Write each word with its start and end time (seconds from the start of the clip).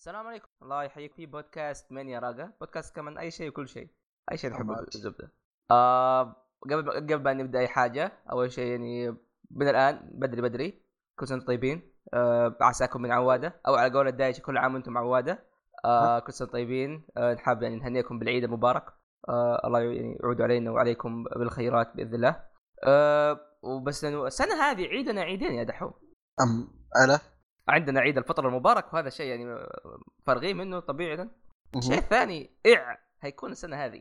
السلام 0.00 0.26
عليكم. 0.26 0.48
الله 0.62 0.82
يحييك 0.82 1.14
في 1.14 1.26
بودكاست 1.26 1.92
من 1.92 2.08
يا 2.08 2.18
راقة. 2.18 2.52
بودكاست 2.60 2.96
كمان 2.96 3.18
أي 3.18 3.30
شيء 3.30 3.48
وكل 3.48 3.68
شيء. 3.68 3.88
أي 4.32 4.36
شيء 4.36 4.50
تحبه. 4.50 4.80
الزبدة. 4.94 5.32
آه 5.70 6.36
قبل 6.62 6.90
قبل 6.90 7.22
ما 7.22 7.32
نبدأ 7.32 7.58
أي 7.58 7.68
حاجة 7.68 8.12
أول 8.32 8.52
شيء 8.52 8.70
يعني 8.70 9.10
من 9.50 9.68
الآن 9.68 10.10
بدري 10.14 10.42
بدري 10.42 10.82
كل 11.18 11.28
سنة 11.28 11.44
طيبين. 11.44 11.92
آه 12.14 12.56
عساكم 12.60 13.02
من 13.02 13.12
عوادة 13.12 13.60
أو 13.68 13.74
على 13.74 13.92
قول 13.92 14.08
الدايش 14.08 14.40
كل 14.40 14.58
عام 14.58 14.74
وأنتم 14.74 14.98
عوادة. 14.98 15.46
آه 15.84 16.18
كل 16.18 16.32
سنة 16.32 16.48
طيبين. 16.48 17.06
آه 17.16 17.34
نحب 17.34 17.62
يعني 17.62 17.76
نهنيكم 17.76 18.18
بالعيد 18.18 18.44
المبارك. 18.44 18.84
آه 19.28 19.60
الله 19.64 19.80
يعني 19.80 20.18
يعود 20.22 20.40
علينا 20.40 20.70
وعليكم 20.70 21.24
بالخيرات 21.24 21.96
بإذن 21.96 22.14
الله. 22.14 22.44
آه 22.84 23.40
وبس 23.62 24.04
السنة 24.04 24.54
هذه 24.54 24.86
عيدنا 24.86 25.20
عيدين 25.20 25.52
يا 25.52 25.64
دحوم. 25.64 25.92
أم 26.40 26.68
ألا؟ 27.04 27.18
عندنا 27.70 28.00
عيد 28.00 28.18
الفطر 28.18 28.48
المبارك 28.48 28.94
وهذا 28.94 29.10
شيء 29.10 29.26
يعني 29.26 29.66
فارغين 30.26 30.56
منه 30.56 30.80
طبيعي. 30.80 31.28
الشيء 31.76 31.98
الثاني 31.98 32.50
إع. 32.76 32.98
هيكون 33.20 33.52
السنة 33.52 33.84
هذه. 33.84 34.00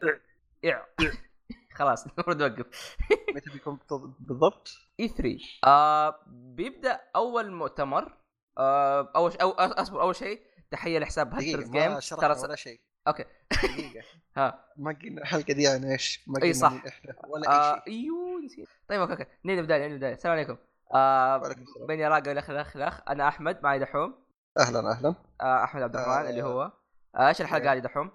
إع. 0.66 0.86
خلاص 1.76 2.04
المفروض 2.08 2.44
نوقف 2.44 2.98
متى 3.36 3.50
بيكون 3.50 3.78
بالض- 3.78 4.14
بالضبط؟ 4.28 4.70
إي 5.00 5.08
3 5.08 5.38
آه 5.66 6.16
بيبدأ 6.28 7.00
أول 7.16 7.52
مؤتمر. 7.52 8.18
آه 8.58 9.12
اول 9.16 9.32
أو 9.42 9.50
أصبر 9.52 10.02
أول 10.02 10.16
شيء 10.16 10.42
تحية 10.72 11.00
لحساب 11.00 11.34
هانترز 11.34 11.70
جيم 11.70 12.00
ترى 12.00 12.40
ولا 12.44 12.56
شيء. 12.56 12.80
أوكي. 13.08 13.26
دقيقة. 13.64 14.06
ها. 14.38 14.66
ما 14.78 14.98
قلنا 15.04 15.22
الحلقة 15.22 15.54
دي 15.54 15.68
عن 15.68 15.84
إيش؟ 15.84 16.24
ما 16.28 16.40
قلنا 16.40 16.54
صح. 16.54 16.72
مين 16.72 16.82
إحنا 16.88 17.14
ولا 17.28 17.50
آه 17.50 17.74
أي 17.76 17.82
شيء. 17.84 17.94
أيوه 17.94 18.42
نسيت. 18.46 18.68
طيب 18.88 19.02
أوكي 19.02 19.14
أوكي. 19.14 19.26
نبدأ 19.46 19.62
بدايه 19.62 19.86
نبدأ. 19.86 19.98
بدايه 19.98 20.14
السلام 20.14 20.34
عليكم. 20.36 20.58
آه. 20.96 21.56
بيني 21.88 22.08
راقه 22.08 22.32
الاخ 22.32 22.50
الاخ 22.50 22.76
الاخ 22.76 23.02
أنا 23.10 23.28
أحمد 23.28 23.64
معي 23.64 23.80
دحوم 23.80 24.16
أهلا 24.60 24.92
أهلا 24.92 25.16
آه 25.42 25.64
أحمد 25.64 25.82
عبد 25.82 25.96
الرحمن 25.96 26.26
آه. 26.26 26.30
اللي 26.30 26.44
هو 26.44 26.72
آه 27.16 27.28
إيش 27.28 27.42
الحلقة 27.42 27.64
إيه. 27.64 27.74
هذه 27.74 27.80
دحوم؟ 27.80 28.12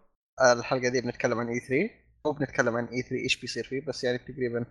الحلقة 0.52 0.88
دي 0.88 1.00
بنتكلم 1.00 1.38
عن 1.38 1.48
إي 1.48 1.60
3 1.60 1.90
مو 2.26 2.32
بنتكلم 2.32 2.76
عن 2.76 2.84
إي 2.84 3.02
3 3.02 3.16
إيش 3.16 3.40
بيصير 3.40 3.64
فيه 3.64 3.86
بس 3.86 4.04
يعني 4.04 4.18
تقريبا 4.18 4.66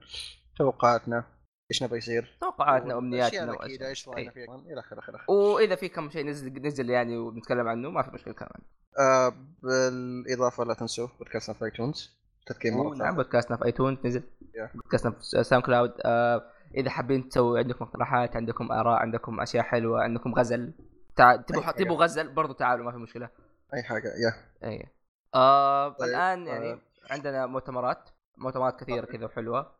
توقعاتنا 0.58 1.24
إيش 1.72 1.84
نبغى 1.84 1.98
يصير 1.98 2.38
توقعاتنا 2.42 2.96
وامنياتنا 2.96 3.64
إيش 3.64 4.10
راينا 4.10 4.32
إيه. 4.32 4.34
فيها 4.34 4.46
كمان 4.46 4.60
إلى 4.60 4.80
آخره 4.80 5.10
إلى 5.10 5.16
آخره 5.16 5.32
وإذا 5.32 5.76
في 5.76 5.90
كم 5.90 6.10
شيء 6.10 6.26
نزل 6.26 6.62
نزل 6.62 6.90
يعني 6.90 7.18
ونتكلم 7.18 7.68
عنه 7.68 7.90
ما 7.90 8.04
في 8.04 8.12
مشكلة 8.12 8.34
كمان 8.34 8.62
آه 9.00 9.34
بالإضافة 9.64 10.64
لا 10.64 10.74
تنسوا 10.74 11.08
بودكاستنا 11.20 11.56
في 11.56 11.66
آيتونز 11.66 12.24
تذكير 12.46 12.74
مرة 12.74 12.96
نعم. 12.96 13.16
بودكاستنا 13.16 13.58
في 13.58 13.66
iTunes 13.66 13.98
نزل 14.06 14.24
Yeah. 14.54 14.76
بودكاستنا 14.76 15.12
في 15.12 15.44
SoundCloud 15.44 15.94
آه 16.06 16.53
إذا 16.76 16.90
حابين 16.90 17.30
تسوي 17.30 17.60
عندكم 17.60 17.86
اقتراحات 17.86 18.36
عندكم 18.36 18.72
آراء 18.72 19.00
عندكم 19.00 19.40
أشياء 19.42 19.64
حلوة 19.64 20.04
عندكم 20.04 20.34
غزل 20.36 20.74
تع... 21.16 21.36
تبغوا 21.36 21.72
تبغوا 21.72 21.98
غزل 21.98 22.34
برضو 22.34 22.54
تعالوا 22.54 22.86
ما 22.86 22.92
في 22.92 22.98
مشكلة 22.98 23.30
أي 23.74 23.84
حاجة 23.84 24.08
يا 24.08 24.34
أي 24.70 24.88
آه 25.36 25.90
طيب، 25.90 26.10
الآن 26.10 26.48
آه. 26.48 26.52
يعني 26.52 26.82
عندنا 27.12 27.46
مؤتمرات 27.46 28.10
مؤتمرات 28.38 28.80
كثيرة 28.80 29.06
طيب. 29.06 29.16
كذا 29.16 29.26
وحلوة. 29.26 29.76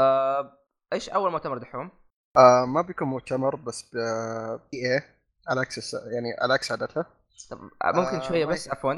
آه 0.00 0.58
إيش 0.92 1.08
أول 1.08 1.32
مؤتمر 1.32 1.58
دحوم؟ 1.58 1.90
آه 2.36 2.64
ما 2.64 2.82
بيكون 2.82 3.08
مؤتمر 3.08 3.56
بس 3.56 3.90
ب 3.94 3.96
EA 4.74 5.02
على 5.48 5.60
عكس 5.60 5.94
يعني 5.94 6.36
على 6.40 6.54
عكس 6.54 6.70
عادتها 6.70 7.06
طب 7.50 7.60
ممكن 7.84 8.16
آه، 8.16 8.20
شوية 8.20 8.46
بس 8.46 8.68
عفوا 8.68 8.92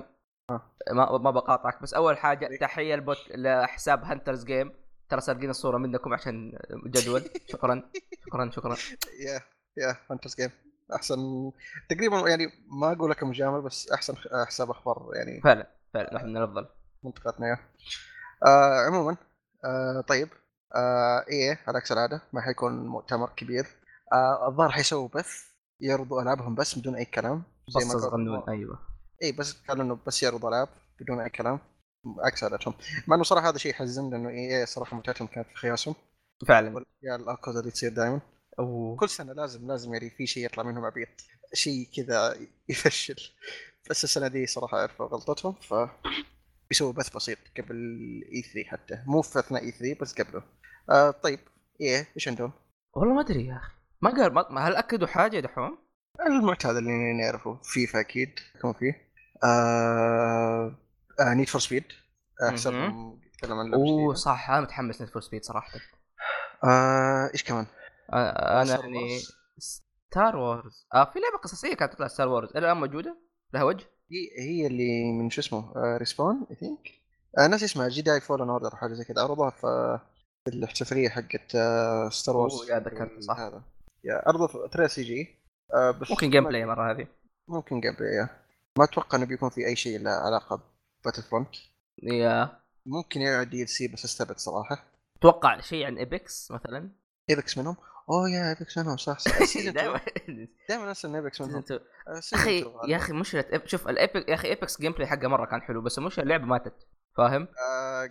آه. 0.50 0.62
ما 0.92 1.18
ما 1.18 1.30
بقاطعك 1.30 1.82
بس 1.82 1.94
أول 1.94 2.18
حاجة 2.18 2.46
عليك. 2.46 2.60
تحية 2.60 3.04
لحساب 3.30 4.04
هانترز 4.04 4.44
جيم 4.44 4.72
ترى 5.10 5.20
سارقين 5.20 5.50
الصورة 5.50 5.78
منكم 5.78 6.12
عشان 6.12 6.58
جدول. 6.86 7.22
شكرا. 7.52 7.82
شكرا 8.26 8.50
شكرا. 8.50 8.76
يا 9.26 9.40
يا 9.76 9.96
فانتس 10.08 10.36
جيم 10.36 10.50
أحسن 10.94 11.18
تقريبا 11.88 12.28
يعني 12.28 12.46
ما 12.80 12.92
أقول 12.92 13.10
لك 13.10 13.22
مجامل 13.22 13.60
بس 13.62 13.90
أحسن 13.92 14.14
حساب 14.46 14.70
أخبار 14.70 15.10
يعني. 15.14 15.40
فعلا 15.40 15.66
فعلا. 15.94 16.14
واحد 16.14 16.26
من 16.26 16.36
الأفضل. 16.36 16.66
منطقتنا 17.04 17.46
يا. 17.48 17.58
آه 18.46 18.86
عموما 18.86 19.16
آه 19.64 20.00
طيب. 20.00 20.28
آه 20.76 21.24
إيه 21.28 21.58
على 21.66 21.78
عكس 21.78 21.92
العاده 21.92 22.22
ما 22.32 22.40
حيكون 22.40 22.86
مؤتمر 22.86 23.28
كبير. 23.36 23.66
آه 24.12 24.48
الظاهر 24.48 24.70
حيسووا 24.70 25.08
بث 25.08 25.44
يعرضوا 25.80 26.22
ألعابهم 26.22 26.54
بس 26.54 26.78
بدون 26.78 26.94
أي 26.94 27.04
كلام. 27.04 27.42
زي 27.68 27.80
صغنون 27.80 28.42
أيوه. 28.48 28.78
اي 29.22 29.32
بس 29.32 29.62
قالوا 29.68 29.84
إنه 29.84 29.98
بس 30.06 30.22
يعرضوا 30.22 30.48
ألعاب 30.48 30.68
بدون 31.00 31.20
أي 31.20 31.30
كلام. 31.30 31.58
عكس 32.18 32.44
عادتهم 32.44 32.74
مع 33.08 33.16
إنه 33.16 33.24
صراحة 33.24 33.48
هذا 33.48 33.58
شيء 33.58 33.70
يحزن 33.70 34.10
لأنه 34.10 34.28
إي 34.28 34.66
صراحة 34.66 34.96
متعتهم 34.96 35.28
كانت 35.28 35.48
في 35.48 35.56
خياسهم. 35.56 35.94
فعلا. 36.48 36.84
يا 37.02 37.16
الاكوز 37.16 37.56
اللي 37.56 37.70
تصير 37.70 37.92
دائما. 37.92 38.20
كل 39.00 39.08
سنة 39.08 39.32
لازم 39.32 39.66
لازم 39.66 39.94
يعني 39.94 40.10
في 40.10 40.26
شيء 40.26 40.44
يطلع 40.44 40.62
منهم 40.62 40.84
عبيط 40.84 41.08
شيء 41.54 41.88
كذا 41.96 42.36
يفشل. 42.68 43.16
بس 43.90 44.04
السنة 44.04 44.28
دي 44.28 44.46
صراحة 44.46 44.78
عرفوا 44.78 45.06
غلطتهم 45.06 45.52
ف 45.52 45.74
بيسووا 46.70 46.92
بث 46.92 47.16
بسيط 47.16 47.38
قبل 47.58 47.76
E 48.34 48.42
3 48.42 48.68
حتى. 48.70 49.02
مو 49.06 49.22
في 49.22 49.38
أثناء 49.38 49.62
E 49.62 49.70
3 49.70 50.00
بس 50.00 50.20
قبله. 50.20 50.42
آه 50.90 51.10
طيب. 51.10 51.40
EA 51.80 52.08
إيش 52.16 52.28
عندهم؟ 52.28 52.52
والله 52.94 53.14
ما 53.14 53.20
أدري 53.20 53.46
يا 53.46 53.56
أخي. 53.56 53.72
ما 54.02 54.10
قال 54.10 54.34
ما 54.34 54.68
هل 54.68 54.76
أكدوا 54.76 55.08
حاجة 55.08 55.36
يا 55.36 55.40
دحوم؟ 55.40 55.78
المعتاد 56.26 56.76
اللي 56.76 57.12
نعرفه 57.12 57.60
فيفا 57.62 58.00
أكيد. 58.00 58.30
يكون 58.56 58.72
فيه. 58.72 59.10
آه 59.44 60.78
Need 61.22 61.48
for 61.48 61.60
Speed 61.60 61.84
احسبهم 62.48 63.20
يتكلم 63.26 63.58
عن 63.58 63.74
أوه. 63.74 64.14
صح 64.14 64.50
أنا 64.50 64.60
متحمس 64.60 65.02
Need 65.02 65.10
for 65.10 65.22
Speed 65.22 65.44
صراحة. 65.44 65.78
آه 66.64 67.30
إيش 67.34 67.44
كمان؟ 67.44 67.66
آه، 68.12 68.62
أنا 68.62 68.76
Star 68.76 68.80
يعني. 68.80 69.18
Star 69.58 70.36
Wars 70.36 70.86
آه 70.94 71.04
في 71.04 71.18
لعبة 71.18 71.38
قصصية 71.42 71.74
كانت 71.74 71.92
تطلع 71.92 72.08
Star 72.08 72.28
Wars 72.28 72.48
إلى 72.50 72.58
الآن 72.58 72.76
موجودة؟ 72.76 73.16
لها 73.54 73.62
وجه؟ 73.62 73.84
هي 74.10 74.44
هي 74.48 74.66
اللي 74.66 75.12
من 75.12 75.30
شو 75.30 75.40
اسمه 75.40 75.72
آه 75.76 75.96
Respawn 75.96 76.46
I 76.50 76.56
think 76.56 76.88
آه 77.38 77.46
ناس 77.46 77.62
اسمها 77.62 77.88
Jedi 77.88 78.20
Fallen 78.20 78.50
Order 78.50 78.76
حاجة 78.76 78.92
زي 78.92 79.04
كذا 79.04 79.22
عرضوها 79.22 79.50
في 79.50 79.98
الاحتفالية 80.48 81.08
حقت 81.08 81.54
آه 81.54 82.08
Star 82.08 82.36
Wars 82.36 82.52
أوه، 82.54 82.70
yeah 82.70 82.78
ذكرت، 82.78 83.22
صح. 83.22 83.38
هذا. 83.38 83.62
يا 84.04 84.46
في 84.46 84.68
ترى 84.72 84.88
سي 84.88 85.02
جي. 85.02 85.28
آه 85.74 85.90
بس 85.90 86.10
ممكن 86.10 86.30
gameplay 86.30 86.66
مرة 86.66 86.92
هذه. 86.92 87.06
ممكن 87.48 87.80
gameplay. 87.80 88.28
ما 88.78 88.84
أتوقع 88.84 89.18
إنه 89.18 89.26
بيكون 89.26 89.50
في 89.50 89.66
أي 89.66 89.76
شيء 89.76 89.98
له 89.98 90.10
علاقة 90.10 90.69
ب 91.02 91.22
Battlefront 91.22 91.54
yeah. 92.02 92.60
ممكن 92.86 93.20
يعد 93.20 93.50
DLC 93.50 93.88
بس 93.88 94.04
استبعد 94.04 94.38
صراحة. 94.38 94.84
أتوقع 95.18 95.60
شيء 95.60 95.86
عن 95.86 95.98
Apex 95.98 96.50
مثلا؟ 96.50 96.90
Apex 97.30 97.58
منهم؟ 97.58 97.76
أوه 98.10 98.30
yeah 98.30 98.48
Apex 98.48 98.78
منهم 98.78 98.96
صح 98.96 99.18
صح. 99.18 99.38
دائما. 99.70 100.00
دائما 100.68 100.88
انسى 100.88 101.06
ان 101.08 101.14
Apex 101.14 101.40
منهم. 101.40 101.64
آه، 101.70 102.18
أخي 102.34 102.58
2 102.60 102.64
غالباً. 102.64 102.92
يا 102.92 102.96
أخي 102.96 103.12
مشكله 103.12 103.62
شوف 103.66 103.88
ال 103.88 103.96
Apex 103.96 104.28
يا 104.28 104.34
أخي 104.34 104.48
Apex 104.48 104.80
gameplay 104.80 105.06
حقه 105.06 105.28
مرة 105.28 105.46
كان 105.46 105.62
حلو 105.62 105.80
بس 105.82 105.98
المشكلة 105.98 106.22
اللعبة 106.22 106.44
ماتت. 106.44 106.74
فاهم؟ 107.16 107.48
آه 107.72 108.04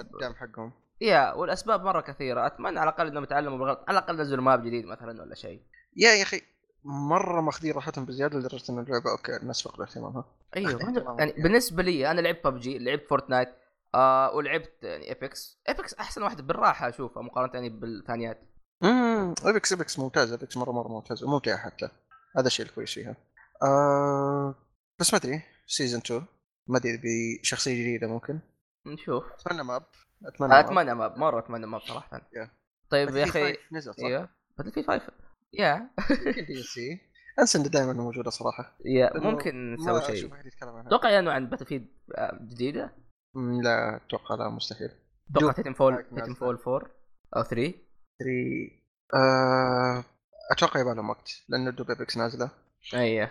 الدعم 0.00 0.34
حقهم. 0.34 0.72
yeah 1.00 1.32
والأسباب 1.32 1.82
مرة 1.82 2.00
كثيرة. 2.00 2.46
أتمنى 2.46 2.78
على 2.80 2.90
الأقل 2.90 3.06
إنهم 3.06 3.22
يتعلموا 3.24 3.58
بالغلط 3.58 3.84
على 3.88 3.98
الأقل 3.98 4.20
نزلوا 4.20 4.44
map 4.44 4.64
جديد 4.66 4.84
مثلا 4.84 5.22
ولا 5.22 5.34
شيء. 5.34 5.62
yeah 5.96 6.10
يا 6.10 6.22
أخي 6.22 6.42
مرة 6.84 7.40
ماخذين 7.40 7.72
راحتهم 7.72 8.04
بزيادة 8.04 8.38
لدرجة 8.38 8.72
ان 8.72 8.78
اللعبة 8.78 9.10
okay 9.10 9.36
الناس 9.36 9.62
فقدوا 9.62 9.84
اهتمامها. 9.84 10.24
أيوه. 10.56 10.80
يعني. 11.18 11.32
بالنسبة 11.32 11.82
لي 11.82 12.10
أنا 12.10 12.20
لعبت 12.20 12.46
ببجي 12.46 12.78
لعبت 12.78 13.08
Fortnite 13.08 13.48
آه 13.94 14.34
ولعبت 14.34 14.72
يعني 14.82 15.08
Apex 15.08 15.60
Apex 15.68 15.94
أحسن 15.94 16.22
واحد 16.22 16.46
بالراحة 16.46 16.88
أشوفها 16.88 17.22
مقارنة 17.22 17.54
يعني 17.54 17.68
بالثانيات. 17.68 18.40
امم 18.84 19.34
Apex 19.46 19.72
Apex 19.72 19.98
ممتاز 19.98 20.32
Apex 20.32 20.56
مرة 20.56 20.72
مرة 20.72 20.88
ممتاز 20.88 21.24
وممتعة 21.24 21.56
حتى. 21.56 21.88
هذا 22.36 22.46
الشيء 22.46 22.66
الكويس 22.66 22.94
فيها. 22.94 23.16
آه 23.62 24.54
بس 25.00 25.14
ما 25.14 25.18
أدري 25.18 25.42
سيزون 25.66 26.00
2 26.00 26.24
ما 26.66 26.78
أدري 26.78 27.00
بشخصيه 27.04 27.82
جديدة 27.82 28.06
ممكن. 28.06 28.40
نشوف. 28.86 29.24
أتمنى 29.40 29.62
ماب 29.62 29.86
أتمنى 30.26 30.50
ماب. 30.50 30.64
أتمنى 30.64 30.94
ماب 30.94 31.18
مرة 31.18 31.38
أتمنى 31.38 31.66
ماب 31.66 31.80
صراحة. 31.80 32.20
يا. 32.36 32.50
طيب 32.90 33.16
يا 33.16 33.24
أخي 33.24 33.52
5 33.54 33.58
نزل 33.72 33.94
صح؟ 33.94 34.04
أيوه 34.04 34.28
باتل 34.58 34.72
في 34.72 34.82
5 34.82 35.02
يا 35.52 35.90
دي 36.48 36.62
سي. 36.62 37.00
انسى 37.40 37.58
إنه 37.58 37.68
دائما 37.68 37.92
موجودة 37.92 38.30
صراحة. 38.30 38.76
يا 38.84 39.18
ممكن 39.18 39.74
نسوي 39.74 40.02
شيء. 40.02 40.30
أتوقع 40.86 41.18
انه 41.18 41.32
عن 41.32 41.50
باتل 41.50 41.66
فيد 41.66 41.88
جديدة؟ 42.40 42.92
لا 43.62 43.96
أتوقع 43.96 44.34
لا 44.34 44.48
مستحيل. 44.48 44.90
أتوقع 45.30 45.46
دوم. 45.46 45.52
تيتن 45.52 45.72
فول. 45.74 46.04
تيتن 46.14 46.34
فول 46.34 46.58
4 46.66 46.90
أو 47.36 47.42
3 47.42 47.74
3 48.18 48.84
آه 49.14 50.04
أتوقع 50.52 50.80
يبغى 50.80 50.94
لهم 50.94 51.10
وقت 51.10 51.30
لأنه 51.48 51.70
دوب 51.70 51.90
Apex 51.90 52.16
نازلة. 52.16 52.50
أيوه. 52.94 53.30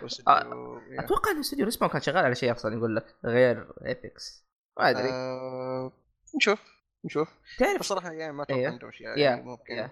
أتوقع 0.98 1.30
ان 1.30 1.38
استوديو 1.38 1.64
Respawn 1.64 1.88
كان 1.88 2.00
شغال 2.00 2.24
على 2.24 2.34
شيء 2.34 2.52
أصلا 2.52 2.74
يقول 2.74 2.96
لك 2.96 3.06
غير 3.24 3.72
Apex. 3.86 4.48
ما 4.78 4.90
أدري. 4.90 5.08
آه 5.12 5.92
نشوف 6.36 6.62
نشوف. 7.04 7.28
تعرف 7.58 7.80
بصراحة 7.80 8.12
يعني 8.12 8.32
ما 8.32 8.42
أتوقع 8.42 8.60
EA. 8.60 8.68
عندهم 8.68 8.90
yeah. 9.00 9.16
يعني 9.16 9.42
ممكن. 9.42 9.88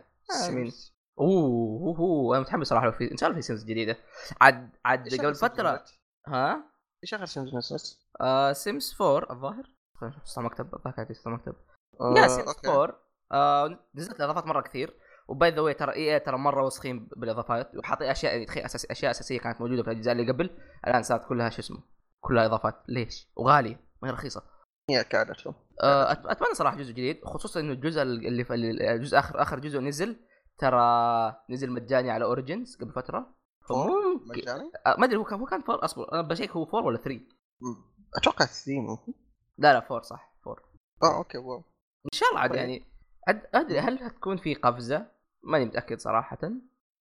yeah. 1.18 1.24
أوه 1.24 1.98
أوه 1.98 1.98
أوه، 1.98 2.36
أنا 2.36 2.42
متحمس 2.42 2.66
صراحة 2.66 2.86
لو 2.86 2.92
في 2.92 3.12
إن 3.12 3.16
شاء 3.16 3.28
الله 3.28 3.40
في 3.40 3.46
Sims 3.46 3.64
جديدة. 3.64 3.96
عاد 4.40 4.70
عاد 4.84 5.14
قبل 5.14 5.34
فتره؟ 5.34 5.84
ها؟ 6.26 6.64
إيش 7.02 7.14
آخر 7.14 7.24
Sims 7.26 7.54
نزلت؟ 7.54 7.98
آه 8.20 8.52
Sims 8.52 8.96
4 9.00 9.32
الظاهر. 9.32 9.64
خلينا 9.94 10.16
نشوف 10.16 10.38
مكتب 10.38 10.68
ذاك 10.98 11.12
صار 11.12 11.32
مكتب. 11.34 11.54
آه، 12.00 12.14
yeah 12.16 12.28
Sims 12.28 12.48
okay. 12.48 12.68
4 12.68 12.96
آه 13.32 13.78
نزلت 13.94 14.20
اضافات 14.20 14.46
مرة 14.46 14.60
كثير. 14.60 14.94
و 15.28 15.36
by 15.36 15.50
the 15.50 15.60
way 15.60 15.74
ترى 15.74 15.92
EA 15.92 16.20
ترى 16.20 16.38
مرة 16.38 16.62
وسخين 16.66 17.08
بالإضافات. 17.16 17.70
وحاطين 17.76 18.08
أشياء 18.08 18.32
يعني 18.32 18.46
تخيل 18.46 18.64
أساس 18.64 18.86
أشياء 18.86 19.10
أساسية 19.10 19.38
كانت 19.38 19.60
موجودة 19.60 19.82
في 19.82 19.90
الأجزاء 19.90 20.12
اللي 20.14 20.32
قبل. 20.32 20.50
الآن 20.86 21.02
صارت 21.02 21.28
كلها 21.28 21.50
شو 21.50 21.60
اسمه 21.60 21.78
كلها 22.20 22.46
إضافات. 22.46 22.82
ليش؟ 22.88 23.28
وغالية 23.36 23.80
ما 24.02 24.08
هي 24.08 24.12
رخيصة. 24.12 24.42
هي 24.90 25.04
كعادتهم 25.04 25.54
آه، 25.82 26.12
أتمنى 26.12 26.54
صراحة 26.54 26.76
جزء 26.76 26.92
جديد 26.92 27.20
خصوصا 27.24 27.60
إنه 27.60 27.72
الجزء 27.72 28.02
في 28.44 28.54
اللي- 28.54 28.92
الجزء 28.94 29.18
آخر 29.18 29.42
آخر 29.42 29.58
جزء 29.58 29.80
نزل. 29.80 30.16
ترى 30.62 31.36
نزل 31.50 31.70
مجاني 31.70 32.10
على 32.10 32.24
Origin 32.24 32.76
قبل 32.76 32.92
فترة. 32.92 33.34
فممكن 33.68 34.28
مجاني؟ 34.28 34.70
آه، 34.86 34.96
ما 34.98 35.04
أدري 35.04 35.16
هو 35.16 35.24
كان 35.24 35.38
هو 35.40 35.46
كان 35.46 35.60
four 35.62 35.84
أصبر 35.84 36.12
أنا 36.12 36.22
بشيك 36.22 36.50
هو 36.50 36.66
four 36.66 36.82
ولا 36.82 36.98
3 36.98 37.20
مم. 37.60 37.76
أتوقع 38.16 38.44
3 38.44 38.80
ممكن. 38.80 39.12
لا 39.58 39.72
لا 39.72 39.80
four 39.80 40.02
صح 40.02 40.34
four 40.44 40.62
آه 41.02 41.16
okay 41.16 41.38
wow. 41.38 41.58
إن 42.06 42.10
شاء 42.12 42.28
الله 42.28 42.40
عاد 42.40 42.50
طيب. 42.50 42.58
يعني 42.58 42.84
أدري 43.54 43.78
هل 43.78 44.02
هتكون 44.02 44.36
في 44.36 44.54
قفزة؟ 44.54 45.06
ماني 45.42 45.64
متأكد 45.64 45.98
صراحة. 45.98 46.38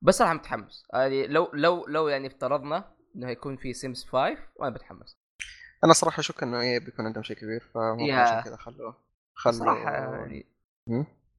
بس 0.02 0.18
صراحة 0.18 0.34
متحمس. 0.34 0.84
يعني 0.94 1.28
لو 1.28 1.52
لو 1.54 1.86
لو 1.88 2.08
يعني 2.08 2.28
افترضنا 2.28 2.96
إنه 3.16 3.28
هيكون 3.28 3.58
في 3.58 3.74
Sims 3.74 4.06
5 4.06 4.38
وأنا 4.56 4.76
بتحمس. 4.76 5.18
أنا 5.84 5.94
صراحة 5.94 6.20
أشك 6.20 6.44
إنه 6.44 6.60
EA 6.62 6.80
بيكون 6.80 7.06
عندهم 7.06 7.24
شيء 7.24 7.38
كبير 7.38 7.72
فممكن. 7.74 8.12
عشان 8.14 8.42
كذا 8.42 8.56
خلوه 8.56 8.96
خلوه. 9.34 9.60
صراحة 9.60 9.92
يعني. 9.92 10.46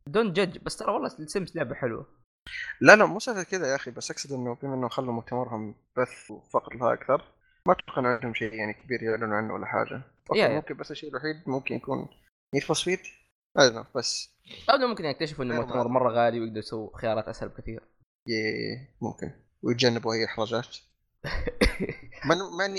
don't 0.06 0.32
judge 0.32 0.58
بس 0.58 0.76
ترى 0.76 0.93
والله 0.93 1.06
ال 1.19 1.26
Sims 1.26 1.56
لعبة 1.56 1.75
حلوة. 1.75 2.06
لا 2.81 2.96
لا 2.96 3.06
مو 3.06 3.19
سالفه 3.20 3.43
كذا 3.43 3.66
يا 3.66 3.76
أخي 3.76 3.90
بس 3.90 4.10
أقصد 4.10 4.32
إنه 4.32 4.54
بما 4.62 4.75
انه 4.75 4.88
خلوا 4.88 5.12
مؤتمرهم 5.14 5.75
بث 5.96 6.31
وفقر 6.31 6.75
لها 6.76 6.93
أكثر. 6.93 7.25
ما 7.66 7.72
أتوقع 7.72 8.08
عندهم 8.14 8.34
شيء 8.34 8.54
يعني 8.54 8.72
كبير 8.75 9.02
يعلنوا 9.02 9.37
عنه 9.37 9.54
ولا 9.54 9.66
حاجة. 9.66 10.02
yeah. 10.34 10.49
ممكن 10.49 10.75
بس 10.76 10.90
الشيء 10.90 11.10
الوحيد 11.10 11.37
ممكن 11.46 11.75
يكون 11.75 12.08
Need 12.54 12.62
for 12.62 12.76
Speed 12.76 12.99
بس. 13.94 14.31
أو 14.70 14.78
ممكن 14.78 15.04
يكتشفوا 15.04 15.44
إنه 15.44 15.66
ما- 15.66 15.82
مرة 15.84 16.10
غالي 16.12 16.40
ويقدروا 16.40 16.58
يسووا 16.58 16.96
خيارات 16.99 17.28
أسهل 17.28 17.49
بكثير. 17.49 17.82
ي- 18.28 18.88
ممكن. 19.02 19.31
ويتجنبوا 19.62 20.14
أي 20.14 20.25
احراجات 20.25 20.76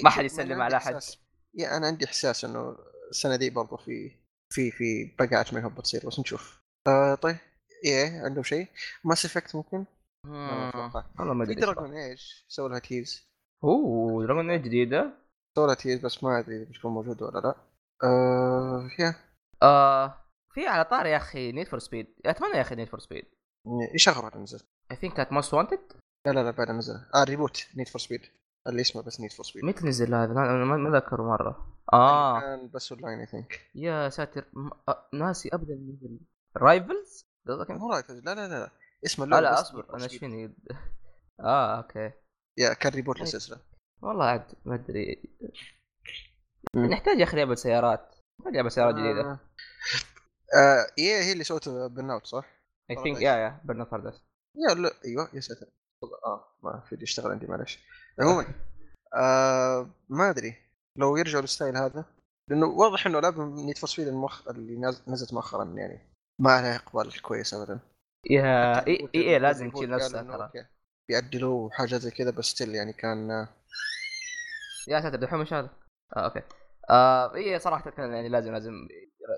ما 0.03 0.09
حد 0.09 0.25
يسلم 0.25 0.61
على. 0.61 0.79
إحساس- 0.79 1.17
yeah 1.55 1.77
أنا 1.77 1.87
عندي 1.87 2.05
إحساس 2.05 2.45
إنه 2.45 2.75
السنة 3.09 3.35
دي 3.35 3.49
برضو 3.49 3.77
في 3.77 4.11
في 4.49 4.71
في 4.71 5.15
بقعات 5.19 5.53
منهم 5.53 5.73
بتصير 5.75 6.07
بس 6.07 6.19
نشوف. 6.19 6.62
آه 6.87 7.15
طيب. 7.15 7.37
EA 7.85 8.21
عندهم 8.21 8.43
شيء؟ 8.43 8.67
Mass 9.03 9.25
Effect 9.25 9.55
ممكن؟ 9.55 9.85
ما 10.27 10.69
أتوقع. 10.69 11.05
والله 11.19 11.33
ما 11.33 11.45
في 11.45 11.51
أدري. 11.51 11.61
Dragon 11.61 11.93
Age 11.93 12.21
سووا 12.47 12.69
لها 12.69 12.79
tease 12.79 13.27
أوه 13.63 14.25
Dragon 14.25 14.49
Age 14.49 14.61
جديدة؟ 14.61 15.13
سووا 15.55 15.67
لها 15.67 15.75
tease 15.75 15.99
بس 15.99 16.23
ما 16.23 16.39
أدري 16.39 16.55
إذا 16.57 16.69
بتكون 16.69 16.91
موجودة 16.91 17.25
ولا 17.25 17.39
لا. 17.39 17.55
آه 18.03 18.89
yeah 18.99 19.15
آه 19.63 20.17
في 20.53 20.67
على 20.67 20.85
طار 20.85 21.05
يا 21.05 21.17
أخي 21.17 21.51
Need 21.51 21.67
for 21.67 21.79
Speed 21.79 22.07
أتمنى 22.25 22.55
يا 22.55 22.61
أخي 22.61 22.75
Need 22.75 22.87
for 22.87 22.99
Speed 22.99 23.25
إيش 23.93 24.09
اخر 24.09 24.25
واحدة 24.25 24.39
نزل؟ 24.39 24.59
I 24.91 24.95
think 24.95 25.13
كانت 25.13 25.31
Most 25.31 25.53
Wanted 25.53 25.79
لا 26.25 26.31
لا 26.31 26.43
لا 26.43 26.51
بعد 26.51 26.71
نزل 26.71 26.93
آه 27.15 27.23
reboot 27.23 27.67
Need 27.75 27.87
for 27.87 27.99
Speed 28.01 28.21
اللي 28.67 28.81
اسمه 28.81 29.01
بس 29.01 29.19
Need 29.21 29.31
for 29.31 29.45
Speed 29.45 29.65
متى 29.65 29.85
نزل 29.85 30.15
هذا؟ 30.15 30.31
أنا 30.31 30.65
ما 30.65 30.77
ما 30.77 30.97
ذكر 30.97 31.21
مرة. 31.21 31.79
آه. 31.93 32.39
كان 32.41 32.69
بس 32.69 32.91
online 32.91 33.19
I 33.19 33.25
think 33.25 33.61
يا 33.75 34.09
ساتر. 34.09 34.45
م... 34.53 34.69
آه 34.89 35.09
ناسي 35.13 35.49
ابدا 35.53 35.73
نزل. 35.73 36.19
رايفلز 36.57 37.25
قصدك؟ 37.47 37.71
مو 37.71 37.91
رايك 37.91 38.09
لا 38.09 38.35
لا 38.35 38.47
لا 38.47 38.63
آه 38.63 39.23
اللعبة 39.23 39.41
لا 39.41 39.61
أصبر 39.61 39.95
أنا 39.95 40.03
إيش. 40.03 40.15
فيني 40.17 40.55
آه 41.39 41.77
أوكي 41.77 42.11
يا 42.57 42.73
كان 42.73 42.93
ريبوت 42.93 43.15
طيب. 43.15 43.25
للسلسلة 43.25 43.59
والله 44.01 44.25
عاد 44.25 44.45
ما 44.65 44.75
أدري. 44.75 45.23
نحتاج 46.75 47.19
يا 47.19 47.23
أخي 47.23 47.37
لعبة 47.37 47.55
سيارات 47.55 48.15
نحتاج 48.39 48.55
لعبة 48.55 48.69
سيارات 48.69 48.95
جديدة 48.95 49.21
آه. 49.21 49.39
آه 50.57 50.87
هي 50.99 51.23
هي 51.23 51.31
اللي 51.31 51.43
سوت 51.43 51.69
برن 51.69 52.11
اوت 52.11 52.25
صح؟ 52.27 52.45
اي 52.91 52.95
ثينك. 53.03 53.21
يا 53.21 53.35
يا 53.35 53.61
برنا 53.63 53.85
فردس 53.85 54.21
يا 54.69 54.73
لا 54.75 54.91
أيوه 55.05 55.29
يا 55.33 55.39
ساتر 55.39 55.67
آه 56.25 56.45
ما 56.63 56.83
في 56.89 56.97
يشتغل 57.01 57.31
عندي 57.31 57.47
معلش 57.47 57.79
عموما 58.19 58.45
آه 59.15 59.89
ما 60.09 60.29
أدري 60.29 60.55
لو 60.97 61.17
يرجعوا 61.17 61.41
للستايل 61.41 61.77
هذا 61.77 62.05
لأنه 62.49 62.65
واضح 62.65 63.07
إنه 63.07 63.19
لعبة 63.19 63.45
Need 63.45 63.77
for 63.77 63.89
Speed 63.89 64.07
المخ 64.07 64.47
اللي 64.47 64.75
نزلت 65.07 65.33
مؤخرا 65.33 65.63
يعني 65.63 66.12
ما 66.39 66.51
عليها 66.51 66.75
إقبال 66.75 67.21
كويس 67.21 67.53
ابدا. 67.53 67.79
yeah 68.29 68.87
EA, 68.87 69.39
لازم 69.39 69.71
تشيل 69.71 69.89
نفسها 69.89 70.23
ترى. 70.23 70.65
بيعدلوا 71.09 71.67
وحاجات 71.67 72.01
زي 72.01 72.11
كذا 72.11 72.31
بس 72.31 72.45
still 72.45 72.75
يعني 72.75 72.93
كان 72.93 73.31
آه، 73.31 73.47
يا 74.87 75.01
ساتر 75.01 75.15
دحوم 75.15 75.39
إيش 75.39 75.53
هذا؟ 75.53 75.69
آه 76.15 76.19
okay. 76.25 76.41
آه 76.89 77.35
EA 77.35 77.59
صراحة 77.59 77.89
كان 77.89 78.13
يعني 78.13 78.29
لازم 78.29 78.51
لازم 78.51 78.73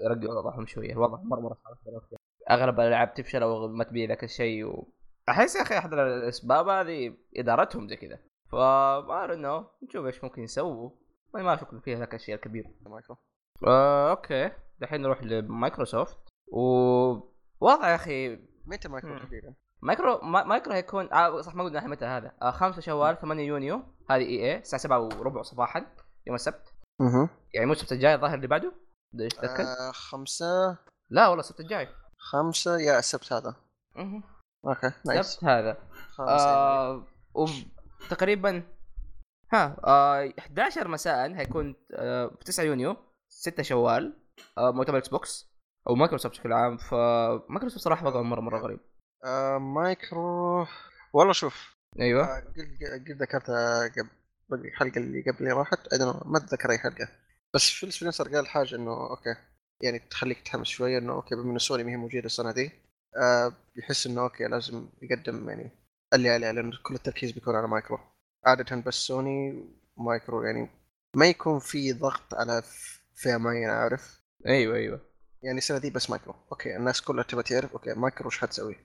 يرقوا 0.05 0.39
وضعهم 0.39 0.65
شوية. 0.65 0.91
الوضع 0.91 1.17
مره 1.23 1.39
مرة 1.39 1.57
صعب. 1.63 2.19
أغلب 2.49 2.79
الألعاب 2.79 3.13
تفشل 3.13 3.41
أو 3.41 3.67
ما 3.67 3.83
تبيع 3.83 4.07
ذاك 4.07 4.23
الشيء 4.23 4.65
و... 4.65 4.87
أحس 5.29 5.55
يا 5.55 5.61
أخي 5.61 5.77
أحد 5.77 5.93
الأسباب 5.93 6.67
هذه 6.67 7.17
إدارتهم 7.37 7.89
زي 7.89 7.95
كذا. 7.95 8.19
فما 8.51 9.35
نو 9.35 9.65
نشوف 9.83 10.05
إيش 10.05 10.23
ممكن 10.23 10.43
يسووا. 10.43 10.89
ما 11.33 11.41
ما 11.41 11.53
أشوف 11.53 11.75
فيها 11.75 11.99
ذاك 11.99 12.15
الشيء 12.15 12.35
الكبير. 12.35 12.67
مايكرو. 12.81 13.17
آه 13.67 14.09
okay. 14.09 14.51
دحين 14.79 15.01
نروح 15.01 15.23
لمايكروسوفت. 15.23 16.17
و 16.47 16.59
واضح 17.61 17.85
يا 17.85 17.95
أخي 17.95 18.39
متى 18.65 18.87
مايكرو. 18.87 19.19
تحديدا؟ 19.19 19.55
مايكرو 19.81 20.19
ما 20.21 20.43
مايكرو 20.43 20.73
هيكون 20.73 21.13
آه 21.13 21.41
صح 21.41 21.55
ما 21.55 21.63
قلنا 21.63 21.79
إحنا 21.79 21.89
متى 21.89 22.05
هذا. 22.05 22.31
آه 22.41 22.51
5 22.51 22.81
شوال 22.81 23.17
8 23.21 23.43
يونيو 23.43 23.83
هذه 24.09 24.21
EA 24.21 24.57
الساعة 24.57 24.81
7 24.81 24.99
وربع 24.99 25.41
صباحا 25.41 25.85
يوم 26.27 26.35
السبت. 26.35 26.73
أها 27.01 27.29
يعني 27.53 27.65
مو 27.65 27.73
السبت 27.73 27.91
الجاي 27.91 28.13
الظاهر 28.15 28.35
اللي 28.35 28.47
بعده؟ 28.47 28.71
ده 29.13 29.23
إيش 29.23 29.33
تذكر؟ 29.33 29.63
آه 29.63 29.91
خمسة. 29.91 30.77
لا 31.09 31.27
والله 31.27 31.39
السبت 31.39 31.59
الجاي. 31.59 31.87
خمسة 32.17 32.77
yeah 32.77 32.99
السبت 32.99 33.33
هذا. 33.33 33.55
مهم. 33.95 34.23
okay 34.65 34.91
nice 35.05 35.19
السبت 35.27 35.43
هذا. 35.43 35.77
آه 36.19 37.03
وتقريبا 37.33 38.63
ها 39.53 39.77
آه 39.83 40.33
11 40.39 40.87
مساء 40.87 41.31
هيكون 41.33 41.75
آه 41.93 42.27
في 42.27 42.43
9 42.43 42.63
يونيو 42.63 42.95
6 43.29 43.63
شوال 43.63 44.17
آه 44.57 44.71
مؤتمر 44.71 44.97
Xbox 44.97 45.54
أو 45.87 45.95
مايكروسوفت 45.95 46.35
بشكل 46.35 46.53
عام 46.53 46.77
فمايكروسوفت 46.77 47.83
صراحة 47.83 48.07
وضعهم 48.07 48.29
مره 48.29 48.41
مرة 48.41 48.59
غريب. 48.59 48.79
آه 49.25 49.57
مايكرو 49.57 50.67
والله 51.13 51.33
شوف 51.33 51.75
أيوه. 51.99 52.23
آه، 52.25 52.39
قد 53.07 53.21
ذكرتها 53.21 53.87
قبل 53.87 54.65
الحلقة 54.65 54.97
اللي 54.97 55.21
قبل 55.21 55.37
اللي 55.39 55.51
راحت 55.51 55.79
know، 55.95 56.27
ما 56.27 56.37
أتذكر 56.37 56.71
أي 56.71 56.77
حلقة. 56.77 57.07
بس 57.53 57.69
فيل 57.69 57.93
سبنسر 57.93 58.35
قال 58.35 58.47
حاجة 58.47 58.75
إنه 58.75 58.91
okay 58.91 59.35
يعني 59.81 59.99
تخليك 59.99 60.41
تحمس 60.41 60.67
شوية 60.67 60.97
إنه 60.97 61.13
okay 61.13 61.35
بما 61.35 61.51
إنه 61.51 61.59
سوني 61.59 61.83
ما 61.83 61.91
هي 61.91 61.95
موجودة 61.97 62.25
السنة 62.25 62.51
دي 62.51 62.71
آه 63.17 63.53
بيحس 63.75 64.07
إنه 64.07 64.21
okay 64.21 64.43
لازم 64.43 64.87
يقدم 65.01 65.49
يعني 65.49 65.71
اللي 66.13 66.29
عليه 66.29 66.51
لأن 66.51 66.71
كل 66.83 66.95
التركيز 66.95 67.31
بيكون 67.31 67.55
على 67.55 67.67
مايكرو. 67.67 67.99
عادة 68.45 68.75
بس 68.75 68.93
سوني 68.95 69.65
ومايكرو 69.97 70.43
يعني 70.43 70.69
ما 71.15 71.25
يكون 71.25 71.59
في 71.59 71.93
ضغط 71.93 72.33
على 72.33 72.63
فئة 73.15 73.37
معينة 73.37 73.71
عارف؟ 73.71 74.21
أيوه 74.47 74.75
أيوه. 74.75 75.14
يعني 75.45 75.57
السنة 75.57 75.77
دي 75.77 75.89
بس 75.89 76.09
مايكرو. 76.09 76.35
okay 76.51 76.75
الناس 76.75 77.01
كلها 77.01 77.23
تبغى 77.23 77.43
تعرف 77.43 77.73
okay 77.73 77.93
مايكرو 77.93 78.27
وش 78.27 78.37
حتسوي 78.39 78.75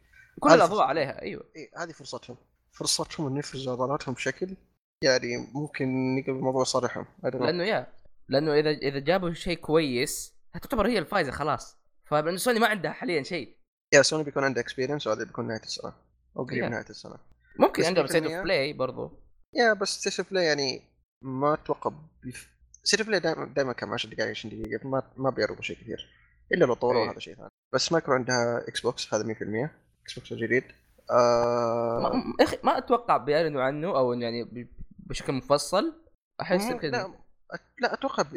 كل 0.40 0.52
الأضواء. 0.52 0.86
عليها 0.86 1.22
أيوه. 1.22 1.44
إيه 1.56 1.70
هذه 1.82 1.92
فرصتهم. 1.92 2.36
فرصتهم 2.72 3.26
إن 3.26 3.36
يفرزوا 3.36 3.72
عضلاتهم 3.72 4.14
بشكل 4.14 4.56
يعني 5.04 5.48
ممكن 5.54 6.16
نقل 6.16 6.32
الموضوع 6.32 6.64
صالحهم. 6.64 7.06
لأنه 7.22 7.64
yeah 7.64 7.92
لأنه 8.28 8.54
إذا 8.54 8.70
إذا 8.70 8.98
جابوا 8.98 9.32
شيء 9.32 9.58
كويس 9.58 10.34
تعتبر 10.52 10.86
هي 10.86 10.98
الفايزة 10.98 11.32
خلاص. 11.32 11.76
فلانه 12.04 12.36
سوني 12.36 12.58
ما 12.58 12.66
عندها 12.66 12.92
حاليا 12.92 13.22
شيء. 13.22 13.56
yeah 13.94 14.02
سوني 14.02 14.24
بيكون 14.24 14.44
عنده 14.44 14.60
experience 14.60 15.06
وهذا 15.06 15.24
بيكون 15.24 15.46
نهاية 15.46 15.62
السنة. 15.62 15.92
أو 16.36 16.44
قريب. 16.44 16.64
نهاية 16.64 16.90
السنة. 16.90 17.16
ممكن 17.58 17.84
عندهم 17.84 18.06
100% 18.06 18.08
State 18.08 18.24
of 18.24 18.42
Play 18.42 18.72
برضو. 18.72 19.10
yeah 19.54 19.72
بس 19.72 19.88
State 19.88 20.24
of 20.30 20.35
Play 20.35 20.44
يعني 20.44 20.82
ما 21.22 21.54
أتوقع 21.54 21.92
بيف... 22.22 22.50
State 22.82 23.04
of 23.04 23.10
Play 23.10 23.20
دائما 23.20 23.44
دائما 23.44 23.72
كم 23.72 23.92
10 23.92 24.10
دقائق 24.10 24.30
20 24.30 24.62
دقيقة 24.62 24.88
ما 24.88 25.02
ما 25.16 25.30
بيعرضوا 25.30 25.62
شيء 25.62 25.76
كثير. 25.76 26.19
إلا 26.52 26.64
لو 26.64 26.74
طوروا 26.74 27.04
إيه. 27.04 27.10
هذا 27.10 27.18
شيء 27.18 27.34
ثاني. 27.34 27.48
بس 27.74 27.92
مايكرو 27.92 28.14
عندها 28.14 28.68
Xbox 28.68 29.14
هذا 29.14 29.34
100% 29.34 29.70
Xbox 30.02 30.32
الجديد 30.32 30.64
آه... 31.10 32.00
ما 32.00 32.34
أخي 32.40 32.58
ما 32.64 32.78
أتوقع 32.78 33.16
بيعلنوا 33.16 33.62
عنه 33.62 33.88
أو 33.98 34.12
يعني 34.12 34.68
بشكل 34.98 35.32
مفصل. 35.32 35.94
أحس 36.40 36.72
كذا. 36.72 36.90
لا 36.90 37.12
لا 37.78 37.94
أتوقع 37.94 38.22
ب... 38.22 38.34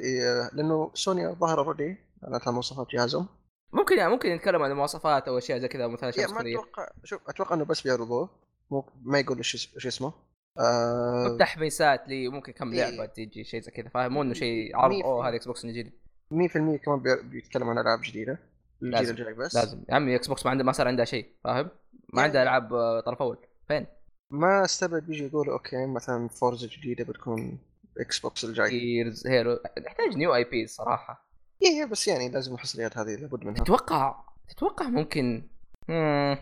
لأنه 0.53 0.91
سوني 0.93 1.27
الظاهر 1.27 1.60
already 1.60 1.98
اعلنت 2.24 2.48
عن 2.48 2.53
مواصفات 2.53 2.88
جهازهم. 2.89 3.27
ممكن 3.74 3.98
يعني 3.98 4.12
ممكن 4.12 4.29
نتكلم 4.36 4.63
عن 4.63 4.72
المواصفات 4.72 5.27
أو 5.27 5.38
أشياء 5.38 5.60
زي 5.60 5.67
كذا 5.67 5.88
مثلا 5.88 6.12
yeah 6.17 6.27
ما 6.27 6.41
أتوقع 6.41 6.89
شوف 7.03 7.22
أتوقع 7.29 7.55
إنه 7.55 7.65
بس 7.65 7.82
بيعرضوه. 7.82 8.29
مو 8.72 8.89
ما 9.01 9.20
يقول 9.20 9.38
إيش 9.38 9.88
اسمه. 9.88 10.13
آه 10.60 11.38
تحميسات 11.39 12.08
لي 12.08 12.27
ممكن 12.27 12.51
كم 12.53 12.74
إيه. 12.74 12.89
لعبة 12.89 13.05
تيجي 13.05 13.43
شيء 13.43 13.62
زي 13.62 13.72
كذا. 13.72 13.89
فاهم 13.89 14.13
مو 14.13 14.22
انه 14.22 14.34
شيء 14.34 14.77
عرض 14.77 15.03
أوه 15.03 15.29
هذا 15.29 15.36
Xbox 15.36 15.65
جديد. 15.65 16.02
100% 16.32 16.77
كمان 16.77 17.00
بي- 17.00 17.22
بيتكلم 17.24 17.70
عن 17.70 17.77
ألعاب 17.77 18.00
جديدة. 18.03 18.39
الجيل 18.82 19.00
لازم. 19.00 19.12
الجاي 19.15 19.34
بس 19.34 19.56
لازم. 19.56 19.84
يا 19.89 19.96
عمي 19.96 20.15
Xbox 20.15 20.46
ما 20.46 20.51
عنده 20.51 20.63
ما 20.63 20.72
صار 20.72 20.88
عندها 20.88 21.06
شيء 21.06 21.36
فاهم؟ 21.44 21.65
ما 21.65 22.22
يعني- 22.22 22.27
عندها 22.27 22.44
ألعاب 22.44 22.74
آه، 22.74 23.00
طرف 23.00 23.22
أول. 23.22 23.38
فين؟ 23.68 23.86
ما 24.32 24.65
استبعد 24.65 25.03
بيجي 25.03 25.25
يقول 25.25 25.50
okay 25.50 25.86
مثلا 25.86 26.27
Forza 26.27 26.67
جديدة 26.68 27.03
بتكون 27.03 27.60
Xbox 28.00 28.46
الجاي. 28.46 28.70
Gears 28.70 29.27
Halo 29.27 29.60
نحتاج 29.86 30.18
new 30.17 30.36
IP 30.36 30.67
صراحة. 30.68 31.30
إيه 31.63 31.86
بس 31.86 32.08
يعني 32.08 32.30
لازم 32.30 32.53
الحصريات 32.53 32.98
هذه 32.98 33.15
لابد 33.15 33.44
منها. 33.44 33.63
تتوقع 33.63 34.24
تتوقع 34.50 34.88
ممكن 34.89 35.50
مم. 35.88 36.38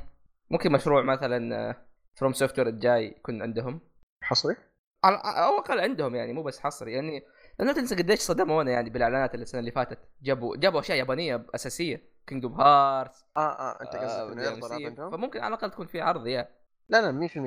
ممكن 0.51 0.71
مشروع 0.71 1.01
مثلا 1.03 1.75
FromSoftware 2.15 2.67
الجاي 2.67 3.05
يكون 3.07 3.41
عندهم؟ 3.41 3.79
حصري؟ 4.23 4.55
على 5.03 5.15
أو 5.17 5.57
أقل 5.57 5.79
عندهم 5.79 6.15
يعني 6.15 6.33
مو 6.33 6.43
بس 6.43 6.59
حصري. 6.59 6.93
يعني 6.93 7.21
لأنه 7.61 7.73
تنسى 7.73 7.95
قديش 7.95 8.19
صدمونا 8.19 8.71
يعني 8.71 8.89
بالإعلانات 8.89 9.33
اللي 9.33 9.43
السنة 9.43 9.59
اللي 9.59 9.71
فاتت. 9.71 9.99
جابوا 10.21 10.57
جابوا 10.57 10.79
أشياء 10.79 10.97
يابانية 10.97 11.45
أساسية. 11.55 12.11
Kingdom 12.27 12.61
Hearts 12.61 13.15
آه 13.37 13.39
آه 13.39 13.81
أنت 13.81 13.95
قصدك 13.95 14.31
إنه 14.31 14.43
يرضى 14.43 14.67
العاب 14.67 14.81
عندهم؟ 14.81 15.11
فممكن 15.11 15.39
على 15.39 15.53
الأقل 15.53 15.71
تكون 15.71 15.87
في 15.87 16.01
عرض 16.01 16.27
yeah. 16.27 16.47
لا 16.89 17.01
لا 17.01 17.27
100% 17.27 17.35
100% 17.35 17.37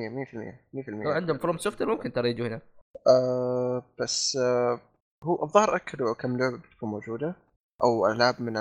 100% 0.75 1.05
لو 1.05 1.11
عندهم 1.11 1.39
FromSoft 1.39 1.83
ممكن 1.83 2.13
ترى 2.13 2.31
يجوا 2.31 2.47
هنا. 2.49 2.61
آه 3.09 3.83
بس 4.01 4.37
آه 4.37 4.81
هو 5.23 5.43
الظاهر 5.45 5.77
أكدوا 5.77 6.15
كم 6.15 6.37
لعبة 6.39 6.57
بتكون 6.59 6.89
موجودة. 6.91 7.37
أو 7.83 8.07
ألعاب 8.07 8.43
من 8.43 8.57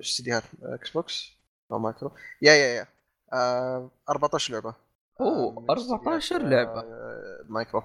استديوهات 0.00 0.42
Xbox 0.62 1.32
أو 1.72 1.78
مايكرو. 1.78 2.10
yeah 2.42 2.52
yeah 2.52 2.66
yeah. 2.74 2.86
آه 3.32 3.90
14 4.10 4.52
لعبة. 4.54 4.74
أوه 5.20 5.60
من 5.60 5.70
14 5.70 6.36
استديوهات، 6.36 6.52
لعبة. 6.52 6.80
آه 6.80 7.44
مايكرو. 7.48 7.82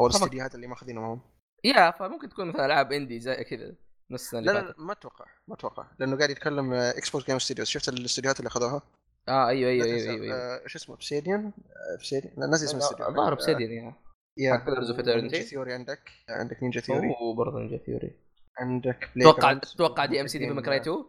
أو 0.00 0.06
الاستديوهات 0.06 0.54
اللي 0.54 0.66
ماخذينهم 0.66 1.04
هم. 1.04 1.33
yeah 1.64 1.90
فممكن 1.90 2.28
تكون 2.28 2.48
مثلا 2.48 2.66
ألعاب 2.66 2.92
indie 2.92 3.20
زي 3.20 3.44
كذا 3.44 3.74
نص 4.10 4.22
السنة 4.22 4.40
لا 4.40 4.52
لا 4.52 4.74
ما 4.78 4.92
أتوقع 4.92 5.24
ما 5.48 5.54
أتوقع. 5.54 5.86
لأنه 5.98 6.16
قاعد 6.16 6.30
يتكلم 6.30 6.72
Xbox 6.72 7.26
Game 7.26 7.38
Studios 7.38 7.68
شفت 7.68 7.88
الاستديوهات 7.88 8.38
اللي 8.38 8.48
أخذوها؟ 8.48 8.82
آه 9.28 9.48
أيوه 9.48 9.70
أيوه 9.70 9.86
لا 9.86 9.92
أيوه 9.92 10.10
أيوه, 10.10 10.24
أيوه. 10.24 10.36
آه، 10.36 10.62
إيش 10.64 10.76
اسمه 10.76 10.94
Obsidian 10.94 11.52
Obsidian 11.92 12.50
ناسي 12.50 12.64
اسم 12.64 12.76
الاستديو 12.76 13.06
ظهر 13.06 13.30
Obsidian 13.30 13.70
yeah. 13.70 13.94
yeah. 14.38 14.64
Eternity. 14.66 15.08
Ninja 15.08 15.40
Theory 15.40 15.72
عندك. 15.72 16.10
عندك 16.28 16.62
Ninja 16.62 16.80
Theory 16.80 17.08
أوه 17.08 17.34
برضه 17.34 17.58
Ninja 17.58 17.76
Theory 17.76 18.20
عندك 18.58 19.10
توقع 19.22 19.54
Playground. 19.54 19.76
توقع 19.76 20.04
DMC 20.04 20.38
Devil 20.38 20.46
May 20.46 20.63
Cry 20.63 20.80
2 20.80 21.04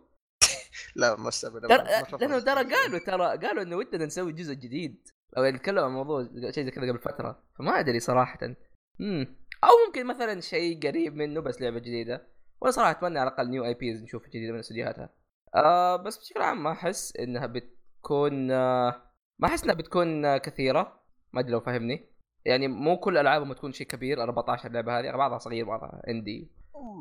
لا 0.95 1.15
ما 1.15 1.29
استبعد 1.29 1.61
ترى 1.61 2.17
لأنه 2.19 2.39
ترى 2.39 2.73
قالوا 2.75 2.99
ترى 2.99 3.47
قالوا 3.47 3.63
إنه 3.63 3.75
ودنا 3.75 4.05
نسوي 4.05 4.31
جزء 4.33 4.53
جديد. 4.53 5.07
أو 5.37 5.43
يتكلموا 5.43 5.83
عن 5.83 5.91
موضوع 5.91 6.23
شيء 6.51 6.65
زي 6.65 6.71
كذا 6.71 6.89
قبل 6.89 6.99
فترة. 6.99 7.43
فما 7.57 7.79
أدري 7.79 7.99
صراحة. 7.99 8.39
امم 9.01 9.35
أو 9.65 9.69
ممكن 9.87 10.05
مثلا 10.07 10.41
شيء 10.41 10.87
قريب 10.87 11.15
منه 11.15 11.39
بس 11.41 11.61
لعبة 11.61 11.79
جديدة. 11.79 12.27
وأنا 12.61 12.71
صراحة 12.71 12.91
أتمنى 12.91 13.19
على 13.19 13.29
الأقل 13.29 13.49
new 13.49 13.65
IPs 13.65 14.03
نشوف 14.03 14.27
جديدة 14.27 14.53
من 14.53 14.59
استديوهاتها. 14.59 15.09
آه 15.55 15.95
بس 15.95 16.17
بشكل 16.17 16.41
عام 16.41 16.63
ما 16.63 16.71
أحس 16.71 17.17
إنها 17.17 17.45
بتكون 17.45 18.51
آه 18.51 19.01
ما 19.39 19.47
أحس 19.47 19.63
إنها 19.63 19.75
بتكون 19.75 20.25
آه 20.25 20.37
كثيرة. 20.37 20.99
ما 21.33 21.39
أدري 21.41 21.51
لو 21.51 21.59
فاهمني 21.59 22.05
يعني 22.45 22.67
مو 22.67 22.97
كل 22.97 23.17
ألعابهم 23.17 23.53
تكون 23.53 23.71
شيء 23.73 23.87
كبير 23.87 24.23
14 24.23 24.71
لعبة 24.71 24.99
هذه 24.99 25.11
بعضها 25.11 25.37
صغير 25.37 25.65
بعضها 25.65 26.01
indie 26.07 26.51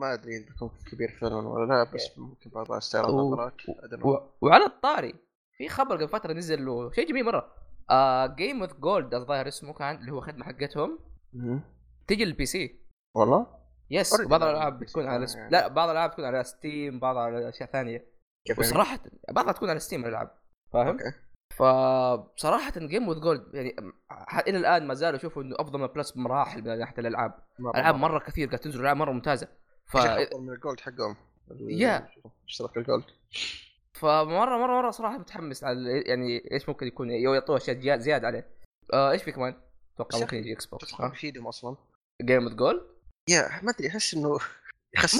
ما 0.00 0.12
أدري 0.14 0.36
إذا 0.36 0.46
بيكون 0.46 0.70
كبير 0.92 1.08
فعلا 1.20 1.36
ولا 1.48 1.66
لا 1.72 1.92
بس 1.94 2.18
ممكن 2.18 2.50
بعضها 2.50 2.78
استعراض 2.78 3.10
و- 3.14 3.20
نظرات 3.32 3.52
know. 3.60 4.06
و... 4.06 4.18
وعلى 4.40 4.64
الطاري 4.66 5.14
في 5.58 5.68
خبر 5.68 5.96
قبل 5.96 6.08
فترة 6.08 6.32
نزل 6.32 6.66
له 6.66 6.90
شيء 6.92 7.08
جميل 7.08 7.24
مرة. 7.24 7.52
آه 7.90 8.26
Game 8.26 8.62
of 8.62 8.74
Gold 8.74 9.14
الظاهر 9.14 9.48
اسمه 9.48 9.72
كان 9.72 9.96
اللي 9.96 10.12
هو 10.12 10.20
خدمة 10.20 10.44
حقتهم. 10.44 10.98
تجي 12.06 12.24
لل 12.24 12.46
PC 12.46 12.80
والله 13.16 13.46
yes 13.90 14.14
Already 14.14 14.26
بعض 14.28 14.42
الألعاب 14.42 14.78
بتكون 14.78 15.06
على 15.06 15.26
يعني. 15.36 15.50
لا 15.50 15.68
بعض 15.68 15.88
الألعاب 15.88 16.10
تكون 16.10 16.24
على 16.24 16.44
Steam 16.44 16.98
بعضها 16.98 17.22
على 17.22 17.48
أشياء 17.48 17.70
ثانية 17.70 17.98
كيف 18.46 18.58
يعني؟ 18.58 18.70
وصراحة 18.70 18.98
بعضها 19.30 19.52
تكون 19.52 19.70
على 19.70 19.78
Steam 19.80 20.02
الألعاب 20.04 20.30
فاهم؟ 20.72 20.88
okay 20.88 21.12
فبصراحه 21.54 22.72
Game 22.78 23.04
of 23.08 23.18
Gold 23.18 23.54
يعني 23.54 23.76
إلى 24.48 24.58
الآن 24.58 24.86
ما 24.86 24.94
زالوا 24.94 25.18
يشوفوا 25.18 25.42
إنه 25.42 25.56
أفضل 25.58 25.78
من 25.78 25.86
Plus 25.86 26.10
بمراحل 26.12 26.62
من 26.62 26.78
ناحية 26.78 26.94
الألعاب 26.98 27.34
مرة 27.58 27.78
العاب 27.80 27.94
مرة. 27.94 28.08
مرة 28.10 28.18
كثير 28.18 28.48
قاعد 28.48 28.58
تنزل 28.60 28.80
العاب 28.80 28.96
مرة 28.96 29.12
ممتازة 29.12 29.48
ف. 29.86 29.96
افضل 29.96 30.40
من 30.40 30.52
ال 30.52 30.58
Gold 30.58 30.80
حقهم 30.80 31.16
yeah. 31.68 32.08
اشتراك 32.48 32.76
ال 32.76 32.82
Gold 32.82 33.04
فمرة 33.92 34.58
مرة 34.58 34.82
مرة 34.82 34.90
صراحة 34.90 35.18
متحمس 35.18 35.64
على 35.64 36.00
يعني 36.06 36.52
إيش 36.52 36.68
ممكن 36.68 36.86
يكون 36.86 37.10
يعطوه 37.10 37.56
أشياء 37.56 37.76
زياد- 37.80 38.00
زيادة 38.00 38.26
عليه 38.26 38.50
آه 38.92 39.10
إيش 39.10 39.22
في 39.22 39.32
كمان؟ 39.32 39.54
أتوقع 39.94 40.18
ممكن 40.18 40.36
يجي 40.36 40.52
Xbox 40.52 40.88
تتوقع 40.88 41.08
بيفيدهم 41.08 41.46
أصلا 41.46 41.76
Game 42.22 42.42
of 42.48 42.52
Gold 42.54 42.82
yeah 43.30 43.60
ما 43.62 43.70
أدري 43.70 43.88
أحس 43.88 44.14
إنه 44.14 44.28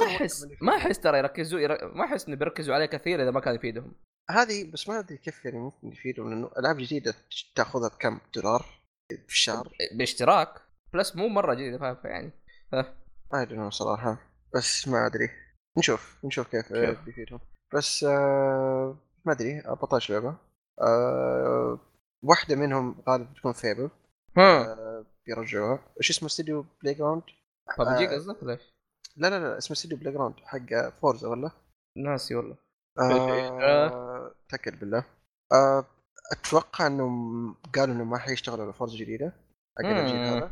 ما 0.01 0.07
أحس 0.07 0.47
ما. 0.63 0.77
أحس 0.77 1.01
ترى 1.01 1.19
يركزوا 1.19 1.61
ير... 1.61 1.95
ما 1.95 2.05
أحس 2.05 2.29
إنه 2.29 2.37
بيركزوا 2.37 2.75
عليه 2.75 2.87
كثير 2.87 3.23
إذا 3.23 3.31
ما 3.31 3.41
كان 3.41 3.55
يفيدهم. 3.55 3.93
هذه 4.31 4.71
بس 4.71 4.89
ما 4.89 4.99
أدري 4.99 5.17
كيف 5.19 5.45
يعني 5.45 5.59
ممكن 5.59 5.89
يفيدهم 5.89 6.31
لأنه 6.31 6.51
ألعاب 6.59 6.77
جديدة 6.77 7.15
تأخذها 7.55 7.89
بكم 7.89 8.21
دولار 8.35 8.65
في 9.09 9.33
الشهر؟ 9.33 9.69
باشتراك 9.99 10.49
Plus 10.93 11.17
مو 11.17 11.29
مرة 11.29 11.55
جديدة 11.55 11.79
فاهم 11.79 11.97
يعني 12.05 12.31
ما 12.73 13.43
أدري 13.43 13.71
صراحة 13.71 14.19
بس 14.55 14.89
ما 14.89 15.07
أدري. 15.07 15.31
نشوف 15.79 16.19
نشوف 16.25 16.49
كيف. 16.49 16.73
بيفيدهم. 16.73 17.41
بس 17.75 18.05
آه 18.05 18.97
ما 19.25 19.33
أدري 19.33 19.61
14 19.61 20.15
لعبة. 20.15 20.37
آه 20.81 21.79
واحدة 22.23 22.57
منهم 22.57 23.03
غالبا 23.09 23.31
بتكون 23.33 23.53
Fable 23.53 23.91
آه 24.39 25.07
بيرجعوها. 25.27 25.79
إيش 26.01 26.11
اسمه 26.11 26.27
استوديو 26.29 26.65
Playground 26.83 27.23
PUBG 27.79 28.09
آه. 28.09 28.15
قصدك 28.15 28.43
ولا 28.43 28.53
إيش؟ 28.53 28.75
لا 29.17 29.31
لا 29.31 29.39
لا 29.41 29.59
اسمه 29.59 29.77
استوديو 29.77 29.99
Playground 29.99 30.35
حق 30.45 30.89
Forza 31.01 31.29
ولا؟ 31.29 31.51
ناسي 31.97 32.35
والله. 32.35 32.57
آه 33.01 34.35
بالله. 34.81 35.05
آه 35.53 35.87
أتوقع 36.33 36.87
إنهم 36.87 37.55
قالوا 37.75 37.95
انهم 37.95 38.11
ما 38.11 38.19
حيشتغلوا 38.19 38.65
على 38.65 38.73
Forza 38.73 38.97
جديدة. 38.99 39.33
حق 39.79 39.85
الجيل. 39.85 40.17
هذا. 40.17 40.51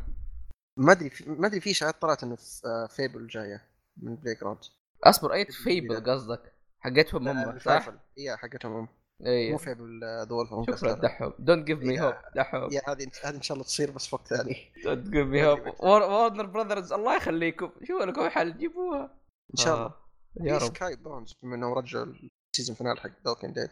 ما 0.77 0.91
أدري 0.91 1.09
في- 1.09 1.29
ما 1.29 1.47
أدري 1.47 1.59
في 1.59 1.71
اشاعات 1.71 2.01
طلعت 2.01 2.23
إنه 2.23 2.37
آه، 2.65 2.87
Fable 2.87 3.27
جاية 3.27 3.61
من 3.97 4.15
بلاي 4.15 4.35
جراوند 4.35 4.59
أصبر 5.03 5.33
أي 5.33 5.45
فيبل 5.45 6.11
قصدك؟ 6.11 6.53
حقتهم 6.79 7.27
هم 7.27 7.59
صح؟ 7.59 7.89
اي 8.17 8.37
حقتهم 8.37 8.73
هم. 8.73 8.87
مو 9.23 9.29
اي 9.31 9.57
فيبل 9.57 9.99
ذا 10.03 10.33
وولف 10.33 10.79
شكرا 10.79 10.93
دحوم 10.93 11.33
دونت 11.39 11.67
جيف 11.67 11.79
مي 11.79 12.01
هوب 12.01 12.13
دحوم 12.35 12.69
يا 12.71 12.81
هذه 12.87 13.09
هذه 13.23 13.35
إن 13.35 13.41
شاء 13.41 13.55
الله 13.55 13.65
تصير 13.65 13.91
بس 13.91 14.07
في 14.07 14.15
وقت 14.15 14.27
ثاني. 14.27 14.71
دونت 14.83 15.09
جيف 15.09 15.27
مي 15.27 15.45
هوب 15.45 15.59
وورنر 15.79 16.45
براذرز 16.45 16.93
الله 16.93 17.15
يخليكم. 17.15 17.71
شوفوا 17.83 18.05
لكم 18.05 18.29
حل 18.29 18.57
جيبوها. 18.57 19.03
إن 19.51 19.55
شاء 19.55 19.75
الله. 19.75 19.85
آه. 19.85 20.03
يا 20.41 20.59
في 20.59 20.65
رب. 20.65 20.75
سكاي 20.75 20.95
بونز 20.95 21.33
بما 21.43 21.55
إنهم 21.55 21.73
رجعوا 21.73 22.05
السيزون 22.53 22.75
فينال 22.75 22.99
حق 22.99 23.09
دوكن 23.25 23.53
ديد 23.53 23.69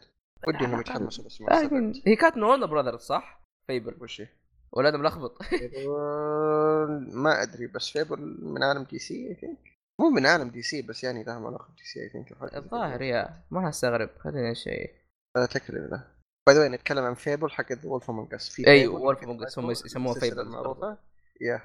ودي 0.47 0.65
إنهم 0.65 0.79
يتحمسوا 0.79 1.25
بس 1.25 1.41
ما 1.41 1.69
هي 2.07 2.15
كانت 2.15 2.37
من 2.37 2.43
ورنر 2.43 2.65
براذرز 2.65 2.99
صح؟ 2.99 3.41
فيبل 3.67 3.95
وش 4.01 4.21
هي؟ 4.21 4.27
ولا 4.71 4.89
أنا 4.89 4.97
ملخبط 4.97 5.37
ما 7.23 7.43
أدري 7.43 7.67
بس 7.67 7.89
فيبل 7.89 8.37
من 8.41 8.63
عالم 8.63 8.83
دي 8.83 8.99
سي 8.99 9.27
اي 9.27 9.35
ثينك 9.35 9.71
مو 9.99 10.09
من 10.09 10.25
عالم 10.25 10.49
DC 10.49 10.81
بس 10.81 11.03
يعني 11.03 11.23
لهم 11.23 11.45
علاقه 11.45 11.67
ب 11.73 11.83
DC 11.83 12.03
I 12.03 12.09
think 12.09 12.55
الظاهر 12.55 13.01
yeah. 13.01 13.43
ما 13.51 13.69
أستغرب. 13.69 14.09
خليني 14.19 14.55
شيء 14.55 15.00
اتاكد 15.35 15.73
بالله 15.73 16.07
by 16.47 16.55
the 16.55 16.67
نتكلم 16.67 17.03
عن 17.03 17.13
Fable 17.13 17.51
حق 17.51 17.65
Wolf 17.85 18.09
Among 18.09 18.33
Us 18.33 18.49
في 18.49 18.67
أيوه 18.67 19.01
Wolf 19.01 19.23
Among 19.23 19.43
Us 19.43 19.59
هم 19.59 19.71
يسموها 19.71 20.19
Fable 20.19 20.97
yeah 21.41 21.61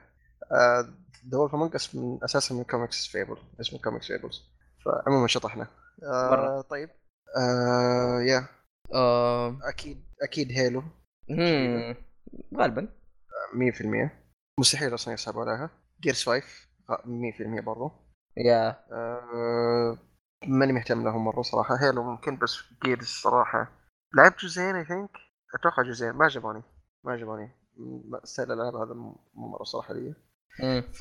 The 1.29 1.39
Wolf 1.39 1.55
Among 1.55 1.75
Us 1.75 1.95
من 1.95 2.19
أساسا 2.25 2.55
من 2.55 2.65
comics 2.65 3.07
Fable 3.07 3.37
اسمه 3.61 3.79
comics 3.79 4.07
Fables 4.07 4.43
فعموما 4.85 5.27
شطحنا 5.27 5.67
آه. 6.03 6.61
طيب. 6.61 6.91
آه 7.37 8.21
yeah 8.21 8.49
آه... 8.95 9.59
أكيد 9.63 10.05
أكيد 10.23 10.53
Halo. 10.53 10.83
غالبا. 12.57 12.89
100% 13.55 14.11
مستحيل 14.61 14.95
أصلا 14.95 15.15
يسحبوا 15.15 15.43
عليها. 15.43 15.71
Gears 16.01 16.23
5 16.25 16.43
100% 17.61 17.61
برضو. 17.65 17.91
يا 18.37 18.69
آه 18.93 19.99
ماني 20.45 20.73
مهتم 20.73 21.05
لهم 21.05 21.25
مرة 21.25 21.43
صراحة. 21.43 21.77
Halo 21.83 22.03
ممكن 22.03 22.37
بس 22.37 22.59
Gears 22.85 23.07
صراحة 23.07 23.73
لعبت 24.15 24.41
جزئين 24.45 24.77
I 24.77 24.85
think 24.85 25.11
أتوقع 25.55 25.83
جزئين 25.83 26.13
ما 26.13 26.25
عجبوني. 26.25 26.63
ما 27.05 27.13
عجبوني. 27.13 27.51
style 28.25 28.53
الالعاب 28.53 28.77
هذا 28.77 28.95
مو 28.95 29.21
مرة 29.35 29.65
صراحة 29.65 29.95
لي. 29.95 30.15
ف 30.93 31.01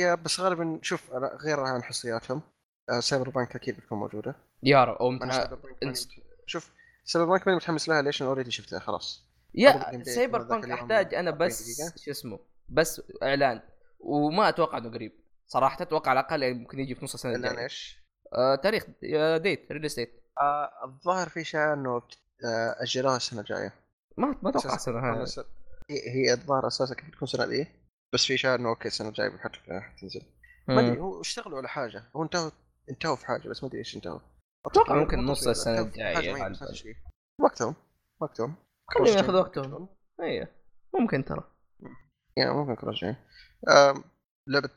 yeah 0.00 0.14
بس 0.14 0.40
غالبا 0.40 0.78
شوف 0.82 1.10
غير 1.44 1.60
عن 1.60 1.82
حصرياتهم 1.82 2.42
آه 2.90 3.00
Cyberpunk 3.00 3.56
أكيد 3.56 3.76
بتكون 3.76 3.98
موجودة. 3.98 4.34
يا 4.62 4.84
رب 4.84 4.96
أو 4.96 5.10
أنا 5.10 5.26
متح... 5.26 5.36
Cyberpunk 5.36 5.76
ماني 5.82 5.94
إنس- 5.94 6.00
مت- 6.06 6.24
شوف 6.46 6.72
Cyberpunk 7.04 7.46
ماني 7.46 7.56
متحمس 7.56 7.88
لها 7.88 8.02
ليش؟ 8.02 8.22
أنا 8.22 8.30
already 8.30 8.50
شفتها 8.50 8.78
خلاص. 8.78 9.28
yeah 9.54 10.02
Cyber 10.04 10.42
punk 10.42 10.70
أحتاج 10.70 11.14
أنا 11.14 11.30
40 11.30 11.48
بس. 11.48 11.80
شو 12.04 12.10
اسمه 12.10 12.38
بس 12.68 13.02
إعلان. 13.22 13.60
وما 14.00 14.48
أتوقع 14.48 14.78
إنه 14.78 14.90
قريب. 14.90 15.12
صراحة 15.46 15.82
أتوقع 15.82 16.10
على 16.10 16.20
الأقل 16.20 16.42
يعني 16.42 16.54
ممكن 16.58 16.78
يجي 16.78 16.94
في 16.94 17.04
نص 17.04 17.14
السنة 17.14 17.34
الجاية. 17.34 17.58
إيش؟ 17.58 18.01
آه 18.34 18.54
تاريخ 18.54 18.86
date 19.42 19.72
release 19.72 19.84
date 19.84 20.22
آه 20.40 20.70
الظاهر 20.84 21.28
في 21.28 21.44
شيء 21.44 21.72
إنه 21.72 22.02
اجلوها 22.80 23.16
السنة 23.16 23.40
الجاية. 23.40 23.72
ما 24.16 24.38
ما 24.42 24.50
أتوقع 24.50 24.74
السنة 24.74 24.98
هذه 24.98 25.46
هي 25.90 26.08
هي 26.08 26.32
الظاهر 26.32 26.66
أساسا 26.66 26.94
كانت 26.94 27.10
بتكون 27.10 27.28
سنة 27.28 27.46
دي 27.46 27.66
بس 28.14 28.24
في 28.24 28.36
شيء 28.36 28.54
إنه 28.54 28.68
okay 28.68 28.88
السنة 28.88 29.08
الجاية 29.08 29.28
بحط 29.28 29.50
تنزل. 30.00 30.22
ما 30.68 30.80
أدري 30.80 31.00
هو 31.00 31.20
اشتغلوا 31.20 31.58
على 31.58 31.68
حاجة؟ 31.68 32.04
هو 32.16 32.22
انتهوا 32.22 32.50
انتهوا 32.90 33.16
في 33.16 33.26
حاجة 33.26 33.48
بس 33.48 33.62
ما 33.62 33.68
أدري 33.68 33.78
إيش 33.78 33.96
انتهوا. 33.96 34.20
أتوقع 34.66 34.94
ممكن 34.94 35.26
نص 35.26 35.48
نفس 35.48 35.68
الشيء. 35.68 36.96
وقتهم 37.40 37.74
وقتهم. 38.20 38.54
خليهم 38.90 39.16
ياخذوا 39.16 39.40
وقتهم. 39.40 39.88
أيوه 40.20 40.48
ممكن 40.94 41.24
ترى. 41.24 41.44
يعني 42.36 42.50
ممكن 42.50 42.86
راجعين 42.86 43.16
آم، 43.68 44.04
لعبة 44.46 44.70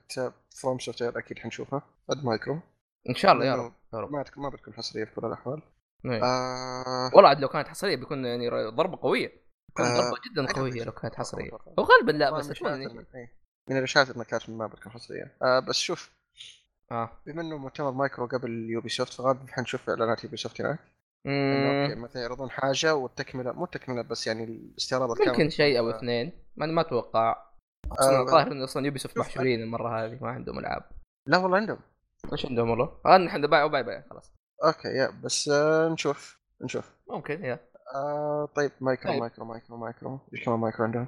From 0.62 0.79
Software 0.79 1.17
أكيد 1.19 1.39
حنشوفها. 1.39 1.81
اد 2.09 2.24
مايكرو 2.25 2.59
إن 3.09 3.15
شاء 3.15 3.31
الله 3.31 3.45
يا 3.45 3.55
رب 3.55 3.74
يا 3.93 4.00
رب. 4.00 4.12
ما 4.12 4.25
ما 4.38 4.50
بتكون 4.50 4.74
حصرية 4.74 5.05
في 5.05 5.15
كل 5.15 5.27
الأحوال. 5.27 5.62
إيه. 6.05 6.24
آه. 6.24 7.12
والله 7.13 7.29
عاد 7.29 7.39
لو 7.39 7.47
كانت 7.47 7.67
حصرية 7.67 7.95
بيكون 7.95 8.25
يعني 8.25 8.50
ضربة 8.69 8.97
قوية. 9.01 9.31
بيكون 9.69 9.85
آه، 9.85 9.97
ضربة 10.01 10.17
جدا 10.31 10.53
قوية. 10.53 10.83
لو 10.83 10.91
كانت 10.91 11.15
حصرية. 11.15 11.51
وغالبا 11.77 12.12
لا 12.12 12.31
بس 12.31 12.45
من 12.45 12.51
الإشاعات 12.51 12.79
إني- 12.79 12.91
إنه- 12.93 13.15
إيه. 13.15 13.31
من 13.69 13.77
الإشاعات 13.77 14.09
انها 14.09 14.24
كانت 14.24 14.50
ما 14.50 14.67
بتكون 14.67 14.91
حصرية. 14.91 15.38
آه 15.41 15.59
بس 15.59 15.75
شوف. 15.75 16.12
آه. 16.91 17.09
بما 17.25 17.41
إنه 17.41 17.57
مؤتمر 17.57 17.91
مايكرو 17.91 18.25
قبل 18.27 18.69
Ubisoft 18.69 19.13
فغالبا 19.13 19.45
حنشوف 19.50 19.89
إعلانات 19.89 20.24
Ubisoft 20.24 20.62
هناك 20.62 20.79
okay 21.27 21.95
مثلا 21.95 22.21
يعرضون 22.21 22.50
حاجة 22.51 22.95
والتكملة 22.95 23.51
مو 23.51 23.63
التكملة 23.63 24.01
بس 24.01 24.27
يعني 24.27 24.43
الاستعراض 24.43 25.09
ممكن 25.27 25.50
شيء 25.50 25.79
أو 25.79 25.89
اثنين. 25.89 26.31
ما 26.57 26.65
ما 26.65 26.81
أتوقع. 26.81 27.45
آه، 28.01 28.21
الظاهر 28.21 28.51
انه 28.51 28.63
أصلا 28.63 28.85
Ubisoft 28.86 29.17
محشورين 29.17 29.62
المرة 29.62 30.05
هذه 30.05 30.17
ما 30.21 30.29
عندهم 30.29 30.59
ألعاب. 30.59 30.83
لا 31.27 31.38
والله 31.38 31.57
عندهم. 31.57 31.79
إيش 32.32 32.46
عندهم 32.46 32.70
والله؟ 32.70 33.01
آه 33.05 33.17
نحن 33.17 33.48
بايع 33.48 33.63
وبايع 33.63 33.86
بايع 33.86 34.03
خلاص. 34.10 34.34
okay 34.63 34.88
yeah 34.88 35.22
بس 35.24 35.50
آه 35.50 35.89
نشوف 35.89 36.39
نشوف. 36.62 36.91
ممكن 37.10 37.46
yeah. 37.45 37.60
آه 37.96 38.50
طيب 38.55 38.72
مايكرو 38.82 39.12
طيب. 39.12 39.22
Micro 39.22 39.45
Micro 39.45 39.77
Micro. 39.77 40.19
إيش 40.34 40.46
كمان 40.46 40.60
مايكرو 40.60 40.86
عندهم؟ 40.86 41.08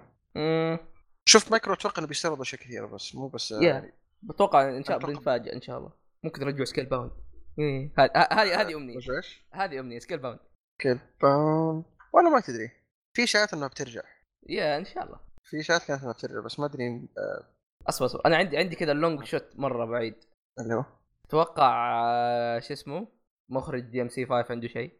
شفت 1.25 1.51
مايكرو 1.51 1.73
أتوقع 1.73 1.99
إنه 1.99 2.07
بيستعرضوا 2.07 2.41
أشياء 2.41 2.61
كثيرة 2.61 2.85
بس 2.85 3.15
مو 3.15 3.27
بس 3.27 3.51
آه، 3.51 3.63
yeah. 3.63 3.91
بتوقع 4.23 4.69
إن 4.69 4.83
شاء 4.83 4.97
الله. 4.97 5.07
بنتفاجئ 5.07 5.55
إن 5.55 5.61
شاء 5.61 5.77
الله. 5.77 5.91
ممكن 6.23 6.41
يرجعوا 6.41 6.65
Scalebound. 6.65 7.11
إيه، 7.59 7.93
هذه 7.97 8.61
هذه 8.61 8.75
أمنية. 8.75 8.95
إيش؟ 8.95 9.47
هذه 9.53 9.79
أمنية 9.79 9.99
Scalebound. 9.99 10.39
Scalebound. 10.81 11.83
والله 12.13 12.29
ما 12.29 12.39
تدري. 12.39 12.71
في 13.13 13.23
اشاعات 13.23 13.53
إنها 13.53 13.67
بترجع. 13.67 14.01
yeah 14.49 14.77
إن 14.77 14.85
شاء 14.85 15.03
الله. 15.03 15.19
في 15.43 15.59
اشاعات 15.59 15.83
كانت 15.83 16.01
إنها 16.01 16.13
بترجع 16.13 16.39
بس 16.39 16.59
ما 16.59 16.65
أدري 16.65 17.09
آه، 17.17 17.43
أصبر 17.89 18.05
أصبر. 18.05 18.21
أنا 18.25 18.37
عندي 18.37 18.57
عندي 18.57 18.75
كذا 18.75 18.91
ال 18.91 18.98
long 18.98 19.23
shot 19.23 19.45
مرة 19.55 19.85
بعيد. 19.85 20.15
اللي 20.59 20.73
هو؟ 20.73 20.85
أتوقع 21.27 22.01
آه، 22.05 22.59
شو 22.59 22.73
اسمه 22.73 23.07
مخرج 23.49 23.81
DMC 23.81 24.25
5 24.25 24.51
عنده 24.51 24.67
شيء 24.67 24.91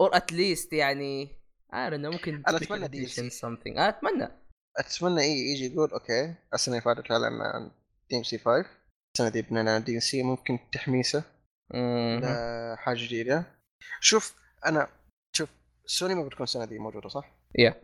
or 0.00 0.16
at 0.16 0.32
least 0.32 0.72
يعني 0.72 1.28
عارف 1.70 1.94
انه 1.94 2.10
ممكن 2.10 2.42
أنا 2.48 2.56
أتمنى 2.56 2.88
DLC. 2.88 3.32
something 3.32 3.66
أنا 3.76 3.88
أتمنى 3.88 4.28
أتمنى 4.78 5.20
إي 5.20 5.32
يجي 5.32 5.74
يقول 5.74 5.90
okay 5.90 6.34
السنة 6.54 6.74
اللي 6.74 6.84
فاتت 6.84 7.10
اعلن 7.10 7.40
عن 7.40 7.70
DMC 8.10 8.38
5 8.38 8.68
السنة 9.14 9.28
دي 9.28 9.46
عن 9.70 9.84
DMC 9.84 10.22
ممكن 10.22 10.58
تحميسه 10.72 11.24
مم. 11.74 12.20
لحاجه 12.22 13.06
جديدة 13.06 13.44
شوف 14.00 14.34
أنا 14.66 14.88
شوف 15.36 15.48
سوني 15.86 16.14
ما 16.14 16.22
بتكون 16.22 16.44
السنة 16.44 16.64
دي 16.64 16.78
موجودة 16.78 17.08
صح؟ 17.08 17.30
يا 17.58 17.82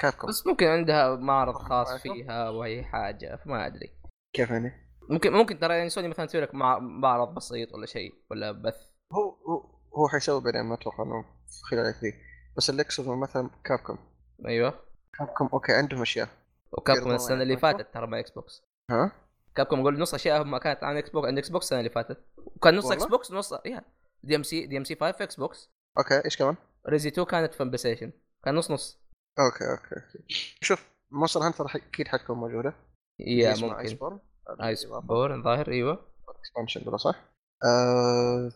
كابكم 0.00 0.28
بس 0.28 0.46
ممكن 0.46 0.66
عندها 0.66 1.16
معرض 1.16 1.54
خاص؟ 1.54 2.02
فيها 2.02 2.50
وهي 2.50 2.84
حاجة 2.84 3.36
فما 3.36 3.66
أدري 3.66 3.90
كيف 4.36 4.50
يعني؟ 4.50 4.87
ممكن 5.08 5.32
ممكن 5.32 5.58
ترى 5.58 5.74
يعني 5.76 5.88
سوني 5.90 6.08
مثلا 6.08 6.26
تسوي 6.26 6.40
لك 6.40 6.54
مع- 6.54 6.78
معرض 6.78 7.34
بسيط 7.34 7.74
ولا 7.74 7.86
شيء 7.86 8.14
ولا 8.30 8.52
بث. 8.52 8.76
هو 9.12 9.30
هو 9.30 9.70
هو 9.94 10.08
حيسوي 10.08 10.40
بعدين 10.40 10.62
ما 10.62 10.74
أتوقع 10.74 11.02
إنه 11.04 11.24
خلال 11.70 11.94
ذي 12.02 12.14
بس 12.56 12.70
اللي 12.70 12.82
أقصده 12.82 13.16
مثلا 13.16 13.50
Capcom 13.64 13.98
أيوه. 14.46 14.74
Capcom 15.18 15.48
okay 15.52 15.72
عندهم 15.72 16.02
أشياء. 16.02 16.28
و 16.72 16.77
Capcom 16.77 17.10
السنة 17.10 17.42
اللي؟ 17.42 17.56
فاتت 17.56 17.94
ترى 17.94 18.06
مع 18.06 18.18
إكس 18.18 18.30
بوكس 18.30 18.62
ها؟ 18.90 19.12
كابكم 19.54 19.80
أقول 19.80 19.98
نص 19.98 20.14
أشياء 20.14 20.44
ما 20.44 20.58
كانت 20.58 20.84
عن 20.84 20.96
Xbox 20.96 21.26
عند 21.28 21.38
Xbox 21.38 21.64
السنة 21.64 21.78
اللي 21.78 21.90
فاتت. 21.90 22.24
وكان 22.36 22.76
نص؟ 22.76 22.90
إكس 22.92 23.04
بوكس 23.04 23.32
نص 23.32 23.52
يا 23.66 23.82
دي 24.22 24.36
ام 24.36 24.42
سي 24.42 24.66
دي 24.66 24.78
ام 24.78 24.84
سي 24.84 24.94
5 24.94 25.12
في 25.12 25.24
إكس 25.24 25.36
بوكس 25.36 25.70
أوكي 25.98 26.24
إيش 26.24 26.36
كمان؟ 26.36 26.56
Resi 26.88 27.08
2 27.08 27.26
كانت 27.26 27.54
في 27.54 27.64
PlayStation 27.64 28.12
كان 28.44 28.54
نص 28.54 28.70
نص. 28.70 29.00
okay 29.38 29.64
okay 29.70 30.24
شوف 30.60 30.88
Monster 31.10 31.40
Hunter 31.40 31.66
أكيد 31.74 32.08
حتكون 32.08 32.36
موجودة. 32.36 32.74
yeah 33.20 33.54
ممكن. 33.54 34.18
Iceborne 34.62 35.42
ظاهر. 35.42 35.70
أيوه. 35.70 36.12
expansion 36.28 36.88
ولا 36.88 36.96
صح؟ 36.96 37.24
آه... 37.64 38.52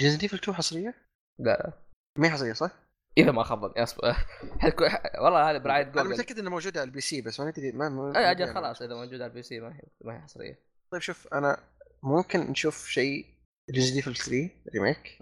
ريزنت 0.00 0.22
ايفل 0.22 0.36
2 0.36 0.56
حصرية؟ 0.56 0.94
لا. 1.38 1.72
ما 2.18 2.26
هي 2.26 2.30
حصرية 2.30 2.52
صح؟ 2.52 2.70
اذا 3.18 3.30
ما 3.30 3.42
خبط 3.42 3.78
اصبر 3.78 4.12
حتكون 4.58 4.88
والله 5.24 5.50
هذا 5.50 5.58
برعايه 5.58 5.84
أنا 5.84 5.92
جوجل 5.92 6.08
متأكد 6.10 6.38
انها 6.38 6.50
موجوده 6.50 6.80
على 6.80 6.88
ال 6.88 7.00
PC 7.00 7.20
بس 7.20 7.40
ما 7.40 7.46
ندري 7.50 7.72
ما 7.72 7.88
ما 7.88 8.18
اي 8.18 8.30
أجل 8.30 8.54
خلاص. 8.54 8.82
إذا 8.82 8.94
موجود 8.94 9.14
على 9.14 9.26
ال 9.26 9.42
PC 9.42 9.60
ما 9.60 9.68
هي 9.76 9.82
ما 10.04 10.16
هي 10.16 10.20
حصرية. 10.20 10.58
طيب 10.92 11.00
شوف 11.00 11.28
أنا 11.34 11.58
ممكن 12.02 12.40
نشوف 12.40 12.86
شيء 12.88 13.26
Resident 13.74 13.96
Evil 13.96 14.16
3 14.16 14.50
remake 14.74 15.18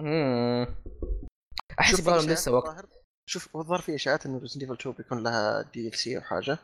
أحس 1.80 2.00
يبغى 2.00 2.26
لسه 2.26 2.52
وقت. 2.52 2.66
الظاهر- 2.68 2.88
شوف 3.28 3.56
الظاهر 3.56 3.80
في 3.80 3.94
إشاعات 3.94 4.26
إنه 4.26 4.38
Resident 4.38 4.62
Evil 4.62 4.74
2 4.74 4.94
بيكون 4.96 5.22
لها 5.22 5.62
DLC 5.62 6.16
أو 6.16 6.22
حاجة. 6.22 6.58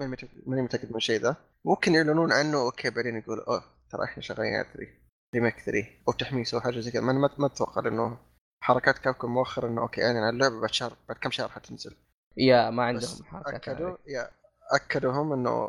ماني 0.00 0.16
متأكد- 0.16 0.48
ماني 0.48 0.62
متأكد 0.62 0.90
من 0.90 0.96
الشيء 0.96 1.20
ذا. 1.20 1.36
ممكن 1.64 1.94
يعلنون 1.94 2.32
عنه. 2.32 2.60
okay 2.60 2.90
بعدين 2.90 3.16
يقول 3.16 3.40
أوه 3.40 3.62
ترى 3.90 4.04
إحنا 4.04 4.22
شغالين 4.22 4.54
على 4.54 4.66
3 4.74 4.88
remake 5.34 5.60
3 5.60 5.86
أو 6.08 6.12
تحميس 6.12 6.54
أو 6.54 6.60
حاجة 6.60 6.80
زي 6.80 6.90
كذا. 6.90 7.00
ما 7.02 7.46
أتوقع 7.46 7.82
لأنه 7.82 8.18
حركات 8.64 8.98
Capcom 8.98 9.30
مؤخرا 9.34 9.68
إنه 9.68 9.80
okay 9.80 10.06
أعلن 10.06 10.16
عن 10.16 10.34
اللعبة 10.34 10.60
بعد 10.60 10.70
شهر 10.72 10.92
بعد 11.08 11.16
كم 11.18 11.30
شهر 11.30 11.48
حتنزل. 11.48 11.96
yeah 12.36 12.70
ما 12.70 12.82
عندهم 12.82 13.24
حركات 13.24 13.68
اكدوا. 13.68 13.96
yeah 14.06 14.30
اكدوا 14.72 15.12
هم 15.12 15.32
إنه 15.32 15.68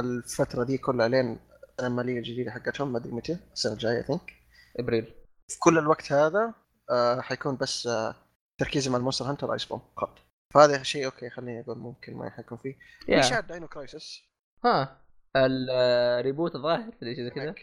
الفترة 0.00 0.64
دي 0.64 0.78
كلها 0.78 1.08
لين 1.08 1.38
الماليه 1.80 2.18
الجديدة 2.18 2.50
حقتهم 2.50 2.92
ما 2.92 2.98
أدري 2.98 3.12
متى 3.12 3.38
السنة 3.52 3.72
الجاية 3.72 4.02
think 4.02 4.32
إبريل. 4.78 5.04
في 5.48 5.58
كل 5.58 5.78
الوقت 5.78 6.12
هذا 6.12 6.54
آه 6.90 7.20
حيكون 7.20 7.56
بس 7.56 7.86
آه 7.86 8.14
تركيزهم 8.60 8.94
على 8.94 9.00
ال 9.00 9.24
Monster 9.24 9.52
Hunter 9.52 9.64
Iceborne 9.64 9.80
فقط. 9.96 10.18
فهذا 10.54 10.82
شيء 10.82 11.04
okay 11.04 11.30
خليني 11.30 11.60
أقول 11.60 11.78
ممكن 11.78 12.14
ما 12.14 12.30
حيكون 12.30 12.58
فيه. 12.58 12.78
في 13.06 13.12
yeah 13.12 13.20
اشاعه 13.20 13.40
Dino 13.40 13.68
Crisis 13.68 14.22
ها 14.64 15.00
ال 15.36 15.53
reboot 15.53 16.54
الظاهر 16.54 16.92
ولا 17.02 17.14
شيء 17.14 17.24
زي 17.24 17.30
كذا. 17.30 17.54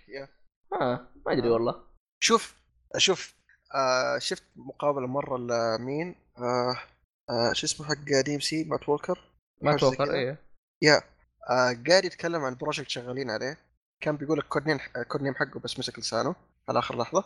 ها 0.74 1.12
ما 1.26 1.34
أدري 1.34 1.50
والله. 1.50 1.84
شوف 2.20 2.56
شوف 2.98 3.36
آه 3.76 4.18
شفت 4.20 4.44
مقابلة 4.56 5.08
مرة 5.08 5.38
لمين؟ 5.38 6.16
آه 6.38 6.78
آه 7.30 7.54
شو 7.54 7.66
اسمه 7.66 7.88
حق 7.88 8.22
DMC 8.26 8.64
Matt 8.64 8.90
Walker؟ 8.90 9.32
ما 9.62 9.72
حاجة 9.72 9.80
زي 9.80 9.88
أتوقع 9.88 10.06
كذا. 10.06 10.16
إيه. 10.16 10.38
yeah 10.82 11.02
آه 11.50 11.84
قاعد 11.88 12.06
يتكلم 12.06 12.42
عن 12.42 12.56
project 12.56 12.90
شغالين 12.90 13.30
عليه. 13.30 13.58
كان 14.02 14.18
بيقول 14.18 14.44
name 14.66 14.80
ال 14.96 15.01
code 15.01 15.22
name 15.22 15.36
حقه 15.36 15.60
بس 15.60 15.80
مسك 15.80 16.00
لسانه 16.00 16.36
على 16.70 16.80
آخر 16.80 16.98
لحظة. 16.98 17.24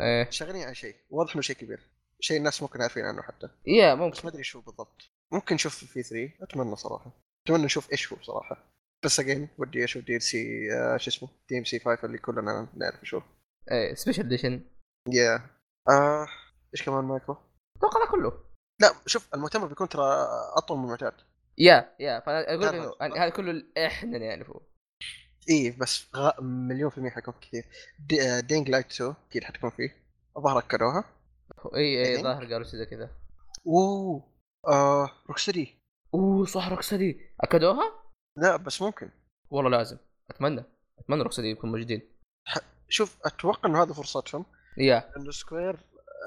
إيه. 0.00 0.30
شغالين 0.30 0.62
على 0.62 0.74
شيء 0.74 0.96
واضح 1.10 1.32
إنه 1.32 1.42
شيء 1.42 1.56
كبير. 1.56 1.91
شيء 2.24 2.36
الناس 2.36 2.62
ممكن 2.62 2.82
عارفين 2.82 3.04
عنه 3.04 3.22
حتى. 3.22 3.48
yeah 3.66 3.94
بس 3.94 4.00
ممكن 4.00 4.20
ما 4.24 4.30
أدري 4.30 4.44
شو 4.44 4.60
بالضبط. 4.60 5.10
ممكن 5.32 5.54
نشوف 5.54 5.84
في 5.84 6.02
E3 6.02 6.30
أتمنى 6.42 6.76
صراحة. 6.76 7.10
أتمنى 7.46 7.64
نشوف 7.64 7.92
إيش 7.92 8.12
هو 8.12 8.18
بصراحة. 8.18 8.72
بس 9.04 9.20
again 9.20 9.48
ودي 9.58 9.84
أشوف 9.84 10.04
DLC 10.04 10.68
شو 10.96 11.10
اسمه؟ 11.10 11.28
DMC 11.48 11.78
5 11.78 12.04
اللي 12.04 12.18
كلنا 12.18 12.68
نعرف 12.76 13.04
شو. 13.04 13.20
إيه 13.70 13.94
Special 13.94 14.26
Edition 14.26 14.64
yeah 15.08 15.50
إيش 16.74 16.82
كمان 16.82 17.04
مايكرو؟ 17.04 17.36
أتوقع 17.76 18.10
كله. 18.10 18.44
لا 18.80 18.92
شوف 19.06 19.34
المؤتمر 19.34 19.66
بيكون 19.66 19.88
ترى 19.88 20.26
أطول 20.56 20.78
من 20.78 20.84
المعتاد. 20.84 21.14
يا 21.58 21.96
يا 22.00 22.20
فأنا 22.20 22.48
أقول 22.48 22.64
هذا. 22.64 22.92
إنه 23.02 23.16
هذا 23.16 23.28
كله 23.28 23.64
إحنا 23.86 24.18
نعرفه. 24.18 24.60
إيه 25.48 25.78
بس. 25.78 26.06
مليون 26.40 26.90
في 26.90 26.98
المية 26.98 27.10
حيكون 27.10 27.34
كثير. 27.40 27.66
دي... 27.98 28.40
Dying 28.40 28.70
Light 28.70 28.92
2 28.92 29.14
أكيد 29.28 29.44
حتكون 29.44 29.70
فيه. 29.70 29.96
الظاهر 30.36 30.58
اكدوها 30.58 31.04
اي 31.76 32.06
اي. 32.16 32.22
ظاهر 32.22 32.44
قالوا 32.44 32.64
شيء 32.64 32.78
زي 32.78 32.86
كذا 32.86 33.10
اوه 33.66 34.32
آه 34.68 35.10
Rocksteady 35.28 35.78
اوه 36.14 36.44
صح 36.46 36.68
Rocksteady 36.68 37.20
أكدوها؟ 37.40 37.92
لا 38.38 38.56
بس 38.56 38.82
ممكن. 38.82 39.10
والله 39.50 39.70
لازم 39.70 39.96
أتمنى 40.30 40.64
أتمنى 40.98 41.22
Rocksteady 41.22 41.50
يكونوا 41.50 41.74
موجودين. 41.76 42.02
شوف 42.88 43.18
أتوقع 43.24 43.68
إنه 43.68 43.82
هذا 43.82 43.92
فرصتهم. 43.92 44.44
yeah. 44.78 45.16
إنه 45.16 45.30
Square 45.30 45.74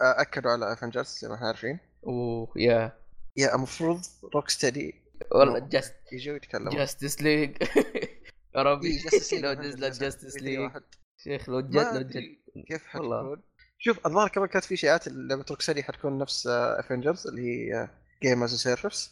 آه، 0.01 0.21
أكدوا 0.21 0.51
على 0.51 0.73
Avengers 0.73 1.07
زي 1.19 1.27
ما 1.27 1.35
إحنا 1.35 1.47
عارفين. 1.47 1.79
أوه 2.07 2.53
yeah. 2.55 2.99
yeah 3.37 3.55
المفروض 3.55 4.01
Rocksteady 4.35 5.03
والله. 5.31 5.59
just 5.59 5.95
يجوا 6.13 6.35
يتكلموا. 6.35 6.73
Justice 6.73 7.21
League. 7.21 7.57
يا 8.55 8.61
ربي. 8.63 8.87
إيه، 9.33 9.41
لو 9.43 9.51
نزلت. 9.61 10.01
Justice 10.01 10.35
League. 10.37 10.71
شيخ 11.17 11.49
لو 11.49 11.61
جت 11.61 11.75
ما 11.75 11.81
لو 11.81 11.89
جت 11.89 11.95
أدري 11.95 12.43
كيف. 12.67 12.85
حتكون 12.85 13.41
شوف 13.79 14.05
الظاهر 14.05 14.27
كمان 14.27 14.47
كانت 14.47 14.65
في 14.65 14.77
شيءات 14.77 15.07
لعبه 15.07 15.45
Rocksteady 15.49 15.83
حتكون 15.83 16.17
نفس 16.17 16.47
Avengers 16.47 17.27
اللي 17.27 17.41
هي 17.41 17.89
game 18.23 18.43
as 18.43 18.55
service 18.55 19.11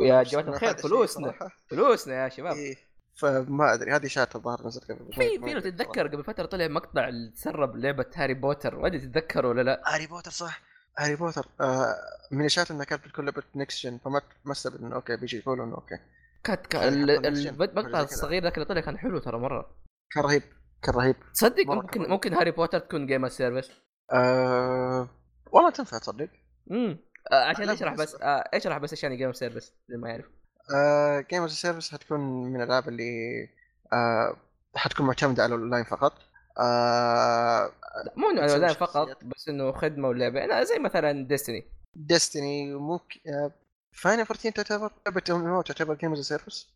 يا 0.00 0.22
جماعة 0.22 0.48
الخير 0.48 0.76
فلوسنا 0.76 1.34
فلوسنا 1.70 2.24
يا 2.24 2.28
شباب. 2.28 2.56
إيه 2.56 2.76
فما 3.14 3.74
أدري 3.74 3.92
هذه 3.92 4.06
اشاعه 4.06 4.28
الظاهر 4.34 4.66
نزلت 4.66 4.84
قبل 4.92 5.12
في 5.12 5.38
في 5.44 5.52
لو 5.52 5.60
تتذكر 5.60 6.06
قبل 6.06 6.24
فترة 6.24 6.46
طلع 6.46 6.68
مقطع 6.68 7.10
تسرب 7.34 7.76
لعبة 7.76 8.06
هاري 8.14 8.34
بوتر؟ 8.34 8.78
ما 8.78 8.86
أدري 8.86 8.98
تتذكر 8.98 9.46
ولا 9.46 9.62
لا. 9.62 9.82
هاري 9.86 10.06
بوتر 10.06 10.30
صح. 10.30 10.62
هاري 10.98 11.16
بوتر 11.16 11.48
آه 11.60 11.94
من 12.30 12.40
الاشاعات 12.40 12.70
إنها 12.70 12.84
كانت 12.84 13.04
بتكون 13.04 13.24
لعبة 13.24 13.42
next 13.54 13.86
gen 13.86 13.98
فما 14.04 14.22
ما 14.44 14.52
استبعد 14.52 14.80
إنه 14.80 14.94
أوكي 14.94 15.16
بيجي 15.16 15.36
يقولوا 15.36 15.64
إنه 15.64 15.74
أوكي. 15.74 15.98
كانت 16.44 16.74
المقطع. 16.74 18.00
الصغير 18.00 18.42
ذاك 18.42 18.54
اللي 18.54 18.64
طلع 18.64 18.80
كان 18.80 18.98
حلو 18.98 19.18
ترى 19.18 19.38
مرة. 19.38 19.76
كان 20.10 20.24
رهيب. 20.24 20.42
كان 20.82 20.94
رهيب. 20.94 21.16
تصدق 21.34 21.66
ممكن. 21.66 22.10
ممكن 22.10 22.34
هاري 22.34 22.50
بوتر 22.50 22.78
تكون 22.78 23.06
game 23.06 23.28
service 23.28 23.70
آه 24.12 25.08
والله 25.52 25.70
تنفع 25.70 25.98
تصدق. 25.98 26.28
امم 26.70 26.98
آه 27.32 27.44
عشان 27.44 27.68
أشرح 27.70 27.94
بس 27.94 28.14
آه 28.14 28.44
أشرح 28.54 28.78
بس 28.78 29.02
يعني 29.02 29.16
game 29.16 29.32
service 29.32 29.72
اللي 29.88 30.00
ما 30.00 30.08
يعرف. 30.08 30.26
game 31.30 31.42
as 31.42 31.50
service 31.52 31.92
حتكون 31.92 32.20
من 32.20 32.56
الألعاب 32.62 32.88
اللي 32.88 33.02
آه 33.92 34.36
حتكون 34.76 35.06
معتمدة 35.06 35.42
على 35.42 35.54
الأونلاين 35.54 35.84
فقط. 35.84 36.12
آه 36.58 37.72
مو 38.16 38.30
إنه 38.30 38.46
شخصيات. 38.46 38.76
فقط 38.76 39.24
بس 39.24 39.48
إنه 39.48 39.72
خدمة 39.72 40.08
ولعبة. 40.08 40.46
لا 40.46 40.64
زي 40.64 40.78
مثلا 40.78 41.26
Destiny 41.26 41.64
Destiny 41.94 42.74
ممكن 42.74 43.20
Final 43.92 44.20
14 44.20 44.50
تعتبر 44.50 44.90
لعبه 45.06 45.62
تعتبر 45.62 45.94
game 45.94 46.11
as 46.11 46.20
service 46.28 46.72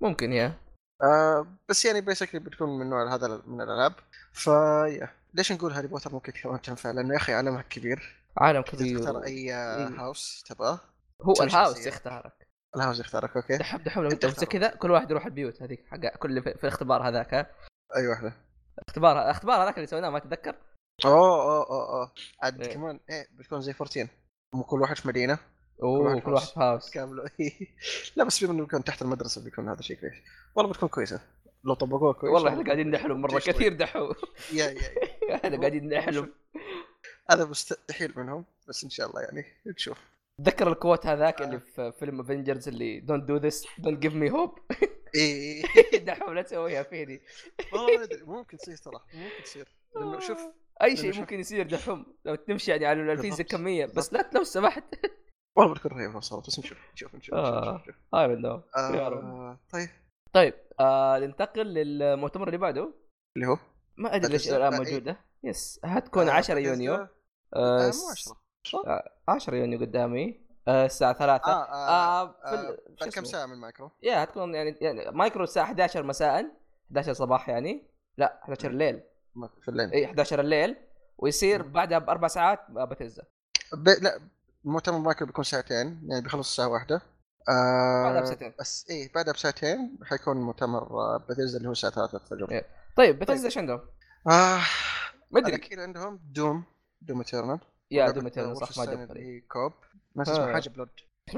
ممكن 0.00 0.32
yeah 0.32 0.52
آه 1.02 1.46
بس 1.68 1.84
يعني 1.84 2.00
basically 2.00 2.40
بتكون 2.40 2.78
من 2.78 2.90
نوع 2.90 3.14
هذا 3.14 3.42
من 3.46 3.60
الألعاب. 3.60 3.92
ف 4.32 4.47
yeah 4.47 5.08
ليش 5.34 5.52
نقول 5.52 5.72
هاري 5.72 5.86
بوتر 5.88 6.12
ممكن 6.12 6.32
كمان 6.32 6.60
تنفع؟ 6.66 6.90
لأنه 6.90 7.12
يا 7.12 7.16
أخي 7.18 7.32
عالمها 7.34 7.62
كبير. 7.62 8.16
عالم 8.38 8.62
كبير. 8.62 8.98
تختار 8.98 9.24
أي 9.24 9.54
آه، 9.54 9.76
إيه. 9.76 10.00
house 10.00 10.44
تبغاه 10.48 10.80
هو 11.22 11.32
ال 11.40 11.47
house. 11.47 11.86
يختارك. 11.86 12.32
ال 12.76 12.80
house 12.80 13.00
يختارك 13.00 13.36
أوكي. 13.36 13.56
دحم 13.56 13.78
دحم 13.78 14.02
لو 14.02 14.10
أنت. 14.10 14.44
كذا 14.44 14.68
كل 14.68 14.90
واحد 14.90 15.10
يروح 15.10 15.26
البيوت 15.26 15.62
هذيك 15.62 15.86
حق 15.86 16.16
كل 16.16 16.42
في 16.42 16.54
في 16.54 16.64
الاختبار 16.64 17.08
هذاك 17.08 17.34
ها؟ 17.34 17.46
أي 17.96 18.06
واحدة. 18.08 18.32
اختبار 18.88 19.22
الاختبار 19.22 19.62
هذاك 19.62 19.74
اللي 19.76 19.86
سويناه 19.86 20.10
ما 20.10 20.18
تتذكر؟ 20.18 20.54
أوه 21.04 21.42
أوه 21.42 21.66
أوه 21.70 21.88
أوه. 21.88 22.12
عاد 22.42 22.60
إيه. 22.60 22.74
كمان 22.74 23.00
إيه 23.10 23.26
بتكون 23.38 23.60
زي 23.60 23.72
14 23.72 24.08
مو 24.54 24.62
كل 24.64 24.80
واحد 24.80 24.96
في 24.96 25.08
مدينة. 25.08 25.38
أوه 25.82 26.20
كل 26.20 26.32
واحد 26.32 26.46
house. 26.46 26.52
في 26.52 26.60
house 26.60 26.90
كامله. 26.90 27.30
لا 28.16 28.24
بس 28.24 28.44
بما 28.44 28.52
انه 28.52 28.62
بيكون 28.62 28.84
تحت 28.84 29.02
المدرسة 29.02 29.44
بيكون 29.44 29.68
هذا 29.68 29.82
شيء 29.82 29.96
كويس. 29.96 30.14
والله 30.54 30.72
بتكون 30.72 30.88
كويسة. 30.88 31.20
لو 31.64 31.74
طبقوها 31.74 32.12
كويس 32.12 32.32
والله 32.32 32.48
إحنا 32.48 32.64
قاعدين 32.64 32.90
نحلم 32.90 33.20
مرة. 33.20 33.38
كثير 33.38 33.72
دحو. 33.72 34.12
yeah 34.52 34.64
yeah 34.64 34.70
yeah. 35.28 35.34
إحنا 35.36 35.58
قاعدين 35.58 35.88
نحلم. 35.88 36.32
هذا 37.30 37.44
مستحيل 37.44 38.12
منهم 38.16 38.44
بس 38.68 38.84
إن 38.84 38.90
شاء 38.90 39.10
الله 39.10 39.20
يعني 39.20 39.44
نشوف. 39.66 39.98
تذكر 40.38 40.72
ال 40.72 40.78
quote 40.78 41.06
هذاك 41.06 41.42
آه. 41.42 41.44
اللي 41.44 41.60
في 41.60 41.92
فيلم 41.98 42.20
Avengers 42.20 42.68
اللي 42.68 43.00
don't 43.00 43.24
do 43.24 43.36
this 43.36 43.66
don't 43.78 43.98
give 43.98 44.14
me 44.14 44.30
hope 44.30 44.58
إيه. 45.14 45.62
دحوم 46.06 46.34
لا 46.34 46.42
تسويها 46.42 46.82
فيني. 46.82 47.20
والله 47.72 47.98
ما 47.98 48.04
أدري 48.04 48.22
ممكن 48.22 48.56
تصير 48.56 48.76
ترى 48.76 49.00
ممكن 49.14 49.42
تصير. 49.44 49.68
لأنه 49.96 50.18
شوف 50.18 50.38
أي 50.82 50.96
شيء 50.96 51.18
ممكن 51.18 51.40
يصير 51.40 51.66
دحوم. 51.66 52.06
لو 52.24 52.34
تمشي 52.34 52.70
يعني 52.70 52.86
على 52.86 53.12
الفيزا 53.12 53.36
بالضبط. 53.36 53.50
كمية 53.50 53.86
بس 53.86 54.12
لا 54.12 54.30
لو 54.34 54.44
سمحت. 54.44 54.84
والله 55.56 55.74
بتكون 55.74 55.90
رهيبه 55.92 56.20
صارت 56.20 56.46
بس 56.46 56.58
نشوف 56.58 56.78
نشوف 56.94 57.14
نشوف 57.14 57.34
آه. 57.34 57.60
نشوف, 57.74 57.82
نشوف. 57.82 57.94
هاي 58.14 58.26
رب. 58.26 59.24
آه 59.24 59.58
طيب. 59.72 59.88
طيب 60.32 60.54
آه 60.80 61.18
ننتقل 61.18 61.66
للمؤتمر 61.66 62.46
اللي 62.46 62.58
بعده. 62.58 62.92
اللي 63.36 63.46
هو؟ 63.48 63.58
ما 63.96 64.14
أدري 64.14 64.32
ليش؟ 64.32 64.48
الآن 64.48 64.74
آه، 64.74 64.78
موجودة. 64.78 65.16
يس 65.44 65.80
هتكون 65.84 66.28
آه، 66.28 66.32
10 66.32 66.54
باتيزدا. 66.54 66.72
يونيو. 66.74 66.94
آه 66.94 67.08
آه 67.56 67.86
مو 67.86 68.10
10 68.66 69.02
10 69.28 69.54
يونيو 69.56 69.80
قدامي. 69.80 70.40
آه 70.68 70.86
الساعة 70.86 71.12
3 71.12 71.52
آه 71.52 71.64
آه, 71.64 72.22
آه 72.22 72.34
في 72.50 72.54
ال- 72.54 72.78
show 72.98 73.04
بعد 73.04 73.08
كم؟ 73.14 73.24
ساعة 73.24 73.46
من 73.46 73.56
مايكرو 73.56 73.90
yeah 74.02 74.24
هتكون 74.24 74.54
يعني 74.54 74.76
يعني 74.80 75.10
مايكرو 75.10 75.44
الساعة 75.44 75.64
11 75.64 76.02
مساء 76.02 76.46
11 76.90 77.12
صباح 77.12 77.48
يعني. 77.48 77.86
لا 78.18 78.40
11 78.42 78.70
الليل. 78.70 79.00
في 79.62 79.68
الليل. 79.68 79.92
اي 79.92 80.04
11 80.06 80.40
الليل. 80.40 80.76
ويصير 81.18 81.62
بعدها 81.62 81.98
بأربع 81.98 82.28
ساعات 82.28 82.70
باتيزا 82.70 83.22
ب... 83.72 83.88
لا 83.88 84.20
مؤتمر 84.64 84.98
مايكرو 84.98 85.26
بيكون 85.26 85.44
ساعتين 85.44 86.00
يعني 86.10 86.22
بيخلص 86.22 86.48
الساعة 86.48 86.68
واحدة. 86.68 87.02
آه 87.48 88.02
بعدها 88.04 88.20
بساعتين. 88.20 88.54
بس 88.60 88.86
إيه 88.90 89.12
بعدها 89.14 89.32
بساعتين 89.34 89.98
حيكون 90.04 90.36
مؤتمر 90.36 90.82
آه، 90.82 91.24
باتيزدا 91.28 91.58
اللي 91.58 91.68
هو 91.68 91.72
الساعة 91.72 91.92
3 91.92 92.16
الفجر. 92.16 92.50
إيه. 92.50 92.66
طيب 92.96 93.18
باتيزدا 93.18 93.46
إيش 93.46 93.58
عندهم؟ 93.58 93.80
آه 94.26 94.60
ما 95.30 95.40
أدري. 95.40 95.54
الاكيد 95.54 95.78
عندهم 95.78 96.20
Doom 96.24 96.64
Doom 97.00 97.20
Eternal 97.20 97.60
yeah 97.90 98.10
Doom 98.10 98.26
Eternal، 98.26 98.56
صح 98.56 98.78
ما. 98.78 99.08
هي 99.16 99.40
co-op 99.40 99.72
ما 100.14 100.24
آه. 100.28 100.32
اسمها 100.32 100.52
حاجة 100.52 100.68
Blood 100.68 100.88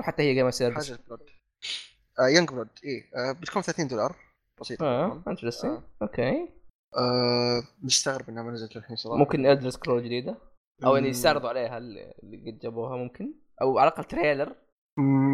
حتى 0.01 0.23
هي 0.23 0.35
game 0.35 0.51
service 0.51 0.91
حاجة 0.91 0.99
Blood 1.07 1.21
آه 2.21 2.29
Youngblood 2.29 2.69
إيه. 2.85 3.03
آه 3.17 3.33
بتكون 3.33 3.63
30 3.63 3.89
دولار. 3.89 4.17
بسيطه 4.61 4.85
آه 4.87 5.23
interesting 5.29 5.73
آه. 5.73 5.83
أوكي 6.03 6.49
آه 6.99 7.63
مستغرب 7.83 8.29
إنها 8.29 8.43
ما 8.43 8.53
نزلت 8.53 8.77
الحين 8.77 8.97
صراحة. 8.97 9.19
ممكن 9.19 9.47
Elder 9.47 9.71
Scroll 9.71 10.05
جديدة. 10.05 10.37
أو 10.85 10.95
مم، 11.01 11.07
يستعرضوا 11.07 11.49
عليها 11.49 11.79
اللي 11.79 12.15
قد 12.47 12.59
جابوها 12.59 12.97
ممكن؟ 12.97 13.35
أو 13.63 13.79
على 13.79 13.89
الأقل 13.89 14.05
trailer؟ 14.05 14.57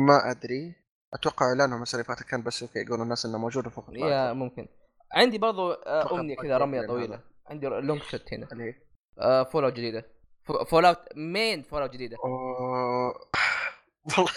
ما 0.06 0.30
أدري. 0.30 0.74
أتوقع 1.14 1.46
اعلانهم 1.46 1.82
السنة 1.82 2.00
اللي 2.00 2.14
فاتت 2.14 2.28
كان 2.30 2.42
بس 2.42 2.62
أوكي 2.62 2.78
يقولوا 2.78 3.04
الناس 3.04 3.26
إنه 3.26 3.38
موجوده 3.38 3.70
فوق 3.70 3.84
yeah. 3.92 4.32
ممكن. 4.32 4.68
عندي 5.12 5.38
برضو 5.38 5.72
آه، 5.72 6.20
أمنية 6.20 6.36
كذا 6.36 6.58
رمية 6.58 6.86
طويلة. 6.86 7.14
هذا. 7.14 7.22
عندي 7.46 7.66
long 7.66 8.02
shot 8.02 8.32
هنا. 8.32 8.48
اللي 8.52 8.74
آه 9.18 9.42
Fallout 9.42 9.72
جديدة. 9.72 10.04
Fallout 10.70 10.98
main 11.16 11.62
Fallout 11.62 11.90
جديده 11.90 12.16
والله 14.18 14.32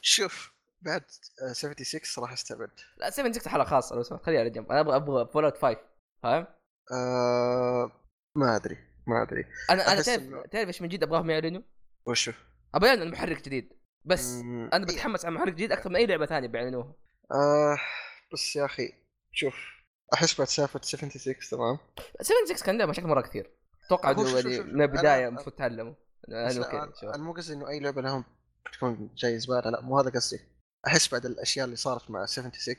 شوف 0.00 0.52
بعد 0.82 1.02
آه، 1.48 1.52
76 1.52 2.24
راح 2.24 2.32
أستبعد. 2.32 2.70
لا 2.96 3.10
7 3.10 3.32
6 3.32 3.50
حلقة 3.50 3.64
خاصة 3.64 3.96
لو 3.96 4.02
سمحت. 4.02 4.22
خليها 4.22 4.40
على 4.40 4.50
جنب. 4.50 4.70
أنا 4.72 4.80
أبغى 4.80 4.96
أبغى 4.96 5.26
Fallout 5.32 5.56
5 5.58 5.76
فاهم؟ 6.22 6.46
آه 6.92 7.90
ما 8.36 8.56
أدري. 8.56 8.78
ما 9.06 9.22
أدري. 9.22 9.44
أنا 9.70 9.92
أنا 9.92 10.02
تعرف 10.02 10.20
إنه- 10.20 10.48
تعرف 10.50 10.68
إيش 10.68 10.82
من 10.82 10.88
جد 10.88 11.02
ابغاهم 11.02 11.30
يعلنوا؟ 11.30 11.62
وشو؟ 12.06 12.32
أبغى 12.74 12.88
يعلنوا 12.88 13.06
محرك 13.12 13.42
جديد. 13.44 13.72
بس 14.04 14.30
مم، 14.32 14.70
أنا. 14.72 14.86
بتحمس 14.86 15.24
على 15.24 15.34
محرك 15.34 15.52
جديد 15.52 15.72
أكثر 15.72 15.90
من 15.90 15.96
أي 15.96 16.06
لعبة 16.06 16.26
ثانية 16.26 16.48
بيعلنوها. 16.48 16.94
آه 17.32 17.78
بس 18.32 18.56
يا 18.56 18.64
أخي 18.64 18.92
شوف 19.32 19.54
أحس 20.14 20.38
بعد 20.38 20.48
سالفة 20.48 20.80
76 20.82 21.34
تمام؟ 21.50 21.78
7 22.20 22.56
6 22.56 22.66
كان 22.66 22.78
لها 22.78 22.86
مشاكل 22.86 23.08
مرة 23.08 23.20
كثير. 23.20 23.50
أتوقع 23.86 24.10
يعني 24.10 24.58
من 24.62 24.82
البداية 24.82 25.28
المفروض 25.28 25.54
تعلموا. 25.56 25.94
أنا 27.02 27.16
مو 27.18 27.32
قصدي 27.32 27.52
إنه 27.54 27.68
أي 27.68 27.80
لعبة 27.80 28.02
لهم 28.02 28.24
بتكون 28.66 29.10
جاي 29.16 29.38
زبالة 29.38 29.70
لا 29.70 29.80
مو 29.80 29.98
هذا 30.00 30.10
قصدي. 30.10 30.40
أحس 30.86 31.12
بعد 31.12 31.26
الأشياء 31.26 31.64
اللي 31.64 31.76
صارت 31.76 32.10
مع 32.10 32.26
76 32.26 32.76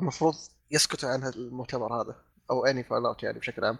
المفروض 0.00 0.34
يسكتوا 0.70 1.08
عن 1.08 1.24
المؤتمر 1.26 2.02
هذا 2.02 2.24
أو 2.50 2.66
اني 2.66 2.84
Fallout 2.84 3.22
يعني 3.22 3.38
بشكل 3.38 3.64
عام. 3.64 3.78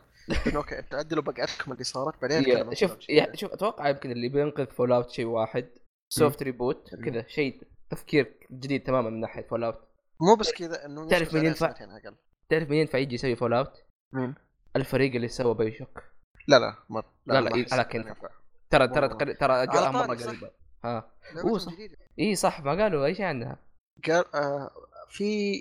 أوكي 0.56 0.78
أنتوا 0.78 0.98
عدلوا 0.98 1.22
بقعتكم 1.22 1.72
اللي 1.72 1.84
صارت 1.84 2.22
بعدين 2.22 2.74
شوف. 2.74 2.96
شوف 3.34 3.52
أتوقع 3.52 3.88
يمكن 3.88 4.10
اللي 4.10 4.28
بينقذ 4.28 4.66
Fallout 4.66 5.10
شيء 5.10 5.24
واحد 5.24 5.68
soft 6.08 6.42
reboot. 6.42 6.94
كذا 6.94 7.26
شيء 7.28 7.62
تفكير 7.90 8.36
جديد 8.52 8.82
تماما 8.82 9.10
من 9.10 9.20
ناحية 9.20 9.42
Fallout 9.42 9.80
مو 10.20 10.34
بس 10.34 10.52
كذا 10.52 10.86
إنه 10.86 11.08
تعرف 11.08 11.34
مين 11.34 11.44
ينفع؟ 11.44 11.72
تعرف 12.48 12.70
مين 12.70 12.80
ينفع 12.80 12.98
يجي 12.98 13.14
يسوي 13.14 13.36
Fallout؟ 13.36 13.84
مين؟ 14.12 14.34
الفريق 14.76 15.14
اللي 15.14 15.28
سوى 15.28 15.54
BioShock 15.54 16.02
لا 16.48 16.58
لا 16.58 16.74
مر 16.88 17.04
لا، 17.26 17.40
لا، 17.40 17.50
ما 17.50 17.56
إيه،. 17.56 17.64
ترى 18.70 18.88
ترى. 18.88 19.08
ترى 19.34 19.66
ترى 19.66 19.92
مره. 19.92 20.14
قريبة 20.14 20.50
ها. 20.84 21.12
اي 22.18 22.34
صح 22.34 22.60
ما 22.60 22.82
قالوا 22.82 23.06
أي 23.06 23.14
شيء 23.14 23.24
عنها 23.24 23.58
قال 24.06 24.34
آه 24.34 24.70
في 25.08 25.54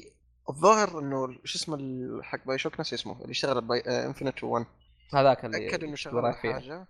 الظاهر 0.49 0.99
إنه 0.99 1.37
شو 1.43 1.57
اسمه 1.57 1.77
حق 2.21 2.45
BioShock 2.45 2.77
ناسي 2.77 2.95
اسمه 2.95 3.21
اللي 3.21 3.31
اشتغل 3.31 3.61
Bio 3.61 3.79
Infinite 3.79 4.43
1 4.43 4.65
هذاك 5.13 5.45
اللي 5.45 5.67
أكد 5.67 5.83
إنه 5.83 5.95
شغال 5.95 6.35
حاجة. 6.35 6.87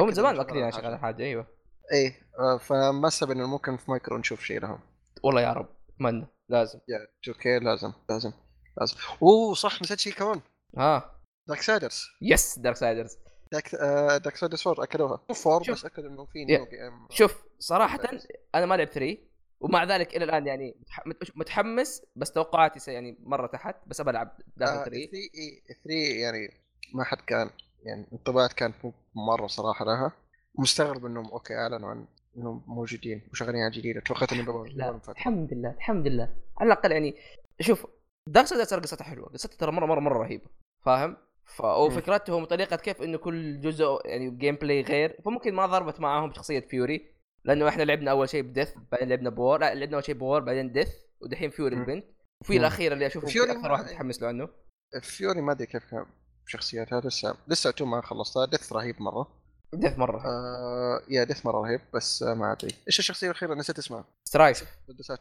هو 0.00 0.04
من 0.04 0.12
زمان 0.12 0.36
مأكدين 0.36 0.70
شغال 0.70 0.98
حاجة 0.98 1.22
أيوه. 1.22 1.46
إيه 1.92 2.28
آه 2.38 2.56
فما 2.56 3.08
استبعد 3.08 3.36
إنه 3.36 3.46
ممكن 3.46 3.76
في 3.76 3.90
مايكرو 3.90 4.18
نشوف 4.18 4.44
شيء 4.44 4.60
لهم. 4.60 4.80
والله 5.22 5.40
يا 5.40 5.52
رب 5.52 5.68
أتمنى. 5.94 6.26
لازم. 6.48 6.78
يا 6.88 6.98
أوكي 7.28 7.58
لازم 7.58 7.92
لازم 8.10 8.32
لازم. 8.80 8.96
أوه 9.22 9.54
صح 9.54 9.82
نسيت 9.82 9.98
شيء 9.98 10.12
كمان. 10.12 10.40
ها 10.78 11.20
Darksiders 11.48 12.02
yes 12.22 12.58
Darksiders 12.58 13.18
Dark 13.52 13.74
Darksiders 14.22 14.68
4 14.68 14.84
أكدوها. 14.84 15.24
مو 15.30 15.52
4 15.52 15.62
شوف. 15.62 15.74
بس 15.78 15.84
أكد 15.84 16.04
إنه 16.04 16.24
في. 16.24 16.44
new 16.44 16.64
game 16.64 17.06
شوف 17.10 17.44
صراحة. 17.58 18.00
أنا 18.54 18.66
ما 18.66 18.74
لعبت 18.74 18.92
3 18.92 19.18
ومع 19.60 19.84
ذلك 19.84 20.16
إلى 20.16 20.24
الآن 20.24 20.46
يعني 20.46 20.74
متح- 20.80 21.06
مت- 21.06 21.36
متحمس 21.36 22.02
بس 22.16 22.32
توقعاتي 22.32 22.92
يعني 22.92 23.16
مرة 23.22 23.46
تحت 23.46 23.76
بس 23.86 24.00
أبى 24.00 24.10
ألعب 24.10 24.36
داخل 24.56 24.84
3 24.84 25.10
3 25.10 25.10
3 25.84 25.94
يعني 26.20 26.50
ما 26.94 27.04
حد 27.04 27.18
كان 27.20 27.50
يعني 27.82 28.06
انطباعات 28.12 28.52
كانت 28.52 28.74
مو 28.84 28.92
مرة 29.14 29.46
صراحة 29.46 29.84
لها. 29.84 30.12
مستغرب 30.54 31.06
إنهم 31.06 31.26
أوكي 31.30 31.54
أعلنوا 31.54 31.88
عن 31.90 32.06
إنهم 32.36 32.62
موجودين 32.66 33.22
وشغالين 33.32 33.62
على 33.62 33.70
جديده 33.70 34.00
توقعت 34.00 34.32
إنهم. 34.32 35.00
الحمد 35.08 35.54
لله 35.54 35.70
الحمد 35.70 36.06
لله. 36.06 36.34
على 36.58 36.66
الأقل 36.72 36.92
يعني 36.92 37.14
شوف 37.60 37.86
Darksiders 38.26 38.70
قصتها 38.82 39.04
حلوة 39.04 39.28
قصتها 39.28 39.56
ترى 39.56 39.72
مرة 39.72 39.86
مرة 39.86 40.00
مرة 40.00 40.18
رهيبة 40.18 40.44
فاهم؟ 40.84 41.16
ف... 41.44 41.60
وفكرتهم 41.64 42.42
وطريقة 42.42 42.76
كيف 42.76 43.02
إنه 43.02 43.18
كل 43.18 43.60
جزء 43.60 43.98
يعني 44.04 44.30
gameplay 44.30 44.80
غير 44.82 45.20
فممكن 45.24 45.54
ما 45.54 45.66
ضربت 45.66 46.00
معاهم 46.00 46.30
بشخصية 46.30 46.60
Fury 46.60 47.10
لأنه 47.44 47.68
إحنا 47.68 47.82
لعبنا 47.82 48.10
أول 48.10 48.28
شيء 48.28 48.42
ب 48.42 48.47
Death 48.47 48.70
بعدين 48.92 49.08
لعبنا 49.08 49.30
ب 49.30 49.38
War 49.38 49.60
لا 49.60 49.74
لعبنا 49.74 49.94
أول 49.94 50.04
شيء 50.04 50.14
ب 50.14 50.20
War 50.20 50.40
بعدين 50.40 50.72
Death 50.72 50.88
ودحين 51.20 51.50
Fury. 51.50 51.76
البنت 51.76 52.04
وفي. 52.40 52.56
الأخير 52.56 52.92
اللي 52.92 53.06
اشوفه 53.06 53.26
Fury 53.26 53.52
أكثر 53.52 53.72
واحد 53.72 53.84
متحمس 53.84 54.22
له 54.22 54.28
عنه. 54.28 54.48
Fury 55.02 55.40
ما 55.40 55.52
أدري 55.52 55.66
كيف 55.66 55.84
كان 55.84 56.06
شخصياتها 56.46 57.00
لسه 57.00 57.36
لسه 57.48 57.70
تو 57.70 57.84
ما 57.84 58.00
خلصتها. 58.00 58.46
Death 58.46 58.72
رهيب 58.72 59.02
مرة. 59.02 59.40
Death 59.74 59.98
مرة. 59.98 60.22
آه 60.26 61.02
يا 61.08 61.24
Death 61.24 61.46
مرة 61.46 61.60
رهيب 61.60 61.80
بس 61.94 62.22
آه 62.22 62.34
ما 62.34 62.52
أدري. 62.52 62.74
إيش 62.86 62.98
الشخصية 62.98 63.26
الأخيرة؟ 63.26 63.54
نسيت 63.54 63.78
اسمها. 63.78 64.04
Strife. 64.24 64.64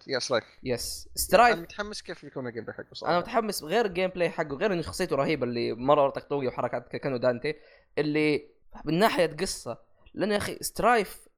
yeah 0.07 0.19
Strife 0.19 0.43
yes. 0.63 1.05
أنا 1.07 1.15
Strife. 1.15 1.59
متحمس 1.59 2.01
كيف 2.01 2.25
بيكون 2.25 2.47
ال 2.47 2.63
gameplay 2.63 2.77
حقه 2.77 2.93
صراحة. 2.93 3.13
أنا 3.13 3.21
متحمس 3.21 3.63
غير 3.63 3.85
ال 3.85 4.09
gameplay 4.09 4.29
حقه 4.29 4.55
غير 4.55 4.73
إنه 4.73 4.81
شخصيته 4.81 5.15
رهيبة 5.15 5.43
اللي 5.43 5.73
مرة 5.73 6.09
طقطوقي 6.09 6.47
وحركات 6.47 6.95
كانه 6.95 7.17
دانتي 7.17 7.55
اللي 7.97 8.49
من 8.85 8.99
ناحية 8.99 9.25
قصة. 9.25 9.77
لأنه 10.13 10.33
يا 10.33 10.37
أخي 10.37 10.57
Strife 10.61 11.28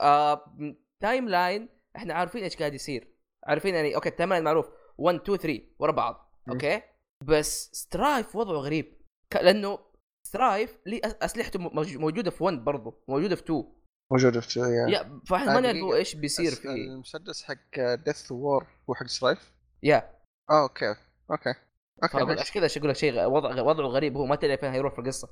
آه 0.00 0.56
timeline 1.00 1.68
إحنا 1.96 2.14
عارفين 2.14 2.42
إيش 2.42 2.56
قاعد 2.56 2.74
يصير. 2.74 3.14
عارفين 3.46 3.74
يعني 3.74 3.94
okay 3.96 4.08
ال 4.08 4.30
timeline 4.30 4.44
معروف. 4.44 4.68
1 4.98 5.20
2 5.20 5.38
3 5.38 5.60
ورا 5.78 5.92
بعض. 5.92 6.30
okay؟ 6.50 6.82
بس 7.24 7.70
Strife 7.72 8.36
وضعه 8.36 8.54
غريب. 8.56 9.00
لأنه 9.34 9.78
Strife 10.26 10.78
لي 10.86 11.00
أسلحته 11.04 11.58
موج- 11.58 11.96
موجودة 11.96 12.30
في 12.30 12.44
1 12.44 12.64
برضه 12.64 13.02
موجودة 13.08 13.36
في 13.36 13.42
2 13.42 13.64
موجودة 14.12 14.40
في 14.40 14.60
yeah 14.60 14.66
yeah 14.88 15.20
فإحنا 15.26 15.50
آه، 15.50 15.54
ما 15.54 15.60
دقيقة. 15.60 15.84
نعرف 15.86 15.94
إيش 15.96 16.14
بيصير 16.14 16.50
فيه. 16.52 16.68
المسدس 16.68 17.42
حق 17.44 17.94
Death 17.94 18.32
War 18.32 18.66
هو 18.90 18.94
حق 18.94 19.06
Strife 19.06 19.52
yeah. 19.82 20.10
آه 20.50 20.62
okay. 20.62 20.86
okay. 21.30 21.54
okay. 22.02 22.14
عشان 22.40 22.54
كذا 22.54 22.78
أقول 22.78 22.90
لك 22.90 22.96
شيء 22.96 23.24
وضع 23.24 23.62
وضعه 23.62 23.86
غريب. 23.86 24.16
هو 24.16 24.26
ما 24.26 24.36
تدري 24.36 24.56
فين 24.58 24.70
هيروح 24.70 24.92
في 24.94 24.98
القصة. 25.00 25.28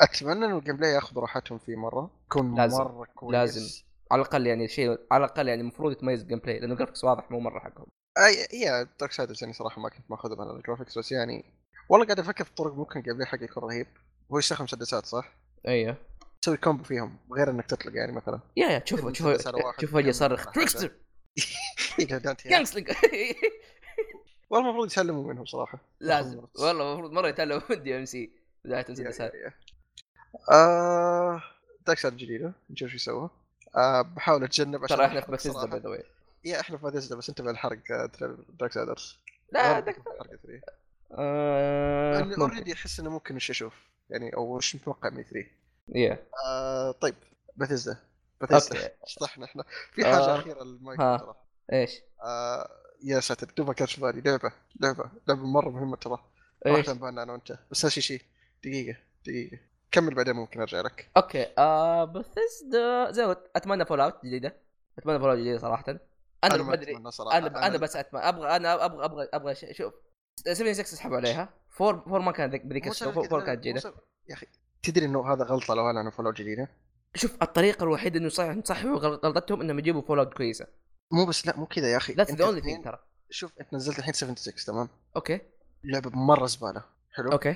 أتمنى 0.00 0.44
إن 0.44 0.56
ال 0.56 0.76
gameplay 0.76 0.90
ياخذ 0.90 1.18
راحتهم 1.18 1.58
فيه 1.58 1.76
مرة. 1.76 2.10
يكون 2.26 2.54
لازم. 2.54 2.84
مرة 2.84 3.06
كويس. 3.14 3.32
لازم. 3.32 3.82
على 4.10 4.22
الأقل 4.22 4.46
يعني 4.46 4.68
شيء 4.68 4.98
على 5.10 5.24
الأقل 5.24 5.48
يعني 5.48 5.60
المفروض 5.60 5.92
يتميز 5.92 6.20
ال 6.20 6.38
gameplay 6.38 6.58
لأنه 6.58 6.72
ال 6.72 6.76
graphics 6.76 7.04
واضح 7.04 7.30
مو 7.30 7.40
مرة 7.40 7.58
حقهم. 7.58 7.86
أي 8.18 8.60
يا 8.60 8.88
Darksiders 9.00 9.42
يعني 9.42 9.54
صراحة 9.54 9.80
ما 9.82 9.88
كنت 9.88 10.10
ماخذهم 10.10 10.40
على 10.40 10.50
ال 10.50 10.55
graphics 10.55 10.98
بس 10.98 11.12
يعني 11.12 11.44
والله 11.88 12.06
قاعد 12.06 12.18
أفكر 12.18 12.44
في 12.44 12.54
طرق 12.54 12.74
ممكن 12.74 12.98
ال 13.00 13.14
gameplay 13.14 13.26
حقه 13.26 13.44
يكون 13.44 13.62
رهيب. 13.62 13.86
هو 14.32 14.38
يستخدم 14.38 14.64
مسدسات 14.64 15.06
صح؟ 15.06 15.36
أيوه. 15.68 15.96
تسوي 16.42 16.56
combo 16.56 16.84
فيهم 16.84 17.18
غير 17.32 17.50
إنك 17.50 17.66
تطلق 17.66 17.96
يعني 17.96 18.12
مثلا. 18.12 18.40
yeah 18.56 18.66
yeah 18.66 18.78
تشوف 18.78 19.08
تشوف 19.08 19.28
تشوف 19.76 19.94
فجاه 19.94 20.12
صرخ. 20.12 20.52
trickster 20.52 20.92
والله 24.50 24.68
المفروض 24.68 24.86
يسلموا 24.86 25.32
منهم 25.32 25.44
صراحة. 25.44 25.78
لازم. 26.00 26.44
والله 26.58 26.92
المفروض 26.92 27.12
مرة 27.12 27.28
يتعلم 27.28 27.62
من 27.70 27.82
دي 27.82 27.98
ام 27.98 28.04
سي 28.04 28.32
بدايه 28.64 28.84
المسدسات. 28.86 29.32
آه 30.52 31.42
دارك 31.86 31.98
سايد 31.98 32.16
جديدة 32.16 32.52
نشوف 32.70 32.88
شو 32.88 32.96
يسوى 32.96 33.30
آه 33.76 34.02
بحاول 34.02 34.44
أتجنب 34.44 34.84
عشان 34.84 34.96
ترى 34.96 35.06
أحنا 35.06 35.20
في 35.20 35.38
صراحة. 35.38 35.66
باي 35.66 35.80
ذا 35.80 35.88
واي 35.88 36.04
يا 36.44 36.60
إحنا 36.60 36.76
في 36.78 36.84
بثيسدا 36.86 37.16
بس 37.16 37.28
انتبه 37.28 37.50
الحرق 37.50 37.78
دارك 38.58 38.72
سايدرز 38.72 39.18
لا 39.52 39.80
دك- 39.80 40.02
آه،. 41.18 42.34
اوريدي 42.38 42.72
أحس 42.72 43.00
إنه 43.00 43.10
ممكن 43.10 43.36
وش 43.36 43.50
أشوف 43.50 43.74
يعني 44.10 44.34
أو 44.36 44.56
وش 44.56 44.76
متوقع 44.76 45.10
من 45.10 45.22
3 45.22 45.46
يا 45.88 46.26
آه 46.46 46.90
طيب 46.92 47.14
بثيسدا 47.56 47.96
أوكي. 48.42 48.88
شطحنا 49.06 49.44
إحنا؟ 49.44 49.64
في 49.92 50.04
حاجة 50.04 50.14
آه. 50.16 50.38
أخيرة 50.38 50.62
للمايك 50.64 51.00
ها. 51.00 51.16
ترى. 51.16 51.34
إيش؟ 51.72 51.90
آه 52.22 52.70
يا 53.04 53.20
ساتر 53.20 53.46
دوبك 53.56 53.74
كانت 53.74 53.90
في 53.90 54.00
بالي. 54.00 54.20
لعبة 54.20 54.52
لعبة 54.80 55.10
لعبة 55.28 55.46
مرة 55.46 55.70
مهمة 55.70 55.96
ترى. 55.96 56.18
إيش؟ 56.66 56.88
أنا 56.88 57.32
وأنت. 57.32 57.58
بس 57.70 57.84
ناسي 57.84 58.00
شيء 58.00 58.22
دقيقة 58.64 58.98
دقيقة. 59.26 59.58
كمل 59.92 60.14
بعدين 60.14 60.34
ممكن 60.36 60.60
أرجع 60.60 60.80
لك. 60.80 61.10
okay 61.16 61.46
آه 61.58 62.04
بثيسدا 62.04 63.10
زي 63.10 63.36
أتمنى 63.56 63.84
Fallout 63.84 64.26
جديدة. 64.26 64.56
أتمنى 64.98 65.18
Fallout 65.18 65.38
جديدة 65.38 65.58
صراحة. 65.58 65.84
أنا 66.44 66.62
ما 66.62 66.74
ادري 66.74 66.96
أنا 66.96 67.66
أنا 67.66 67.78
بس 67.78 67.96
أتمنى 67.96 68.28
أبغى 68.28 68.56
أنا 68.56 68.84
أبغى 68.84 69.04
أبغى 69.04 69.28
أبغى 69.34 69.54
شوف 69.54 69.94
76 70.40 70.84
سحبوا 70.84 71.16
عليها. 71.16 71.48
four 71.70 72.00
four 72.00 72.20
ما 72.20 72.32
كان 72.32 72.50
ذيك 72.50 72.66
بذيك 72.66 72.92
four 72.92 73.26
كذا، 73.26 73.40
كانت 73.40 73.58
مو 73.58 73.62
جيده 73.62 73.80
سهل. 73.80 73.94
يا 74.28 74.34
أخي 74.34 74.46
تدري 74.82 75.04
إنه 75.06 75.32
هذا 75.32 75.44
غلطة 75.44 75.74
لو 75.74 75.86
اعلنوا 75.86 76.10
Fallout 76.10 76.32
جديدة؟ 76.32 76.68
شوف 77.14 77.42
الطريقة 77.42 77.84
الوحيدة 77.84 78.18
إنه 78.18 78.28
صح 78.28 78.54
صححوا 78.64 78.98
غل- 78.98 79.20
غلطتهم 79.24 79.60
إنهم 79.60 79.78
يجيبوا 79.78 80.02
Fallout 80.02 80.34
كويسة. 80.34 80.66
مو 81.12 81.26
بس 81.26 81.46
لا 81.46 81.56
مو 81.56 81.66
كذا 81.66 81.92
يا 81.92 81.96
أخي. 81.96 82.12
أنت 82.12 82.30
the 82.30 82.44
only 82.44 82.60
thing 82.60 82.84
ترى. 82.84 82.98
شوف 83.30 83.52
أنت 83.60 83.74
نزلت 83.74 83.98
الحين 83.98 84.14
76 84.14 84.66
تمام؟ 84.66 84.88
okay. 85.16 85.40
لعبة 85.84 86.10
مرة 86.10 86.46
زبالة. 86.46 86.84
حلو؟ 87.10 87.32
okay. 87.32 87.54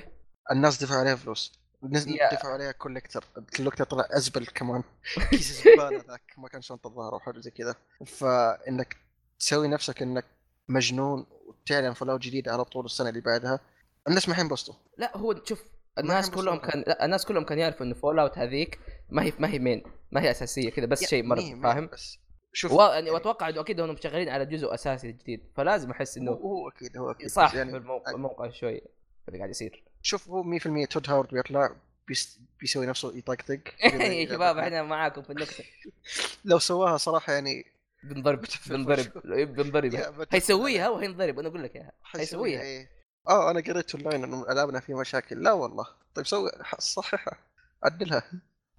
الناس 0.51 0.83
دفعوا 0.83 0.99
عليها 0.99 1.15
فلوس. 1.15 1.59
نزل 1.83 2.11
يا- 2.15 2.33
دفعوا 2.33 2.53
عليها 2.53 2.71
collector 2.71 3.23
ال 3.37 3.42
collector 3.42 3.83
طلع 3.83 4.07
أزبل 4.11 4.45
كمان. 4.45 4.83
كيس 5.31 5.61
زباله 5.63 6.03
ذاك 6.07 6.33
ما 6.37 6.47
كان 6.47 6.61
شنطه 6.61 6.87
الظهر 6.87 7.13
أو 7.13 7.19
حاجة 7.19 7.39
زي 7.39 7.51
كذا. 7.51 7.75
فإنك 8.05 8.97
تسوي 9.39 9.67
نفسك 9.67 10.01
إنك 10.01 10.25
مجنون 10.67 11.25
وتعلن 11.45 11.93
Fallout 11.93 12.21
جديد 12.21 12.49
على 12.49 12.65
طول 12.65 12.85
السنة 12.85 13.09
اللي 13.09 13.21
بعدها. 13.21 13.59
الناس 14.07 14.29
ما 14.29 14.35
حينبسطوا 14.35 14.73
لا 14.97 15.17
هو 15.17 15.35
شوف 15.45 15.63
الناس 15.99 16.29
هم 16.29 16.35
كلهم. 16.35 16.57
كان 16.57 16.83
لا 16.87 17.05
الناس 17.05 17.25
كلهم 17.25 17.43
كانوا 17.45 17.63
يعرفوا 17.63 17.85
انه 17.85 17.95
Fallout 17.95 18.37
هذيك 18.37 18.79
ما 19.09 19.23
هي 19.23 19.33
ما 19.39 19.47
هي 19.49 19.59
مين 19.59 19.83
ما 20.11 20.21
هي 20.21 20.31
أساسية 20.31 20.69
كذا 20.69 20.85
بس 20.85 21.03
شيء 21.03 21.23
مره 21.23 21.59
فاهم؟ 21.63 21.87
بس. 21.87 22.17
شوف. 22.53 22.71
و... 22.71 22.81
يعني 22.81 23.09
واتوقع 23.11 23.49
إنه 23.49 23.61
أكيد 23.61 23.79
هم 23.79 23.95
شغالين 23.97 24.29
على 24.29 24.45
جزء 24.45 24.73
أساسي 24.73 25.11
جديد 25.11 25.43
فلازم 25.55 25.91
أحس 25.91 26.17
إنه 26.17 26.31
هو 26.31 26.69
أكيد 26.69 26.97
هو 26.97 27.11
أكيد 27.11 27.29
صح 27.29 27.55
يعني 27.55 27.71
في 27.71 27.77
الموقع, 27.77 28.11
الموقع 28.11 28.49
شوي 28.49 28.81
اللي 29.27 29.37
قاعد 29.39 29.49
يصير. 29.49 29.83
شوف 30.01 30.29
هو 30.29 30.43
100% 30.59 30.87
Todd 30.89 31.09
Howard 31.09 31.29
بيطلع 31.29 31.75
بيس 32.07 32.39
بيسوي 32.59 32.85
نفسه 32.85 33.17
يطقطق 33.17 33.59
يا 33.83 34.25
شباب 34.29 34.57
إحنا 34.57 34.83
معاكم 34.83 35.21
في 35.21 35.29
النقطه 35.29 35.63
لو 36.45 36.59
سواها 36.59 36.97
صراحة 36.97 37.33
يعني 37.33 37.65
بنضرب 38.03 38.45
بنضرب 38.69 39.11
بنضرب. 39.25 39.93
yeah 39.93 40.09
بتفق 40.09 40.31
حيسويها 40.31 40.89
وحينضرب 40.89 41.39
أنا 41.39 41.47
أقول 41.47 41.63
لك 41.63 41.75
إياها. 41.75 41.91
حيسويها 42.03 42.61
إيه. 42.61 42.89
آه 43.29 43.51
أنا 43.51 43.59
قريت 43.61 43.95
أونلاين 43.95 44.23
إنه 44.23 44.51
العابنا 44.51 44.79
فيه 44.79 44.99
مشاكل. 44.99 45.43
لا 45.43 45.51
والله. 45.51 45.87
طيب 46.15 46.25
سوي 46.25 46.49
صححها. 46.79 47.37
عدلها. 47.83 48.23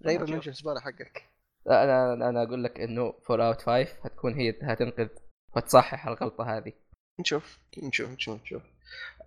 غير. 0.04 0.24
ال 0.24 0.28
engine 0.28 0.52
زبالة 0.52 0.80
حقك. 0.80 1.22
لا، 1.66 1.84
أنا 1.84 2.28
أنا 2.28 2.42
أقول 2.42 2.64
لك 2.64 2.80
إنه 2.80 3.14
Fallout 3.26 3.60
5 3.62 3.88
هتكون 4.04 4.34
هي 4.34 4.54
هتنقذ 4.62 5.08
وتصحح 5.56 6.06
الغلطة 6.06 6.56
هذه. 6.56 6.72
نشوف 7.20 7.58
نشوف 7.82 8.10
نشوف 8.10 8.42
نشوف. 8.42 8.62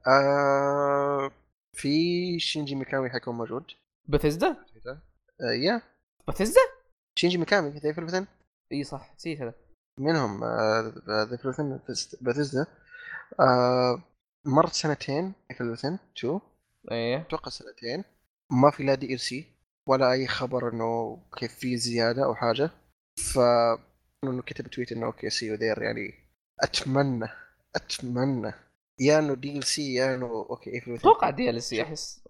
آه 0.07 1.31
في 1.73 2.39
شينجي 2.39 2.75
ميكامي 2.75 3.09
حيكون 3.09 3.35
موجود. 3.35 3.63
بثزدا 4.07 4.49
آه 5.41 5.51
yeah. 5.51 5.81
Bethesda 6.27 6.61
شينجي 7.15 7.37
ميكامي 7.37 7.69
The 7.69 7.93
Evil 7.93 8.07
Within 8.07 8.27
إي 8.71 8.83
صح 8.83 9.13
نسيت 9.15 9.41
هذا. 9.41 9.53
منهم 9.99 10.43
The 11.07 11.37
Evil 11.37 11.54
Within 11.54 11.79
Bethesda 12.21 12.65
مرت 14.45 14.73
سنتين 14.73 15.33
Evil 15.57 15.74
Within 15.74 15.99
2 16.17 16.39
إيه. 16.91 17.21
أتوقع 17.21 17.49
سنتين. 17.49 18.03
ما 18.51 18.71
في 18.71 18.83
لا 18.83 18.95
DLC 18.95 19.45
ولا 19.87 20.11
أي 20.11 20.27
خبر 20.27 20.73
إنه 20.73 21.21
كيف 21.37 21.53
في 21.53 21.77
زيادة 21.77 22.25
أو 22.25 22.35
حاجة. 22.35 22.69
ف 23.33 23.39
إنه 24.23 24.41
كتب 24.41 24.67
tweet 24.67 24.91
إنه 24.91 25.05
okay 25.05 25.29
see 25.29 25.45
you 25.47 25.55
there 25.55 25.81
يعني 25.81 26.13
أتمنى 26.59 27.27
أتمنى. 27.75 28.53
يا 28.99 29.19
انه 29.19 29.33
DLC 29.35 29.93
يا 29.93 30.15
انه 30.15 30.25
okay 30.25 30.69
إيه 30.69 30.95
أتوقع 30.95 31.29
DLC. 31.29 31.81
أحس 31.83 32.23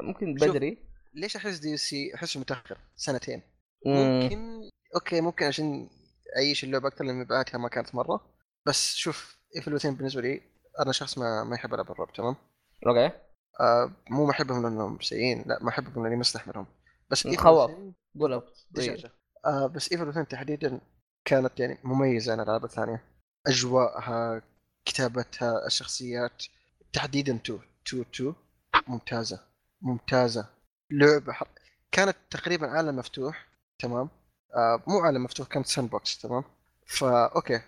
ممكن 0.00 0.38
شوف. 0.38 0.48
بدري 0.48 0.78
ليش 1.14 1.36
أحس 1.36 1.58
DLC 1.58 2.14
احسه 2.14 2.40
متأخر 2.40 2.78
سنتين 2.96 3.42
مم. 3.86 3.92
ممكن 4.22 4.60
okay 4.94 5.20
ممكن 5.20 5.46
عشان 5.46 5.88
أعيش 6.36 6.64
اللعبة 6.64 6.88
أكثر 6.88 7.04
لأن 7.04 7.20
مبيعاتها 7.20 7.58
ما 7.58 7.68
كانت 7.68 7.94
مرة 7.94 8.34
بس 8.66 8.94
شوف 8.94 9.38
Evil 9.56 9.74
Within 9.74 9.94
بالنسبة 9.94 10.20
لي 10.22 10.40
أنا 10.80 10.92
شخص 10.92 11.18
ما 11.18 11.44
ما 11.44 11.54
يحب 11.54 11.74
العاب 11.74 11.90
الرعب 11.90 12.12
تمام 12.12 12.36
okay 12.86 13.10
آه 13.60 13.92
مو 14.10 14.24
ما 14.24 14.30
احبهم 14.30 14.62
لأنهم 14.62 15.00
سيئين 15.00 15.44
لا 15.46 15.58
ما 15.62 15.68
احبهم 15.68 16.04
لأني 16.04 16.16
ما 16.16 16.22
أستحملهم 16.22 16.66
بس 17.10 17.26
مخوف. 17.26 17.70
Within 17.70 18.20
قولوا 18.20 18.40
دجاجة. 18.70 19.10
آه 19.46 19.66
بس 19.66 19.92
Evil 19.92 20.08
Within 20.08 20.28
تحديدا 20.28 20.80
كانت 21.24 21.60
يعني 21.60 21.78
مميزة 21.84 22.32
عن 22.32 22.40
الالعاب 22.40 22.64
الثانية 22.64 23.02
أجواءها 23.46 24.42
كتابتها 24.86 25.66
الشخصيات 25.66 26.42
تحديدا 26.92 27.36
2 27.36 27.60
2 27.88 28.02
2 28.14 28.34
ممتازة 28.86 29.40
ممتازة. 29.82 30.46
لعبة 30.90 31.32
حر... 31.32 31.48
كانت 31.92 32.16
تقريبا 32.30 32.66
عالم 32.70 32.96
مفتوح 32.96 33.46
تمام؟ 33.78 34.08
آه 34.56 34.82
مو 34.86 34.98
عالم 34.98 35.24
مفتوح 35.24 35.48
كانت 35.48 35.66
sandbox 35.66 36.18
تمام؟ 36.18 36.44
فا 36.86 37.26
okay. 37.36 37.60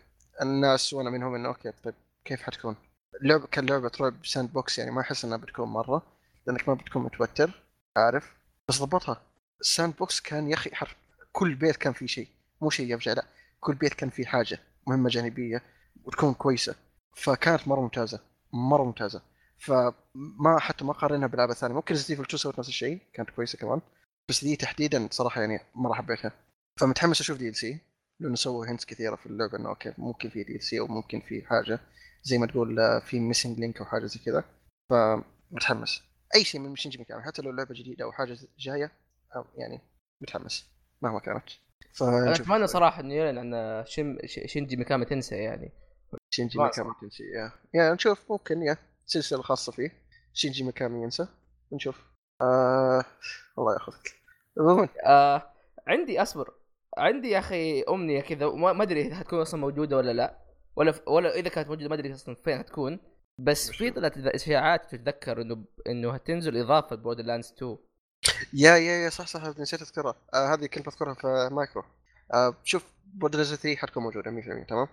الناس 0.43 0.93
وأنا 0.93 1.11
منهم 1.11 1.35
إنه 1.35 1.49
okay 1.49 1.73
طيب 1.85 1.95
كيف 2.25 2.43
حتكون؟ 2.43 2.77
لعبه 3.23 3.47
كان 3.47 3.67
لعبة 3.67 3.91
رعب 4.01 4.27
sandbox 4.27 4.79
يعني 4.79 4.91
ما 4.91 5.01
أحس 5.01 5.25
إنها 5.25 5.37
بتكون 5.37 5.69
مرة 5.69 6.03
لأنك 6.47 6.69
ما 6.69 6.75
بتكون 6.75 7.03
متوتر 7.03 7.51
عارف؟ 7.97 8.35
بس 8.69 8.79
ضبطها. 8.83 9.23
ال 9.61 9.97
sandbox 9.97 10.21
كان 10.21 10.49
يا 10.49 10.55
أخي 10.55 10.75
حرفيا 10.75 10.97
كل 11.33 11.55
بيت 11.55 11.77
كان 11.77 11.93
فيه 11.93 12.07
شيء. 12.07 12.29
مو 12.61 12.71
شيء 12.71 12.95
يفجع 12.95 13.13
لا. 13.13 13.25
كل 13.61 13.75
بيت 13.75 13.95
كان 13.95 14.11
فيه 14.11 14.25
حاجة 14.27 14.59
مهمة 14.87 15.09
جانبية 15.09 15.63
وتكون 16.05 16.35
كويسة. 16.35 16.75
فكانت 17.19 17.69
مرة 17.69 17.81
ممتازة. 17.81 18.21
مرة 18.53 18.85
ممتازة. 18.85 19.23
فما 19.59 20.59
حتى 20.59 20.85
ما 20.85 20.93
قارنها 20.93 21.27
بالالعاب 21.27 21.51
الثانية 21.51 21.75
ممكن 21.75 21.95
Resident 21.95 22.11
Evil 22.11 22.23
2 22.23 22.39
سوت 22.39 22.59
نفس 22.59 22.69
الشيء 22.69 22.99
كانت 23.13 23.31
كويسة 23.31 23.59
كمان. 23.59 23.81
بس 24.29 24.45
دي 24.45 24.57
تحديدا 24.57 25.09
صراحة 25.11 25.41
يعني 25.41 25.61
مرة 25.75 25.93
حبيتها. 25.95 26.33
فمتحمس 26.81 27.21
أشوف 27.21 27.39
DLC 27.39 27.79
لأنه 28.21 28.35
سووا 28.35 28.67
hints 28.67 28.85
كثيرة 28.85 29.17
في 29.17 29.27
اللعبة 29.27 29.59
إنه 29.59 29.69
okay 29.69 29.95
ممكن 29.99 30.29
في 30.31 30.43
DLC 30.45 30.81
أو 30.81 30.87
ممكن 30.87 31.21
في 31.21 31.43
حاجة. 31.47 31.81
زي 32.23 32.39
ما 32.39 32.47
تقول 32.47 32.81
آه، 32.81 32.99
في 32.99 33.21
missing 33.21 33.59
link 33.61 33.79
أو 33.79 33.85
حاجة 33.85 34.07
زي 34.07 34.21
كذا. 34.27 34.45
فمتحمس. 34.91 36.03
أي 36.35 36.45
شيء 36.45 36.61
من 36.61 36.77
شينجي 36.77 36.99
ميكامي 36.99 37.23
حتى 37.23 37.43
لو 37.43 37.51
لعبة 37.51 37.75
جديدة 37.75 38.05
أو 38.05 38.13
حاجة 38.13 38.39
جاية 38.59 38.93
يعني 39.57 39.81
متحمس 40.21 40.67
مهما 41.03 41.21
كانت. 41.21 41.45
أنا 42.03 42.35
أتمنى 42.35 42.67
صراحة 42.67 43.01
إنه 43.01 43.15
يعلن 43.15 43.55
عن 43.55 43.85
شينجي 44.47 44.77
ميكامي 44.77 45.05
تنسى 45.05 45.37
يعني. 45.37 45.73
شينجي 46.31 46.59
ميكامي 46.59 46.93
تنسي. 47.01 47.23
Yeah. 47.23 47.53
Yeah 47.75 47.95
نشوف. 47.95 48.31
ممكن 48.31 48.63
yeah. 48.63 48.77
سلسلة 49.07 49.43
خاصة 49.43 49.73
فيه. 49.73 49.93
شينجي 50.33 50.65
ميكامي 50.65 51.03
ينسى. 51.03 51.29
نشوف. 51.73 52.05
آه... 52.41 53.05
الله 53.59 53.73
ياخذك. 53.75 54.15
آه 55.07 55.53
عندي 55.87 56.23
أصبر. 56.23 56.55
عندي 56.99 57.31
يا 57.31 57.39
أخي 57.39 57.83
أمنية 57.83 58.21
كذا. 58.21 58.51
ما 58.51 58.83
أدري 58.83 59.13
هتكون 59.13 59.41
أصلا 59.41 59.61
موجودة 59.61 59.97
ولا 59.97 60.13
لا. 60.13 60.39
ولا 60.77 60.95
ولا 61.09 61.35
إذا 61.35 61.49
كانت 61.49 61.69
موجودة 61.69 61.89
ما 61.89 61.95
أدري 61.95 62.15
أصلا 62.15 62.35
فين 62.35 62.59
هتكون. 62.59 63.01
بس 63.39 63.71
في. 63.71 63.91
طلعت 63.91 64.19
إشاعات 64.19 64.95
تتذكر 64.95 65.43
إنه 65.43 65.65
إنه 65.87 66.15
هتنزل 66.15 66.57
إضافة 66.57 66.97
Borderlands 66.97 67.53
2 67.57 67.77
yeah 68.55 68.77
yeah 68.77 68.93
yeah 69.05 69.11
صح 69.11 69.27
صح 69.27 69.43
نسيت 69.59 69.83
اذكرها 69.83 70.15
آه 70.35 70.55
هذه 70.55 70.67
كنت 70.67 70.87
بذكرها 70.87 71.15
في 71.15 71.49
مايكرو. 71.53 71.83
آه 72.35 72.55
شوف 72.65 72.93
Borderlands 73.05 73.55
3 73.55 73.77
حتكون 73.77 74.03
موجودة 74.03 74.31
100% 74.31 74.67
تمام؟ 74.69 74.89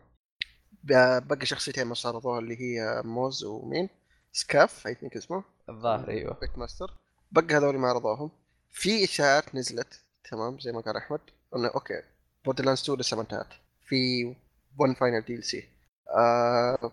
ب- 0.83 1.27
بقى 1.27 1.45
شخصيتين 1.45 1.89
بس 1.89 2.05
عرضوها 2.05 2.39
اللي 2.39 2.61
هي 2.61 3.01
Moze 3.05 3.43
ومين؟ 3.43 3.89
FL4K 4.31 4.87
I 4.87 4.93
think 4.95 5.15
اسمه. 5.17 5.43
الظاهر 5.69 6.09
أيوه. 6.09 6.39
Beastmaster 6.39 6.93
بقى 7.31 7.55
هذول 7.55 7.77
ما 7.77 7.87
عرضوهم 7.87 8.31
في 8.71 9.03
إشاعات 9.03 9.55
نزلت 9.55 9.99
تمام 10.31 10.59
زي 10.59 10.71
ما 10.71 10.81
قال 10.81 10.97
أحمد. 10.97 11.19
إنه 11.55 11.67
okay 11.67 12.01
Borderlands 12.45 12.81
2 12.81 12.99
لسه 12.99 13.15
ما 13.17 13.21
انتهت. 13.23 13.47
في 13.87 14.25
one 14.79 14.93
final 14.93 15.21
DLC 15.21 15.69
آه 16.17 16.91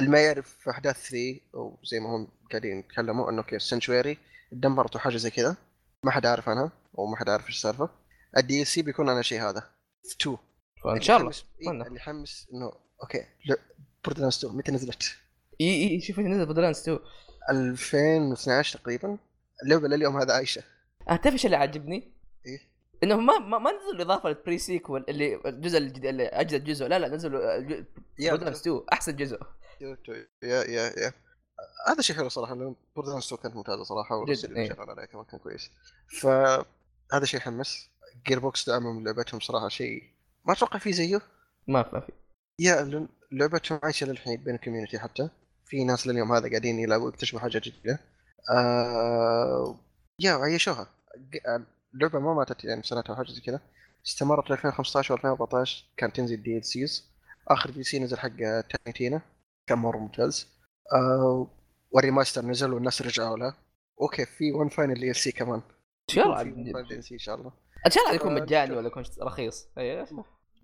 اللي 0.00 0.10
ما 0.10 0.20
يعرف 0.20 0.68
أحداث 0.68 1.08
3 1.10 1.40
أو 1.54 1.78
زي 1.84 2.00
ما 2.00 2.16
هم 2.16 2.28
قاعدين 2.50 2.78
يتكلموا 2.78 3.30
إنه 3.30 3.42
كيف 3.42 3.62
Sanctuary 3.62 4.18
دمرت 4.52 4.96
وحاجة 4.96 5.16
زي 5.16 5.30
كذا. 5.30 5.56
ما 6.04 6.10
حد 6.10 6.26
عارف 6.26 6.48
عنها 6.48 6.72
أو 6.98 7.06
ما 7.06 7.16
حد 7.16 7.28
عارف 7.28 7.46
إيش 7.46 7.56
السالفة. 7.56 7.88
ال 8.36 8.66
DLC 8.66 8.82
بيكون 8.82 9.08
عن 9.08 9.18
الشيء 9.18 9.40
هذا. 9.42 9.60
في 10.08 10.16
2 10.20 10.36
فإن 10.84 11.00
شاء 11.00 11.16
الله. 11.20 11.32
إيه. 11.62 11.70
اللي 11.70 11.96
يحمس 11.96 12.48
إنه 12.54 12.72
okay. 13.02 13.26
Borderlands 14.04 14.38
2 14.38 14.56
متى 14.56 14.72
نزلت؟ 14.72 15.16
إي 15.60 15.90
إي 15.90 16.00
شوف 16.00 16.18
نزل 16.18 16.44
Borderlands 16.46 16.80
2 16.80 16.98
2012 17.50 18.78
تقريبا. 18.78 19.18
اللعبة 19.62 19.88
لليوم 19.88 20.16
هذا 20.16 20.34
عايشة. 20.34 20.62
آه، 21.08 21.16
تعرف 21.16 21.34
إيش 21.34 21.46
اللي 21.46 21.56
عجبني؟ 21.56 22.12
إيه. 22.46 22.60
إنه 23.02 23.16
ما 23.16 23.38
ما, 23.38 23.58
ما 23.58 23.70
نزلوا 23.70 24.02
اضافه 24.02 24.28
لل 24.28 24.58
Pre-Sequel 24.58 25.04
اللي 25.08 25.40
الجزء 25.46 25.78
الجديد 25.78 26.04
اللي 26.04 26.26
أجدد 26.26 26.64
جزء. 26.64 26.86
لا 26.86 26.98
لا 26.98 27.08
نزلوا 27.08 27.40
yeah. 28.18 28.30
Borderlands 28.30 28.60
2 28.60 28.82
أحسن 28.92 29.16
جزء. 29.16 29.40
yeah 29.80 29.96
yeah 30.42 30.92
yeah 30.98 31.12
هذا 31.88 32.02
شيء 32.02 32.16
حلو 32.16 32.28
صراحة 32.28 32.54
لأن 32.54 32.74
Borderlands 32.96 33.26
2 33.26 33.42
كانت 33.42 33.56
ممتازة 33.56 33.82
صراحة 33.82 34.22
اللي 34.22 34.60
إيه. 34.60 34.76
عليها 34.78 35.04
كمان 35.04 35.24
كان 35.24 35.40
كويس. 35.40 35.70
فهذا 36.20 37.24
شيء 37.24 37.40
يحمس. 37.40 37.88
Gearbox 38.26 38.68
دعمهم 38.68 39.04
لعبتهم 39.04 39.40
صراحة 39.40 39.68
شيء 39.68 40.02
ما 40.44 40.52
أتوقع 40.52 40.78
في 40.78 40.92
زيه. 40.92 41.20
ما 41.68 41.90
ما 41.92 42.00
في 42.00 42.12
yeah 42.62 43.08
لعبتهم 43.32 43.80
عايشة 43.82 44.06
للحين 44.06 44.44
بين 44.44 44.54
ال 44.54 44.58
community 44.58 44.98
حتى. 44.98 45.28
في 45.66 45.84
ناس 45.84 46.06
لليوم 46.06 46.32
هذا 46.32 46.48
قاعدين 46.48 46.78
يلعبوا 46.78 47.08
يكتشفوا 47.08 47.40
حاجة 47.40 47.58
جديدة. 47.64 47.98
آه 48.50 49.80
yeah 50.18 50.32
عيشوها. 50.32 50.86
اللعبه 51.94 52.18
ما 52.18 52.34
ماتت 52.34 52.64
يعني 52.64 52.82
سنتها 52.82 53.12
وحاجه 53.12 53.30
زي 53.32 53.40
كذا. 53.40 53.60
استمرت 54.06 54.50
ل 54.50 54.52
2015 54.52 55.12
و 55.12 55.16
2014 55.16 55.84
كان 55.96 56.12
تنزل 56.12 56.42
DLCs 56.42 57.04
آخر 57.48 57.70
DLC 57.70 57.98
نزل 57.98 58.18
حق 58.18 58.36
Tiny 58.84 59.00
Tina. 59.00 59.20
كان 59.66 59.78
مرة 59.78 59.98
ممتاز. 59.98 60.48
آه 60.94 61.50
وال 61.90 62.01
remaster 62.01 62.44
نزل 62.44 62.72
والناس 62.72 63.02
رجعوا 63.02 63.36
له. 63.36 63.54
okay 64.00 64.26
في 64.26 64.52
one 64.52 64.68
final 64.68 65.00
DLC 65.00 65.32
كمان. 65.32 65.62
إن 66.10 66.14
شاء 66.14 66.24
الله 66.26 66.40
إن 66.42 67.18
شاء 67.18 67.34
الله. 67.34 67.52
إن 67.86 67.90
شاء 67.90 68.04
الله 68.04 68.14
يكون 68.14 68.38
آه، 68.38 68.42
مجاني. 68.42 68.76
ولا 68.76 68.86
يكون 68.86 69.04
رخيص. 69.22 69.68
أي. 69.78 70.06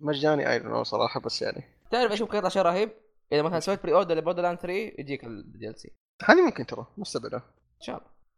مجاني 0.01 0.53
اي 0.53 0.85
صراحة 0.85 1.21
بس 1.21 1.43
يعني. 1.43 1.78
تعرف 1.91 2.13
إيش 2.13 2.23
ممكن 2.23 2.39
يطلع 2.39 2.49
شيء 2.49 2.63
رهيب؟ 2.63 2.91
إذا 3.33 3.43
مثلا 3.43 3.61
سويت 3.61 3.83
pre-order 3.83 3.93
ل 3.93 4.15
Borderlands 4.15 4.59
3 4.59 4.73
يجيك 4.73 5.25
ال 5.25 5.79
DLC 5.81 5.93
هذه 6.25 6.45
ممكن 6.45 6.67
ترى 6.67 6.87
مستبعدة. 6.97 7.37
إن 7.37 7.81
شاء 7.81 7.97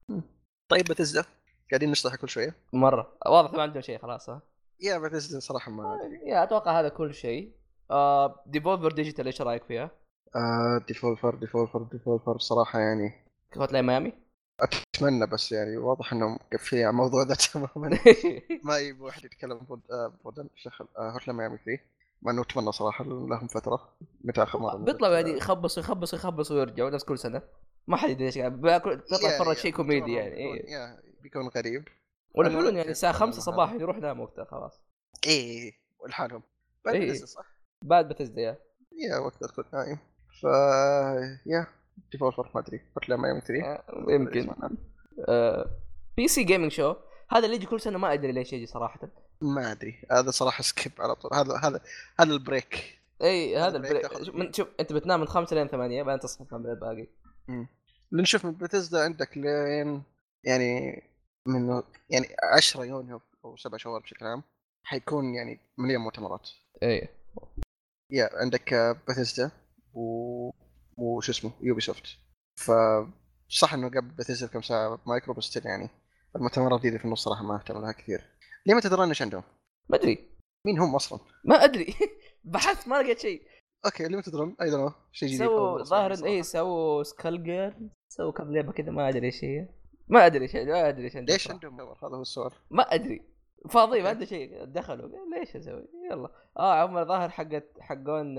الله. 0.08 0.22
طيب 0.68 0.84
بتزدا. 0.84 1.24
قاعدين 1.70 1.90
نشرح 1.90 2.14
كل 2.14 2.28
شوية. 2.28 2.54
مرة. 2.72 3.18
واضح 3.26 3.52
ما 3.52 3.62
عندهم 3.62 3.82
شيء 3.82 3.98
خلاص 3.98 4.30
ها؟ 4.30 4.42
Yeah 4.80 4.98
Bethesda 4.98 5.40
صراحة 5.40 5.72
ما 5.72 5.94
أدري. 5.94 6.30
yeah 6.30 6.42
أتوقع 6.42 6.80
هذا 6.80 6.88
كل 6.88 7.14
شيء. 7.14 7.52
آه 7.90 8.44
Devolver 8.46 8.92
Digital 8.92 9.26
إيش 9.26 9.42
رأيك 9.42 9.64
فيها؟ 9.64 9.90
آه 10.36 10.84
Devolver 10.88 11.34
Devolver 11.34 11.82
Devolver 11.92 12.38
صراحة 12.38 12.78
يعني. 12.78 13.26
Hotline 13.56 13.86
Miami؟ 13.86 14.12
أتمنى 14.60 15.26
بس 15.26 15.52
يعني 15.52 15.76
واضح 15.76 16.12
إنهم 16.12 16.32
مقفلين 16.34 16.82
على 16.82 16.90
الموضوع 16.90 17.22
ذا 17.22 17.34
تماما. 17.34 17.98
ما 18.64 18.78
يبغى 18.78 19.02
واحد 19.02 19.24
يتكلم 19.24 19.58
بود 19.58 19.80
آه 19.90 20.12
بود 20.24 20.48
شخل 20.54 20.88
آه 20.98 21.10
Hotline 21.10 21.34
Miami 21.34 21.58
فيه 21.58 21.99
مع 22.22 22.32
إنه 22.32 22.42
أتمنى 22.42 22.72
صراحة 22.72 23.04
لهم 23.04 23.46
فترة 23.46 23.88
متى 24.24 24.42
آخر 24.42 24.58
مرة 24.58 24.76
بيطلعوا 24.76 25.14
يعني 25.14 25.30
يخبصوا 25.30 25.82
يخبصوا 25.82 26.18
يخبصوا 26.18 26.56
ويرجعوا 26.56 26.90
نفس 26.90 27.04
كل 27.04 27.18
سنة. 27.18 27.42
ما 27.86 27.96
حد 27.96 28.10
يدري 28.10 28.26
إيش 28.26 28.38
بيطلع 28.38 28.94
تفرج 29.38 29.56
شيء 29.56 29.72
كوميدي 29.72 30.12
يعني 30.12 30.30
بيكون- 31.22 31.42
إيه. 31.42 31.48
غريب. 31.56 31.88
ولا 32.34 32.50
حلو 32.50 32.68
يعني 32.68 32.90
الساعة 32.90 33.10
أنا 33.10 33.18
5 33.18 33.36
مع 33.38 33.44
صباحا 33.44 33.74
يروح 33.74 33.96
نام 33.96 34.20
وقتها 34.20 34.44
خلاص. 34.44 34.80
إيه 35.26 35.72
ولحالهم 35.98 36.42
بعد 36.84 36.94
إيه. 36.94 37.12
صح؟ 37.14 37.44
بعد 37.82 38.08
Bethesda 38.08 38.40
yeah. 38.42 38.56
Yeah 38.92 39.18
وقتها 39.18 39.46
تكون 39.48 39.64
نايم. 39.72 39.98
ف 40.40 40.44
yeah. 41.46 41.66
Devolver 42.12 42.50
ما 42.54 42.60
أدري. 42.60 42.80
Miami 43.16 43.40
3 43.40 43.64
آه، 43.64 43.84
يمكن. 44.08 44.50
آه 45.28 45.70
PC 46.16 46.28
Gaming 46.28 46.70
Show 46.72 46.94
هذا 47.30 47.44
اللي 47.44 47.56
يجي 47.56 47.66
كل 47.66 47.80
سنة 47.80 47.98
ما 47.98 48.12
أدري 48.12 48.32
ليش 48.32 48.52
يجي 48.52 48.66
صراحة. 48.66 49.00
ما 49.42 49.72
أدري. 49.72 50.02
هذا 50.12 50.30
صراحة 50.30 50.62
skip 50.62 50.92
على 50.98 51.14
طول. 51.14 51.30
هذا 51.34 51.56
هذا 51.56 51.80
هذا 52.20 52.32
ال 52.32 52.42
break. 52.42 53.00
إي 53.22 53.56
هذا 53.56 53.76
ال 53.76 53.84
break 53.84 54.22
شوف. 54.22 54.34
من 54.34 54.52
شوف 54.52 54.68
أنت 54.80 54.92
بتنام 54.92 55.20
من 55.20 55.28
5 55.28 55.56
لين 55.56 55.68
8 55.68 56.02
بعدين 56.02 56.20
تصحى 56.20 56.44
تنام 56.44 56.66
الباقي. 56.66 57.06
لأن 58.12 58.24
شوف 58.24 58.44
من 58.44 58.52
بتزدا 58.52 59.04
عندك 59.04 59.38
لين 59.38 60.02
يعني 60.44 61.02
من 61.46 61.82
يعني 62.10 62.26
10 62.52 62.84
يونيو 62.84 63.20
أو 63.44 63.56
سبع 63.56 63.76
شهور 63.76 64.00
بشكل 64.00 64.26
عام 64.26 64.42
حيكون 64.82 65.34
يعني 65.34 65.60
مليون 65.78 66.02
مؤتمرات. 66.02 66.48
إي. 66.82 67.08
Yeah 68.10 68.30
عندك 68.32 68.74
بثزدا 69.08 69.50
و 69.94 70.50
وش 70.96 71.30
اسمه 71.30 71.52
Ubisoft 71.60 72.06
ف 72.56 72.72
صح 73.48 73.74
إنه 73.74 73.88
قبل 73.88 74.08
بثزدا 74.08 74.46
بكم 74.46 74.62
ساعة 74.62 74.98
مايكرو 75.06 75.34
بس 75.34 75.56
يعني 75.56 75.88
المؤتمرات 76.36 76.80
دي 76.80 76.88
اللي 76.88 76.98
في 76.98 77.04
النص 77.04 77.24
صراحة 77.24 77.42
ما 77.42 77.56
اهتم 77.56 77.80
لها 77.80 77.92
كثير. 77.92 78.39
Limited 78.66 78.80
Run 78.80 79.08
إيش 79.08 79.22
عندهم؟ 79.22 79.42
ما 79.88 79.96
أدري. 79.96 80.30
مين 80.66 80.78
هم 80.78 80.94
أصلا؟ 80.94 81.18
ما 81.44 81.64
أدري. 81.64 81.94
بحثت 82.44 82.88
ما 82.88 83.02
لقيت 83.02 83.18
شيء. 83.18 83.42
أوكي 83.84 84.08
ليه 84.08 84.16
ما 84.16 84.22
تدرون؟ 84.22 84.56
أي 84.62 84.70
دونت 84.70 84.94
شيء 85.12 85.28
جديد. 85.28 85.40
سووا 85.40 85.82
ظاهر 85.82 86.24
اي. 86.24 86.42
سووا 86.42 87.02
سكال 87.02 87.42
جير 87.42 87.76
سووا 88.08 88.32
كم 88.32 88.52
لعبة 88.52 88.72
كذا 88.72 88.90
ما 88.90 89.08
أدري 89.08 89.26
إيش 89.26 89.44
هي. 89.44 89.68
ما 90.08 90.26
أدري 90.26 90.42
إيش 90.42 90.54
ما 90.56 90.88
أدري 90.88 91.04
إيش 91.04 91.16
عندهم 91.16 91.34
ليش. 91.34 91.50
عندهم؟ 91.50 91.80
هذا 91.80 92.16
هو 92.16 92.22
السؤال. 92.22 92.52
ما 92.70 92.82
أدري. 92.82 93.22
فاضي 93.70 94.02
ما 94.02 94.08
عنده 94.08 94.24
شيء. 94.24 94.64
دخلوا. 94.64 95.08
ليش 95.38 95.56
أسوي 95.56 95.88
يلا. 96.10 96.30
آه 96.58 96.86
هم 96.86 97.04
ظاهر 97.04 97.30
حقت 97.30 97.80
حقون. 97.80 98.38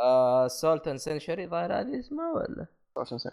آه 0.00 0.46
سولتن 0.46 0.98
سنشري 0.98 1.46
ظاهر 1.46 1.80
هذه 1.80 2.00
اسمها 2.00 2.32
ولا؟ 2.32 2.66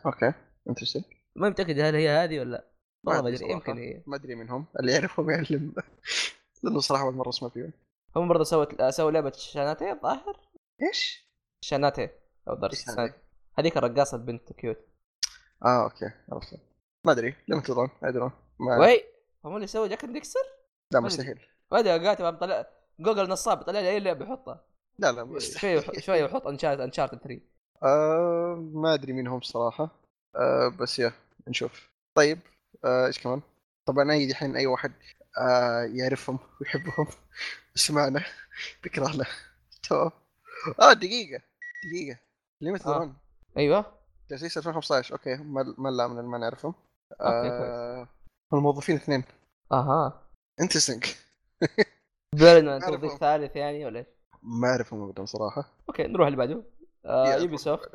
أوكي. 0.05 0.33
انترستنج 0.69 1.03
ما 1.35 1.49
متأكد 1.49 1.79
هل 1.79 1.95
هي 1.95 2.09
هذه 2.09 2.39
ولا 2.39 2.67
ما 3.07 3.15
والله 3.17 3.29
ما 3.31 3.35
ادري. 3.35 3.51
يمكن 3.51 4.03
ما 4.07 4.15
أدري 4.15 4.35
منهم 4.35 4.65
اللي 4.79 4.91
يعرفهم 4.91 5.29
يعلم 5.29 5.73
لأنه 6.63 6.79
صراحة 6.79 7.03
أول 7.03 7.13
مرة 7.13 7.29
أسمع 7.29 7.49
فيهم. 7.49 7.73
هم 8.15 8.27
برضه 8.27 8.43
سوت 8.43 8.83
سووا 8.89 9.11
لعبة 9.11 9.31
شاناتي 9.31 9.91
الظاهر؟ 9.91 10.39
إيش؟ 10.81 11.27
شاناتي. 11.61 12.09
أو 12.47 12.55
درس. 12.55 12.85
هذيك 13.59 13.77
الرقاصة 13.77 14.17
البنت 14.17 14.53
كيوت. 14.53 14.77
آه 15.65 15.83
أوكي. 15.83 16.11
عرفت. 16.31 16.59
ما 17.05 17.11
أدري. 17.11 17.35
لم 17.47 17.59
تدرون 17.61 17.89
ادري 18.03 18.31
ما 18.59 18.77
وي! 18.77 19.03
هم 19.45 19.55
اللي 19.55 19.67
سووا 19.67 19.87
جاك 19.87 20.05
ديكستر 20.05 20.39
لا. 20.93 20.99
مستحيل. 20.99 21.39
ما 21.71 21.79
ادري 21.79 22.05
قاعد 22.05 22.37
طلع 22.39 22.67
جوجل 22.99 23.29
نصاب 23.29 23.61
طلع 23.61 23.79
لي 23.79 23.89
أي 23.89 23.99
لعبة 23.99 24.25
يحطها. 24.25 24.65
لا 24.99 25.11
لا 25.11 25.23
مستحيل. 25.23 25.83
شوي 25.83 26.01
شوي 26.01 26.23
ويحط 26.23 26.47
انشارت 26.47 26.79
انشارت 26.79 27.15
3 27.23 27.41
آه 27.83 28.55
ما 28.73 28.93
أدري 28.93 29.13
مين 29.13 29.27
هم 29.27 29.41
صراحة. 29.41 29.89
آه 30.35 30.67
بس 30.79 30.99
يا 30.99 31.11
نشوف. 31.47 31.89
طيب. 32.17 32.39
آه 32.85 33.07
إيش 33.07 33.19
كمان؟ 33.19 33.41
طبعا 33.85 34.11
أي 34.11 34.27
دحين 34.27 34.55
أي 34.55 34.65
واحد 34.65 34.93
آه 35.37 35.83
يعرفهم 35.83 36.39
ويحبهم 36.61 37.07
سمعنا 37.75 38.23
بكره 38.83 39.11
له 39.11 39.27
تو. 39.89 40.09
آه 40.81 40.93
دقيقة 40.93 41.41
ليه 41.93 42.71
ما 42.71 42.77
تدرون؟ 42.77 43.15
أيوه. 43.57 43.97
تاسيس 44.29 44.57
2015 44.57 45.13
أوكي 45.13 45.35
ما 45.35 45.75
ما 45.77 45.89
لا 45.89 46.07
من 46.07 46.25
ما 46.25 46.37
نعرفهم. 46.37 46.73
آه 47.21 48.07
الموظفين 48.53 48.95
اثنين. 48.95 49.23
أها. 49.71 50.29
انترستنج 50.61 51.05
بيرن. 52.35 52.79
توظيف 52.79 53.19
ثالث 53.19 53.55
يعني 53.55 53.85
ولا 53.85 53.99
إيش؟ 53.99 54.07
ما 54.43 54.67
أعرفهم 54.67 55.03
ابدا 55.03 55.25
صراحة. 55.25 55.71
أوكي 55.89 56.03
نروح 56.03 56.27
اللي 56.27 56.37
بعده. 56.37 56.63
آه 57.05 57.35
يوبي 57.35 57.57
سوفت 57.57 57.91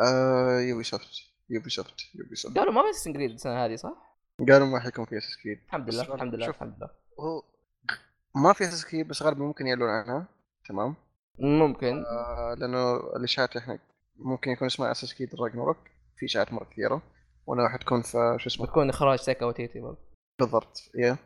آه 0.00 0.60
يوبي 0.60 0.84
سوفت 0.84 1.08
يوبي 1.50 1.70
سوفت 1.70 2.14
يوبي 2.14 2.36
سوفت 2.36 2.58
قالوا 2.58 2.72
ما 2.72 2.82
في 2.82 2.90
Assassin's 2.90 3.12
Creed 3.12 3.30
السنة 3.30 3.64
هذه 3.64 3.76
صح؟ 3.76 4.05
قالوا 4.40 4.66
ما 4.66 4.80
حيكون 4.80 5.04
في 5.04 5.18
Assassin's 5.18 5.36
Creed 5.36 5.58
الحمد 5.66 5.94
لله 5.94 6.14
الحمد 6.14 6.34
لله 6.34 6.46
شوف. 6.46 6.54
الحمد 6.56 6.76
لله. 6.78 6.90
هو 7.20 7.42
ما 8.34 8.52
في 8.52 8.64
Assassin's 8.64 8.86
Creed 8.86 9.08
بس 9.08 9.22
غالبا 9.22 9.44
ممكن 9.44 9.66
يعلنون 9.66 9.88
عنها. 9.88 10.26
تمام؟ 10.68 10.94
ممكن. 11.38 12.04
آه 12.04 12.54
لأنه 12.58 12.96
الإشاعات 12.96 13.56
إحنا 13.56 13.78
ممكن 14.16 14.50
يكون 14.50 14.66
اسمها 14.66 14.90
Assassin's 14.90 15.14
Creed 15.14 15.34
Ragnarok 15.34 15.76
في 16.16 16.26
إشاعات 16.26 16.52
مرة 16.52 16.64
كثيرة 16.64 17.02
وأنها 17.46 17.68
حتكون 17.68 18.02
في 18.02 18.36
شو 18.38 18.48
اسمه؟ 18.48 18.66
بتكون 18.66 18.88
إخراج 18.88 19.18
سيكا 19.18 19.46
وتيتي 19.46 19.80
برضه 19.80 19.98
بالضبط 20.40 20.90
yeah 20.94 21.16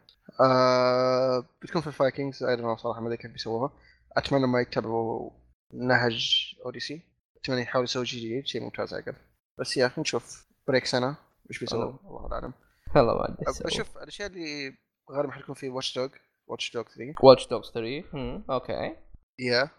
آه 0.40 1.44
بتكون 1.62 1.80
في 1.82 1.86
ال 1.86 1.93
Vikings 1.93 2.42
أيضا 2.42 2.76
صراحة 2.76 3.00
ما 3.00 3.06
أدري 3.06 3.16
كيف 3.16 3.30
بيسووها. 3.30 3.72
أتمنى 4.16 4.46
ما 4.46 4.60
يتبعوا 4.60 5.30
نهج 5.74 6.54
Odyssey 6.64 7.02
أتمنى 7.36 7.60
يحاولوا 7.60 7.84
يسووا 7.84 8.04
شيء 8.04 8.20
جديد 8.20 8.46
شيء 8.46 8.62
ممتاز 8.62 8.94
عقل 8.94 9.14
بس 9.58 9.76
يا 9.76 9.86
أخي 9.86 10.00
نشوف. 10.00 10.46
break 10.68 10.84
سنة. 10.86 11.16
إيش 11.50 11.60
بيسوي 11.60 11.82
أوه. 11.82 12.00
الله 12.04 12.32
اعلم 12.32 12.52
والله 12.96 13.14
ما 13.14 13.24
ادري 13.24 13.64
بشوف 13.64 13.96
الأشياء 13.96 14.28
اللي 14.28 14.74
غالبا 15.10 15.32
حتكون 15.32 15.54
في 15.54 15.68
Watch 15.68 15.98
Dogs 15.98 16.10
Watch 16.46 16.72
Dogs 16.74 16.84
3 16.84 17.14
Watch 17.22 17.46
Dogs 17.48 17.70
3 17.70 18.04
هم، 18.12 18.44
okay 18.50 18.96
yeah 19.38 19.70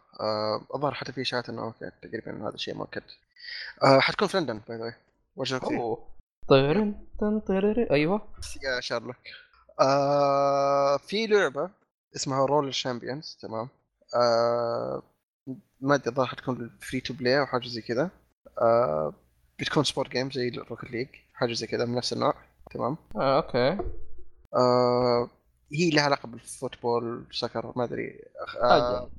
الظاهر 0.75 0.93
حتى 0.93 1.11
في 1.11 1.21
إشاعات 1.21 1.49
إنه 1.49 1.63
okay 1.63 1.91
تقريبا 2.01 2.47
هذا 2.47 2.55
الشيء 2.55 2.75
مؤكد 2.75 3.03
آه، 3.83 3.99
حتكون 3.99 4.27
في 4.27 4.37
لندن 4.37 4.61
by 4.67 4.77
the 4.77 4.83
way 4.83 4.93
Watch 5.35 5.51
Dogs 5.51 5.61
3 5.61 5.75
أوه. 5.77 6.07
طيرن 6.47 6.95
أيوه. 7.91 8.27
يا 8.63 8.79
شارلوك 8.79 9.15
آه 9.81 10.97
في 10.97 11.27
لعبة 11.27 11.69
اسمها 12.15 12.45
Roller 12.45 12.73
Champions 12.73 13.37
تمام. 13.41 13.69
آه 14.15 15.03
ما 15.81 15.95
أدري 15.95 16.09
الظاهر 16.09 16.27
حتكون 16.27 16.77
free 16.81 16.99
to 17.01 17.13
play 17.13 17.39
أو 17.39 17.45
حاجة 17.45 17.67
زي 17.67 17.81
كذا. 17.81 18.09
آه 18.61 19.13
بتكون 19.59 19.83
sport 19.83 20.09
game 20.09 20.31
زي 20.31 20.49
Rocket 20.49 20.91
League 20.91 21.07
حاجة 21.33 21.53
زي 21.53 21.67
كذا 21.67 21.85
من 21.85 21.95
نفس 21.95 22.13
النوع. 22.13 22.33
تمام؟ 22.73 22.97
آه، 23.15 23.37
okay. 23.37 23.77
آه 24.55 25.29
هي 25.73 25.89
لها 25.89 26.03
علاقة 26.03 26.27
بال 26.27 26.47
football 26.47 27.25
soccer 27.31 27.73
ما 27.75 27.83
أدري. 27.83 28.19
آه 28.61 28.69
حاجة 28.69 29.09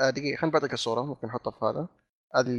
آه 0.00 0.10
دقيقة 0.10 0.36
خليني 0.36 0.52
بعطيك 0.52 0.72
الصورة 0.72 1.02
ممكن 1.02 1.28
نحطها 1.28 1.50
في 1.50 1.64
هذا. 1.64 1.88
هذه 2.36 2.50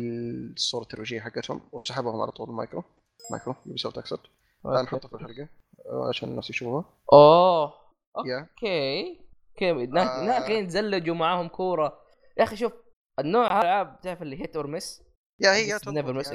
الصورة 0.53 0.83
الترويجية 0.83 1.19
حقتهم 1.19 1.61
وسحبهم 1.71 2.21
على 2.21 2.31
طول 2.31 2.51
مايكرو. 2.51 2.83
Micro 3.31 3.55
Ubisoft 3.65 3.97
اقصد 3.97 4.19
آه 4.65 4.81
نحطها 4.81 5.09
في 5.09 5.15
الحلقة 5.15 5.47
آه 5.85 6.09
عشان 6.09 6.29
الناس 6.29 6.49
يشوفوها. 6.49 6.85
أوه 7.13 7.73
okay. 8.17 9.19
okay 9.61 9.85
ناس 9.85 10.43
آه. 10.43 10.49
يتزلجوا 10.49 11.15
معاهم 11.15 11.47
كورة. 11.47 12.01
يا 12.37 12.43
أخي 12.43 12.55
شوف 12.55 12.73
النوع 13.19 13.47
هذا 13.47 13.61
الألعاب 13.61 14.01
تعرف 14.01 14.21
اللي 14.21 14.41
hit 14.41 14.55
or 14.55 14.67
miss 14.67 15.03
yeah 15.39 15.53
هي 15.55 15.75
بس 15.75 15.81
تضبط 15.81 16.25
never 16.25 16.27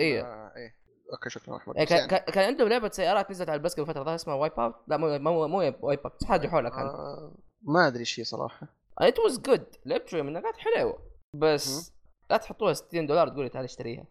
okay 1.13 1.31
شكرا 1.31 1.57
أحمد. 1.57 1.77
يعني 1.77 1.87
كان, 1.87 1.99
يعني 2.11 2.33
كان 2.33 2.45
عندهم 2.45 2.69
لعبة 2.69 2.91
سيارات 2.91 3.31
نزلت 3.31 3.49
على 3.49 3.57
البس 3.57 3.75
قبل 3.75 3.87
فترة 3.87 4.05
ظهر 4.05 4.15
اسمها 4.15 4.35
Wipeout 4.37 4.75
لا 4.87 4.97
مو 4.97 5.19
مو 5.19 5.49
مو 5.49 5.59
Wipeout 5.59 6.25
حاجة 6.25 6.49
حولها 6.49 6.83
آه 6.83 7.35
ما 7.63 7.87
أدري 7.87 8.01
إيش 8.01 8.21
هي 8.21 8.25
صراحة. 8.25 8.67
it 8.99 9.19
was 9.19 9.39
good 9.41 9.67
لعبت 9.87 10.09
شوي 10.09 10.23
منها 10.23 10.41
كانت 10.41 10.57
حلوة. 10.57 10.99
بس 11.37 11.93
لا 12.31 12.37
تحطوها 12.37 12.73
60 12.73 13.07
دولار 13.07 13.29
تقولي 13.29 13.49
تعال 13.49 13.65
اشتريها. 13.65 14.05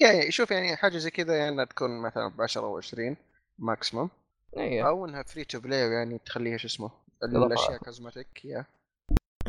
يعني 0.00 0.30
شوف 0.30 0.50
يعني 0.50 0.76
حاجة 0.76 0.98
زي 0.98 1.10
كذا 1.10 1.36
يعني 1.36 1.66
تكون 1.66 2.02
مثلا 2.02 2.28
ب 2.28 2.42
10 2.42 2.60
أو 2.60 2.76
20 2.76 3.16
maximum 3.58 4.10
اي 4.56 4.86
أو 4.86 5.06
إنها 5.06 5.22
free 5.22 5.44
to 5.44 5.60
play 5.60 5.92
يعني 5.92 6.18
تخليها 6.18 6.56
شو 6.56 6.66
اسمه. 6.66 6.90
الأشياء 7.22 7.78
cosmetic 7.78 8.44
yeah 8.44 8.64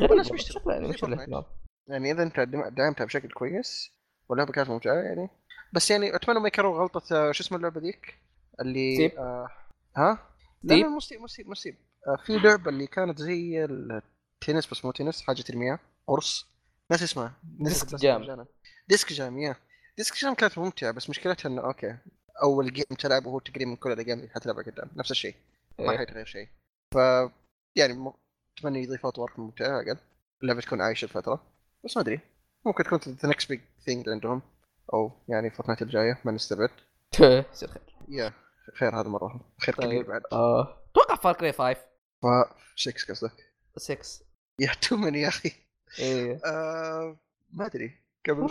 والله، 0.00 0.30
بيشتروا. 0.30 1.42
يعني 1.88 2.10
إذا 2.10 2.22
أنت 2.22 2.40
دعمتها 2.76 3.04
بشكل 3.04 3.28
كويس 3.28 3.92
واللعبة 4.28 4.52
كانت 4.52 4.70
ممتعة 4.70 4.94
يعني. 4.94 5.28
بس 5.72 5.90
يعني 5.90 6.16
أتمنى 6.16 6.40
ما 6.40 6.48
يكرروا 6.48 6.78
غلطة 6.82 7.02
آه، 7.16 7.32
شو 7.32 7.42
اسمه 7.42 7.58
اللعبة 7.58 7.80
ذيك 7.80 8.18
اللي 8.60 8.94
Steep. 8.94 9.18
آه 9.18 9.48
ها؟ 9.96 10.18
لا. 10.62 10.74
لا 10.74 10.98
Steep 11.00 11.20
مو 11.20 11.54
Steep 11.54 11.76
آه 12.06 12.16
في 12.26 12.38
لعبة 12.38 12.70
اللي 12.70 12.86
كانت 12.86 13.18
زي 13.18 13.64
التنس 13.64 14.66
بس 14.70 14.84
مو 14.84 14.90
تنس 14.90 15.22
حاجة 15.22 15.42
ترميها. 15.42 15.78
قرص. 16.06 16.46
ناس 16.90 17.02
اسمها. 17.02 17.32
Disc 17.42 17.94
Jam. 17.94 18.46
Disc 18.88 19.12
Jam 19.12 19.38
yeah. 19.38 19.56
Disc 19.98 20.14
Jam 20.16 20.34
كانت 20.34 20.58
ممتعة 20.58 20.90
بس 20.90 21.10
مشكلتها 21.10 21.48
إنه 21.50 21.62
okay 21.64 21.96
أول 22.42 22.72
game 22.72 22.84
تلعبه 22.98 23.30
هو 23.30 23.38
تقريبا 23.38 23.74
كل 23.74 23.92
الأجيال 23.92 24.18
اللي 24.18 24.30
حتلعبها 24.30 24.62
قدام. 24.64 24.90
نفس 24.96 25.10
الشيء. 25.10 25.34
ما 25.78 25.92
إيه. 25.92 25.98
حيتغير 25.98 26.24
شيء. 26.26 26.48
ف 26.94 26.96
يعني 27.76 27.92
م- 27.92 28.12
أتمنى 28.58 28.82
يضيفوا 28.82 29.10
اطوار 29.10 29.32
ممتعه 29.38 29.80
أقل. 29.80 29.96
اللعبة 30.42 30.60
تكون 30.60 30.80
عايشة 30.82 31.04
الفترة 31.04 31.42
بس 31.84 31.96
ما 31.96 32.02
أدري. 32.02 32.20
ممكن 32.66 32.84
تكون 32.84 32.98
the 33.08 33.28
next 33.28 33.48
big 33.48 33.60
thing 33.86 34.08
عندهم. 34.08 34.42
أو 34.94 35.12
يعني 35.28 35.50
Fortnite 35.50 35.82
الجاية 35.82 36.18
ما 36.24 36.32
نستبعد. 36.32 36.70
يصير 37.52 37.68
خير. 37.68 37.82
يا 38.08 38.32
خير 38.78 39.00
هذا 39.00 39.08
مرة. 39.08 39.40
خير 39.60 39.74
كبير 39.74 39.88
طيب 39.88 40.06
بعد. 40.06 40.22
آه، 40.32 40.76
أتوقع 40.92 41.14
Far 41.14 41.34
Cry 41.34 41.52
5 41.52 41.74
ف 42.22 42.26
6 42.76 42.92
قصدك؟ 43.12 43.32
6 43.76 44.24
yeah 44.58 44.72
too 44.82 44.96
many 44.96 45.14
يا 45.14 45.28
أخي. 45.28 45.52
إيه. 45.98 46.40
آه 46.46 47.16
ما 47.52 47.66
أدري. 47.66 48.00
قبل 48.28 48.46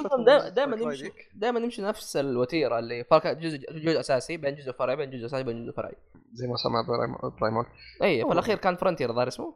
دائما 0.54 0.76
نمشي. 0.76 1.12
دائما 1.34 1.60
نمشي 1.60 1.82
نفس 1.82 2.18
الوتيرة 2.18 2.80
اللي 2.80 3.04
Far 3.04 3.20
Cry 3.20 3.36
جزء 3.36 3.58
جزء 3.72 4.00
أساسي 4.00 4.38
بعدين 4.38 4.60
جزء 4.60 4.72
فرعي 4.72 4.96
بعدين 4.96 5.18
جزء 5.20 5.26
أساسي 5.26 5.44
بعدين 5.44 5.66
جزء 5.66 5.76
فرعي 5.76 5.94
زي 6.34 6.48
ما 6.48 6.56
سمع 6.56 6.82
Prim- 6.82 7.38
Primal. 7.40 7.66
اي 8.04 8.26
في 8.26 8.32
الأخير 8.32 8.58
كان 8.58 8.76
Frontier 8.76 9.10
الظاهر 9.10 9.28
اسمه. 9.28 9.54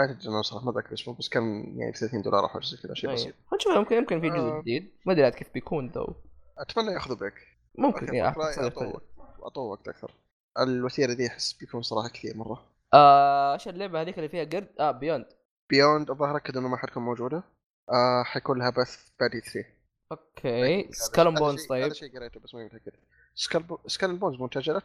أعتقد 0.00 0.26
إنه 0.26 0.42
صراحة 0.42 0.64
ما 0.64 0.72
ذكر 0.72 0.94
اسمه 0.94 1.14
بس 1.14 1.28
كان 1.28 1.74
يعني 1.78 1.92
30 1.92 2.22
دولار 2.22 2.42
أو 2.44 2.48
حاجة 2.48 2.62
زي 2.64 2.76
كذا 2.76 2.94
شيء 2.94 3.10
أي. 3.10 3.14
بسيط. 3.14 3.34
نشوف 3.54 3.76
يمكن 3.76 3.96
يمكن 3.96 4.20
في 4.20 4.28
جزء 4.30 4.38
آه. 4.38 4.60
جديد. 4.60 4.92
ما 5.06 5.12
أدري 5.12 5.24
عاد 5.24 5.34
كيف 5.34 5.54
بيكون 5.54 5.88
though 5.88 6.14
أتمنى 6.58 6.92
يأخذوا 6.92 7.16
break 7.16 7.34
ممكن 7.78 8.06
okay 8.06 8.16
yeah 8.16 8.28
يفرق. 8.30 9.02
اعطوه 9.42 9.64
وقت 9.64 9.88
أكثر. 9.88 10.14
الوتيره 10.58 11.12
دي 11.12 11.26
أحس 11.26 11.52
بيكون 11.52 11.82
صراحة 11.82 12.08
كثير 12.08 12.36
مرة. 12.36 12.62
آه، 12.94 13.54
إيش 13.54 13.68
اللعبة 13.68 14.00
هذيك 14.00 14.18
اللي 14.18 14.28
فيها 14.28 14.44
قرد؟ 14.44 14.68
آه 14.80 14.90
Beyond 14.90 15.26
Beyond 15.70 16.10
الظاهر 16.10 16.36
اكد 16.36 16.56
انه 16.56 16.68
ما 16.68 16.76
حتكون 16.76 17.02
موجودة. 17.02 17.42
آه 17.90 18.22
حيكون 18.22 18.58
لها 18.58 18.70
بث 18.70 19.08
بعد 19.20 19.30
3 19.30 19.64
okay. 20.12 20.92
Skull 20.92 21.18
and 21.18 21.34
Bones 21.34 21.66
طيب. 21.66 21.84
هذا 21.84 21.94
شيء 21.94 22.18
قريته 22.18 22.40
بس 22.40 22.54
ما 22.54 22.64
متأكد. 22.64 22.92
Skull 23.34 23.64
Skull 23.86 24.16
Bones 24.16 24.40
متأجلة 24.40 24.84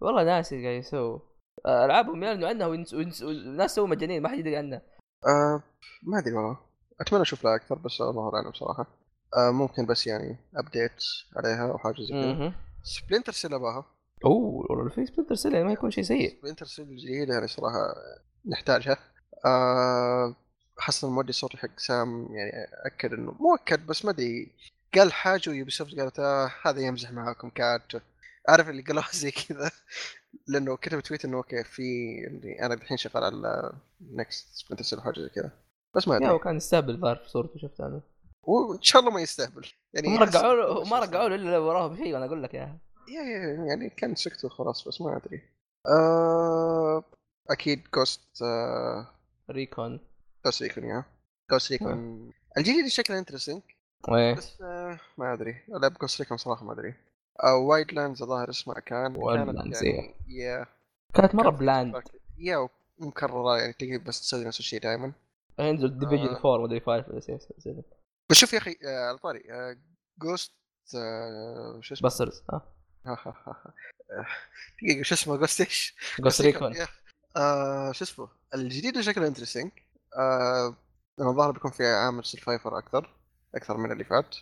والله 0.00 0.24
ناسي 0.24 0.64
قاعد 0.66 0.84
آه، 0.94 1.22
ألعابهم 1.66 2.22
يعلنوا 2.22 2.48
عنها 2.48 2.66
وينس... 2.66 2.94
وينس... 2.94 3.22
ناس 3.56 3.74
سووا 3.74 3.88
مجانين 3.88 4.22
ما 4.22 4.28
حد 4.28 4.38
يدري 4.38 4.56
عنها 4.56 4.82
آه 5.26 5.62
ما 6.02 6.18
أدري 6.18 6.34
والله. 6.34 6.58
أتمنى 7.00 7.22
أشوف 7.22 7.44
لها 7.44 7.56
أكثر 7.56 7.74
بس 7.74 8.00
الله 8.00 8.34
اعلم 8.34 8.52
صراحة 8.52 8.86
آه 9.36 9.50
ممكن 9.50 9.86
بس 9.86 10.06
يعني 10.06 10.38
update 10.56 11.02
عليها 11.36 11.70
أو 11.70 11.78
حاجة 11.78 12.02
زي 12.02 12.08
كذا. 12.08 12.52
Splinter 12.82 13.32
Cell 13.32 13.54
أباها. 13.54 13.86
أوه 14.24 14.66
والله 14.70 14.90
في 14.90 15.06
Splinter 15.06 15.34
Cell 15.34 15.64
ما 15.64 15.72
يكون 15.72 15.90
شيء 15.90 16.04
سيء. 16.04 16.38
Splinter 16.40 16.66
Cell 16.66 16.88
الجديده 16.88 17.34
يعني 17.34 17.48
صراحة 17.48 17.94
نحتاجها. 18.46 18.96
آه 19.46 20.34
حسن 20.78 21.06
المؤدي 21.06 21.28
الصوتي 21.28 21.56
حق 21.56 21.78
سام 21.78 22.28
يعني 22.30 22.52
أكد 22.86 23.12
إنه 23.12 23.32
مو 23.32 23.54
اكد 23.54 23.86
بس 23.86 24.04
ما 24.04 24.10
أدري. 24.10 24.52
قال 24.94 25.12
حاجة 25.12 25.50
و 25.50 25.56
Ubisoft 25.56 26.00
قالت 26.00 26.18
آه 26.18 26.50
هذا 26.64 26.80
يمزح 26.80 27.12
معاكم 27.12 27.50
كات. 27.50 27.92
عارف 28.48 28.68
اللي 28.68 28.82
قالوها 28.82 29.08
زي 29.12 29.30
كذا. 29.30 29.70
لأنه 30.48 30.76
كتب 30.76 31.00
tweet 31.00 31.24
إنه 31.24 31.36
okay 31.36 31.64
في 31.64 31.82
اللي 32.26 32.60
أنا 32.62 32.74
الحين 32.74 32.96
شغال 32.96 33.24
على 33.24 33.72
next 34.00 34.48
Splinter 34.54 34.84
Cell 34.84 35.00
حاجة 35.02 35.20
زي 35.20 35.28
كذا. 35.28 35.50
بس 35.96 36.08
ما 36.08 36.16
أدري. 36.16 36.28
هو 36.28 36.38
كان 36.38 36.56
يستهبل 36.56 36.94
الظاهر 36.94 37.16
في 37.16 37.28
صورته 37.30 37.58
شفت 37.58 37.80
أنا؟ 37.80 38.00
وان 38.42 38.82
شاء 38.82 39.00
الله 39.02 39.12
ما 39.12 39.20
يستهبل. 39.20 39.66
يعني 39.94 40.18
أحس- 40.18 40.22
رجعوا 40.22 40.54
له 40.54 40.84
ما 40.90 40.98
رجعوا 40.98 41.28
له 41.28 41.34
إلا 41.34 41.58
وراهم 41.58 41.96
شيء 41.96 42.14
وأنا 42.14 42.24
أقول 42.26 42.42
لك 42.42 42.54
إياها. 42.54 42.78
yeah 43.08 43.22
yeah 43.22 43.64
يعني 43.64 43.90
كان 43.90 44.14
سكته 44.14 44.48
خلاص 44.48 44.88
بس 44.88 45.00
ما 45.00 45.16
أدري. 45.16 45.42
آه 45.86 47.04
أكيد 47.50 47.82
Ghost 47.94 48.42
آه 48.42 49.06
Recon 49.50 50.00
Ghost 50.44 50.62
Recon 50.62 50.84
yeah. 50.84 51.04
Ghost 51.50 51.72
Recon 51.72 52.30
الجديد 52.58 52.86
شكله 52.86 53.18
interesting 53.18 53.62
إيه. 54.08 54.34
بس 54.34 54.62
آه 54.62 55.00
ما 55.18 55.32
أدري. 55.32 55.56
لعب 55.68 55.94
Ghost 56.00 56.20
Recon 56.20 56.36
صراحة 56.36 56.64
ما 56.64 56.72
أدري. 56.72 56.88
آه 56.88 56.94
Wildlands 57.42 58.22
الظاهر 58.22 58.50
اسمها 58.50 58.80
كان 58.80 59.14
كانت 59.14 59.82
يعني 59.82 60.14
yeah 60.28 60.66
كانت 61.14 61.34
مرة 61.34 61.50
bland 61.50 62.02
yeah 62.38 62.68
مكرره 62.98 63.58
يعني 63.58 63.72
تقدر 63.72 63.98
بس 64.08 64.20
تسوي 64.20 64.44
نفس 64.44 64.60
الشيء 64.60 64.80
دائما 64.80 65.12
ينزل 65.58 65.98
Division 65.98 66.28
آه. 66.28 66.54
4 66.54 66.58
مدري 66.58 66.80
5 66.80 67.04
ولا 67.10 67.20
6 67.20 67.84
بس 68.30 68.36
شوف 68.36 68.52
يا 68.52 68.58
أخي 68.58 68.76
آه، 68.84 69.08
على 69.08 69.18
طاري 69.18 69.52
آه 69.52 69.76
Ghost 70.18 70.52
آه 70.96 71.80
شو 71.82 71.94
اسمه؟ 71.94 72.08
Busters 72.08 72.42
آه. 72.52 72.74
دقيقة 74.82 75.02
شو 75.02 75.14
اسمه 75.14 75.36
Ghost 75.36 75.60
إيش؟ 75.60 75.96
Ghost 76.20 76.42
Recon. 76.42 76.74
آه 77.36 77.92
شو 77.92 78.04
اسمه؟ 78.04 78.28
الجديد 78.54 79.00
شكله 79.00 79.26
interesting 79.26 79.70
آه 80.18 80.74
الظاهر 81.20 81.50
بيكون 81.50 81.70
في 81.70 81.86
عامل 81.86 82.24
survival 82.24 82.78
أكثر 82.78 83.10
أكثر 83.54 83.76
من 83.76 83.92
اللي 83.92 84.04
فات. 84.04 84.36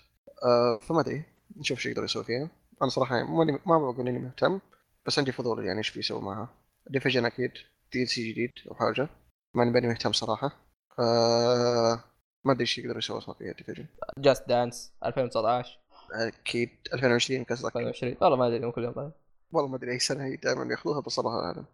آه 0.44 0.78
فما 0.78 1.00
أدري 1.00 1.24
نشوف 1.56 1.78
إيش 1.78 1.86
يقدر 1.86 2.04
يسوي 2.04 2.24
فيها. 2.24 2.50
أنا 2.82 2.90
صراحة 2.90 3.16
يعني 3.16 3.28
ماني- 3.28 3.58
ما 3.66 3.78
بقول 3.78 4.08
اني 4.08 4.18
مهتم 4.18 4.60
بس 5.06 5.18
عندي 5.18 5.32
فضول 5.32 5.64
يعني 5.66 5.78
إيش 5.78 5.96
بيسوي 5.96 6.22
معها 6.22 6.48
Division 6.90 7.24
أكيد 7.24 7.52
DLC 7.92 8.32
جديد 8.32 8.50
أو 8.70 8.74
حاجة 8.74 9.08
ماني 9.54 9.72
باني 9.72 9.86
مهتم 9.88 10.12
صراحة 10.12 10.52
آه 10.98 12.04
ما 12.44 12.52
ادري 12.52 12.60
إيش 12.60 12.78
يقدر 12.78 12.98
يسوي 12.98 13.18
أصلا 13.18 13.34
فيها 13.34 13.52
Division 13.52 13.86
Just 14.18 14.48
Dance 14.48 14.92
2019 15.04 15.78
أكيد 16.12 16.70
2020 16.94 17.44
قصدك 17.44 17.76
2020 17.76 18.16
والله 18.20 18.36
ما 18.36 18.46
ادري 18.46 18.72
كل 18.72 18.84
يوم 18.84 18.92
طيب 18.92 19.12
والله 19.52 19.70
ما 19.70 19.76
ادري 19.76 19.92
اي 19.92 19.98
سنه 19.98 20.24
هي 20.24 20.36
دائما 20.36 20.70
ياخذوها 20.70 21.00
بس 21.00 21.18
الله 21.18 21.44
اعلم 21.44 21.64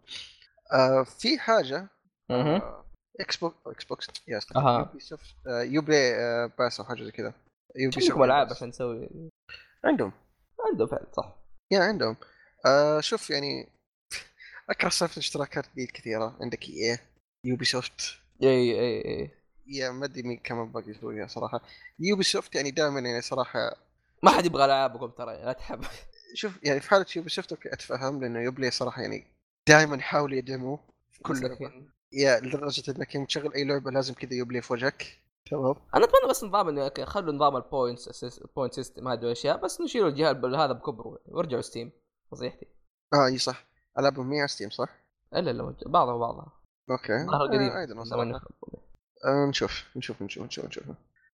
آه 0.73 1.03
في 1.03 1.39
حاجة 1.39 1.87
أها 2.31 2.55
آه، 2.57 2.85
Xbox 3.19 3.55
Xbox 3.67 4.07
yes 4.27 4.47
آه، 5.47 5.61
Ubi 5.61 6.15
آه، 6.15 6.51
Pass 6.59 6.79
أو 6.79 6.85
حاجة 6.85 7.03
زي 7.03 7.11
كذا 7.11 7.33
Ubi 7.75 7.95
عندكم 8.01 8.23
العاب 8.23 8.49
عشان 8.49 8.67
نسوي 8.67 9.09
عندهم 9.83 10.11
عنده 10.67 10.85
فعلا 10.85 11.07
صح. 11.17 11.35
yeah 11.71 11.79
عندهم. 11.79 12.15
آه 12.65 12.99
شوف 12.99 13.29
يعني 13.29 13.69
اكره 14.69 14.89
سالفه 14.89 15.13
الاشتراكات 15.13 15.65
دي 15.75 15.83
الكثيره 15.83 16.37
عندك 16.41 16.69
EA 16.69 16.74
Ubisoft 16.74 16.90
EA 16.90 16.95
اي 16.95 16.97
yeah 17.45 19.91
ما 19.91 20.05
أدري 20.05 20.23
مين 20.23 20.37
كمان 20.37 20.71
باقي 20.71 20.89
يسويها 20.91 21.27
صراحة. 21.27 21.61
Ubisoft 21.99 22.55
يعني 22.55 22.71
دائما 22.71 22.99
يعني 22.99 23.21
صراحة 23.21 23.75
ما 24.23 24.31
حد 24.31 24.45
يبغى 24.45 24.65
العابكم 24.65 25.07
ترى 25.07 25.33
لا 25.45 25.53
تحب. 25.53 25.83
شوف 26.33 26.59
يعني 26.63 26.79
في 26.79 26.89
حالة 26.89 27.05
Ubisoft 27.15 27.51
okay 27.51 27.73
أتفهم 27.73 28.21
لأنه 28.21 28.39
Uplay 28.39 28.71
صراحة 28.71 29.01
يعني 29.01 29.27
دائما 29.67 29.95
يحاولوا 29.97 30.37
يدعموه 30.37 30.79
في 31.11 31.19
كل 31.23 31.41
لعبه 31.41 31.71
yeah 32.13 32.39
لدرجة 32.39 32.91
إنك 32.91 33.15
يوم 33.15 33.25
تشغل 33.25 33.53
أي 33.53 33.63
لعبة 33.63 33.91
لازم 33.91 34.13
كذا 34.13 34.33
Uplay 34.33 34.61
في 34.61 34.73
وجهك 34.73 35.17
تمام. 35.51 35.75
أنا 35.95 36.05
اتمنى 36.05 36.29
بس 36.29 36.43
نظام 36.43 36.69
إنه 36.69 37.05
خلوا 37.05 37.33
نظام 37.33 37.57
ال 37.57 37.66
points 37.66 38.23
ال 38.41 38.46
point 38.46 38.73
system 38.73 39.07
هذه 39.07 39.19
الاشياء 39.19 39.57
بس 39.57 39.81
نشيلوا 39.81 40.09
الجهاز 40.09 40.35
هذا 40.35 40.73
بكبره 40.73 41.19
وارجعوا 41.25 41.61
ستيم 41.61 41.91
نصيحتي 42.33 42.65
آه 43.13 43.25
إي 43.25 43.37
صح. 43.37 43.67
العابهم 43.99 44.29
100 44.29 44.39
على 44.39 44.47
ستيم 44.47 44.69
صح؟ 44.69 44.89
إلا 45.35 45.51
لا 45.51 45.75
بعضها 45.85 46.13
وبعضها 46.13 46.53
أوكي. 46.91 47.25
ظهر 47.25 47.47
قريب. 47.47 47.71
آه 47.71 48.03
صراحة 48.03 48.41
آه 49.25 49.45
نشوف 49.49 49.97
نشوف 49.97 50.21
نشوف 50.21 50.45
نشوف 50.45 50.65
نشوف. 50.65 50.83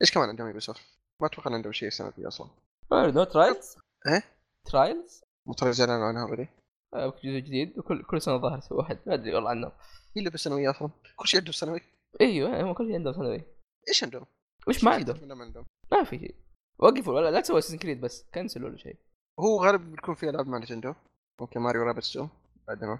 إيش 0.01 0.12
كمان 0.12 0.30
عندهم 0.30 0.47
يوبي 0.47 0.60
سوفت؟ 0.60 0.82
ما 1.22 1.28
أتوقع 1.28 1.53
عندهم 1.53 1.74
شيء 1.74 1.88
السنة 1.88 2.14
دي 2.18 2.28
أصلا 2.28 2.47
نو 2.91 3.24
trials 3.24 3.76
إيه؟ 4.07 4.24
Trials 4.66 5.22
مو 5.47 5.53
Trials 5.54 5.82
اعلنوا 5.82 6.07
عنها 6.07 6.24
already 6.24 6.50
جزء 6.95 7.39
جديد 7.39 7.80
وكل 7.80 8.03
كل 8.03 8.22
سنة 8.22 8.38
ظهر 8.38 8.62
واحد. 8.72 8.99
ما 9.05 9.14
أدري 9.14 9.36
والله 9.36 9.49
عنه 9.49 9.68
هي 9.68 9.74
اللي 10.18 10.30
بالسنوية 10.30 10.70
أصلا. 10.70 10.89
كل 11.16 11.28
شيء 11.28 11.39
عندهم 11.39 11.53
سنوي؟ 11.53 11.82
إيوه 12.22 12.62
هم 12.62 12.74
كل 12.74 12.86
شيء 12.86 12.95
عندهم 12.95 13.14
سنوي. 13.14 13.59
إيش 13.88 14.04
عندهم؟ 14.04 14.26
وش 14.68 14.84
ما 14.84 14.92
عندهم؟ 14.92 15.38
ما 15.38 15.44
عندهم؟ 15.44 15.66
ما 15.92 16.04
في 16.04 16.20
شيء. 16.20 16.36
وقفوا 16.80 17.14
ولا 17.14 17.32
لا 17.32 17.42
تسوي 17.42 17.60
Assassin's 17.60 17.78
Creed 17.78 18.02
بس. 18.02 18.26
كنسلوا 18.34 18.70
ولا 18.70 18.78
شيء. 18.78 18.98
هو 19.40 19.64
غالبا 19.66 19.84
بيكون 19.84 20.16
في 20.16 20.30
ألعاب 20.30 20.48
مع 20.48 20.58
نتندو 20.58 20.94
ممكن 21.42 21.60
Mario 21.60 21.84
Rabbids 21.84 22.10
2 22.10 22.30
بعدين 22.68 22.90
أه... 22.90 23.00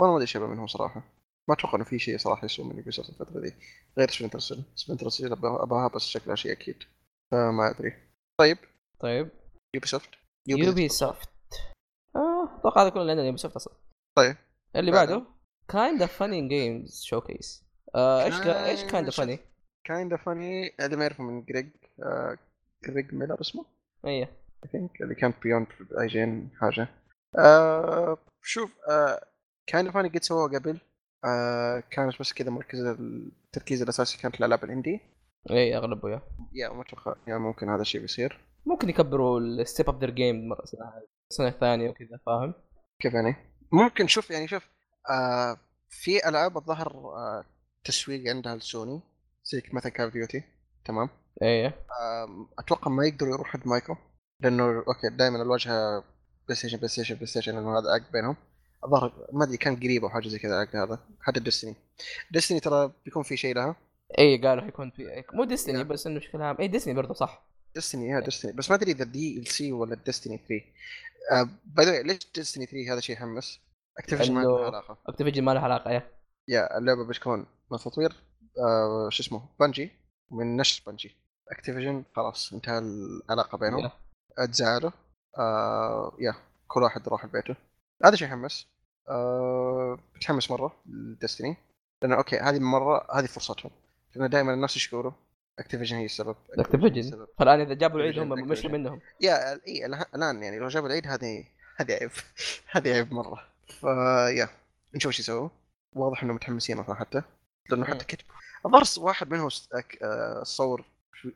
والله 0.00 0.12
ما 0.12 0.16
أدري 0.16 0.26
شبه 0.26 0.46
منهم 0.46 0.66
صراحة. 0.66 1.02
ما 1.48 1.54
أتوقع 1.54 1.74
إنه 1.74 1.84
في 1.84 1.98
شيء 1.98 2.18
صراحة 2.18 2.44
يسوى 2.44 2.66
من 2.66 2.76
يوبي 2.76 2.90
سوفت 2.90 3.10
الفترة 3.10 3.40
دي. 3.40 3.54
غير 3.98 4.10
Splinter 4.10 4.38
Cell 4.38 4.64
Splinter 4.74 5.08
Cell 5.08 5.32
أبغاها 5.32 5.88
بس 5.88 6.02
شكلها 6.02 6.36
شيء 6.36 6.52
أكيد. 6.52 6.82
فما 7.32 7.70
أدري. 7.70 7.92
طيب. 8.40 8.58
طيب. 9.00 9.30
يوبي 9.74 9.86
سوفت 9.86 10.10
يوبي 10.48 10.88
سوفت 10.88 11.30
أتوقع 12.16 12.82
هذا 12.82 12.88
كله 12.88 13.00
اللي 13.00 13.12
عندنا 13.12 13.26
يوبي 13.26 13.38
سوفت 13.38 13.56
أصلا. 13.56 13.74
طيب. 14.18 14.36
اللي 14.76 14.90
بعده؟ 14.90 15.16
بعده. 15.16 15.26
Kinda 15.68 16.02
Funny 16.02 16.48
Games 16.48 17.02
Showcase 17.02 17.67
إيش 17.96 18.40
كا- 18.40 18.66
إيش 18.66 18.84
Kinda 18.84 19.06
Funny؟ 19.06 19.38
Kinda 19.84 20.12
Funny 20.12 20.74
اللي 20.80 20.96
ما 20.96 21.02
يعرفه 21.02 21.24
من 21.24 21.44
جريج 21.44 21.68
آه... 22.02 22.38
Greg 22.88 23.14
Miller 23.14 23.40
اسمه؟ 23.40 23.64
إيه. 24.04 24.24
I 24.66 24.68
think 24.68 25.00
اللي 25.02 25.14
كان 25.14 25.32
Beyond 25.42 25.66
IGN 26.00 26.50
حاجة. 26.60 26.88
آه 27.38 28.18
شوف 28.42 28.70
آه 28.90 29.20
Kinda 29.66 29.90
Funny 29.90 30.08
قد 30.08 30.22
سووه 30.22 30.48
قبل. 30.58 30.80
آه 31.24 31.82
كانت 31.90 32.20
بس 32.20 32.32
كذا 32.32 32.50
مركز 32.50 32.80
التركيز 32.80 33.82
الأساسي 33.82 34.18
كانت 34.18 34.34
الألعاب 34.40 34.64
ال 34.64 34.69
indie. 34.69 35.00
إيه 35.50 35.78
اغلبه 35.78 36.10
yeah 36.10 36.22
yeah 36.52 36.68
ما 36.68 36.82
أتوقع 36.82 37.14
يعني 37.26 37.40
ممكن 37.40 37.68
هذا 37.68 37.82
الشيء 37.82 38.00
بيصير. 38.00 38.40
ممكن 38.66 38.88
يكبروا 38.88 39.40
ال 39.40 39.50
step 39.50 39.88
up 39.88 40.00
their 40.00 40.10
game 40.10 40.52
السنة 41.30 41.48
الثانية 41.48 41.90
وكذا 41.90 42.20
فاهم؟ 42.26 42.54
كيف 43.00 43.14
يعني؟ 43.14 43.36
ممكن 43.72 44.06
شوف 44.06 44.30
يعني 44.30 44.48
شوف 44.48 44.68
آه 45.10 45.56
في 45.88 46.28
ألعاب 46.28 46.56
الظهر 46.56 46.92
آه 46.96 47.44
تسويق 47.84 48.30
عندها 48.30 48.56
لسوني 48.56 49.00
زي 49.44 49.62
مثلا 49.72 49.92
Call 49.92 50.10
of 50.10 50.21
Duty 50.21 50.42
تمام؟ 50.84 51.08
إيه. 51.42 51.86
أتوقع 52.58 52.90
ما 52.90 53.06
يقدروا 53.06 53.34
يروحوا 53.34 53.52
حد 53.52 53.68
مايكرو 53.68 53.96
لأنه 54.40 54.64
أوكي 54.64 55.08
دائما 55.10 55.42
الواجهة 55.42 56.04
بلاي 56.44 56.56
ستيشن 56.56 56.76
بلاي 56.76 56.88
ستيشن 56.88 57.14
بلاي 57.14 57.26
ستيشن 57.26 57.54
لأنه 57.54 57.78
هذا 57.78 57.90
عقد 57.90 58.12
بينهم. 58.12 58.36
الظاهر 58.84 59.26
ما 59.32 59.44
أدري 59.44 59.56
كان 59.56 59.76
قريب 59.76 60.02
أو 60.04 60.10
حاجة 60.10 60.28
زي 60.28 60.38
كذا 60.38 60.54
العقد 60.54 60.76
هذا 60.76 60.98
حتى 61.20 61.40
Destiny 61.40 61.74
Destiny 62.30 62.60
ترى 62.60 62.92
بيكون 63.04 63.22
في 63.22 63.36
شيء 63.36 63.54
لها. 63.54 63.76
إيه 64.18 64.42
قالوا 64.42 64.62
حيكون 64.62 64.90
في 64.90 65.24
مو 65.32 65.44
Destiny. 65.44 65.84
بس 65.84 66.06
إنه 66.06 66.20
بشكل 66.20 66.42
عام. 66.42 66.56
إيه 66.60 66.66
Destiny 66.66 66.94
برضه 66.94 67.14
صح. 67.14 67.48
Destiny 67.74 68.08
يا 68.08 68.20
Destiny 68.20 68.52
بس 68.52 68.70
ما 68.70 68.76
أدري 68.76 68.92
إذا 68.92 69.04
DLC 69.04 69.72
ولا 69.72 69.94
Destiny 69.94 70.36
3 70.36 70.64
آه 71.32 71.48
by 71.64 71.86
the 71.86 71.94
way 71.94 72.02
ليش 72.02 72.18
Destiny 72.34 72.66
3 72.66 72.92
هذا 72.92 73.00
شيء 73.00 73.16
يحمس 73.16 73.60
Activision 73.98 74.34
ما 74.34 74.40
عندها 74.40 74.66
علاقة. 74.66 74.98
Activision 75.06 75.44
ما 75.44 75.50
لها 75.54 75.62
علاقة 75.62 75.90
إيه. 75.90 76.17
yeah 76.48 76.78
اللعبة 76.78 77.04
بتكون 77.04 77.46
من 77.70 77.78
تطوير 77.78 78.12
آه 78.58 79.08
شو 79.10 79.22
اسمه 79.22 79.42
Bungie 79.60 79.90
من 80.30 80.56
نشر 80.56 80.82
Bungie 80.86 81.16
Activision 81.50 82.04
خلاص 82.16 82.52
انتهى 82.52 82.78
العلاقة 82.78 83.58
بينهم. 83.58 83.90
yeah. 84.38 84.46
تزعلوا 84.46 84.90
آه 85.38 86.16
yeah 86.20 86.34
كل 86.68 86.82
واحد 86.82 87.08
راح 87.08 87.24
لبيته 87.24 87.56
هذا 88.04 88.16
شيء 88.16 88.28
يحمس. 88.28 88.66
آه 89.08 89.98
بتحمس 90.14 90.50
مرة 90.50 90.76
ل 90.86 90.94
Destiny. 90.94 91.56
لأنه 92.02 92.16
أوكي 92.16 92.38
هذه 92.38 92.58
مرة 92.58 93.06
هذه 93.18 93.26
فرصتهم. 93.26 93.70
لأنه 94.14 94.26
دائما 94.26 94.54
الناس 94.54 94.74
إيش 94.74 94.92
يقولوا؟ 94.92 95.12
Activision 95.58 95.96
هي 95.96 96.04
السبب. 96.04 96.36
Activision 96.58 96.98
السبب. 96.98 97.28
فالان 97.38 97.60
إذا 97.60 97.74
جابوا 97.74 98.00
العيد 98.00 98.18
هم 98.18 98.28
مشوا. 98.28 98.70
منهم. 98.70 99.00
yeah 99.20 99.52
إي 99.66 99.86
الآن 99.86 100.42
يعني 100.42 100.58
لو 100.58 100.68
جابوا 100.68 100.88
العيد 100.88 101.06
هذه 101.06 101.44
هذه 101.76 101.92
عيب. 101.92 102.10
هذه 102.72 102.92
عيب 102.92 103.12
مرة. 103.12 103.44
ف 103.80 103.94
yeah 103.94 104.48
نشوف 104.94 105.10
إيش 105.12 105.20
يسووا. 105.20 105.48
واضح 106.00 106.22
انهم 106.22 106.36
متحمسين 106.36 106.78
أصلا 106.78 106.94
حتى 106.94 107.22
لأنه. 107.70 107.86
حتى 107.86 108.04
كتبوا 108.04 108.34
الظاهر 108.66 108.98
واحد 108.98 109.30
منهم 109.30 109.48
آه، 110.02 110.42
صور 110.42 110.84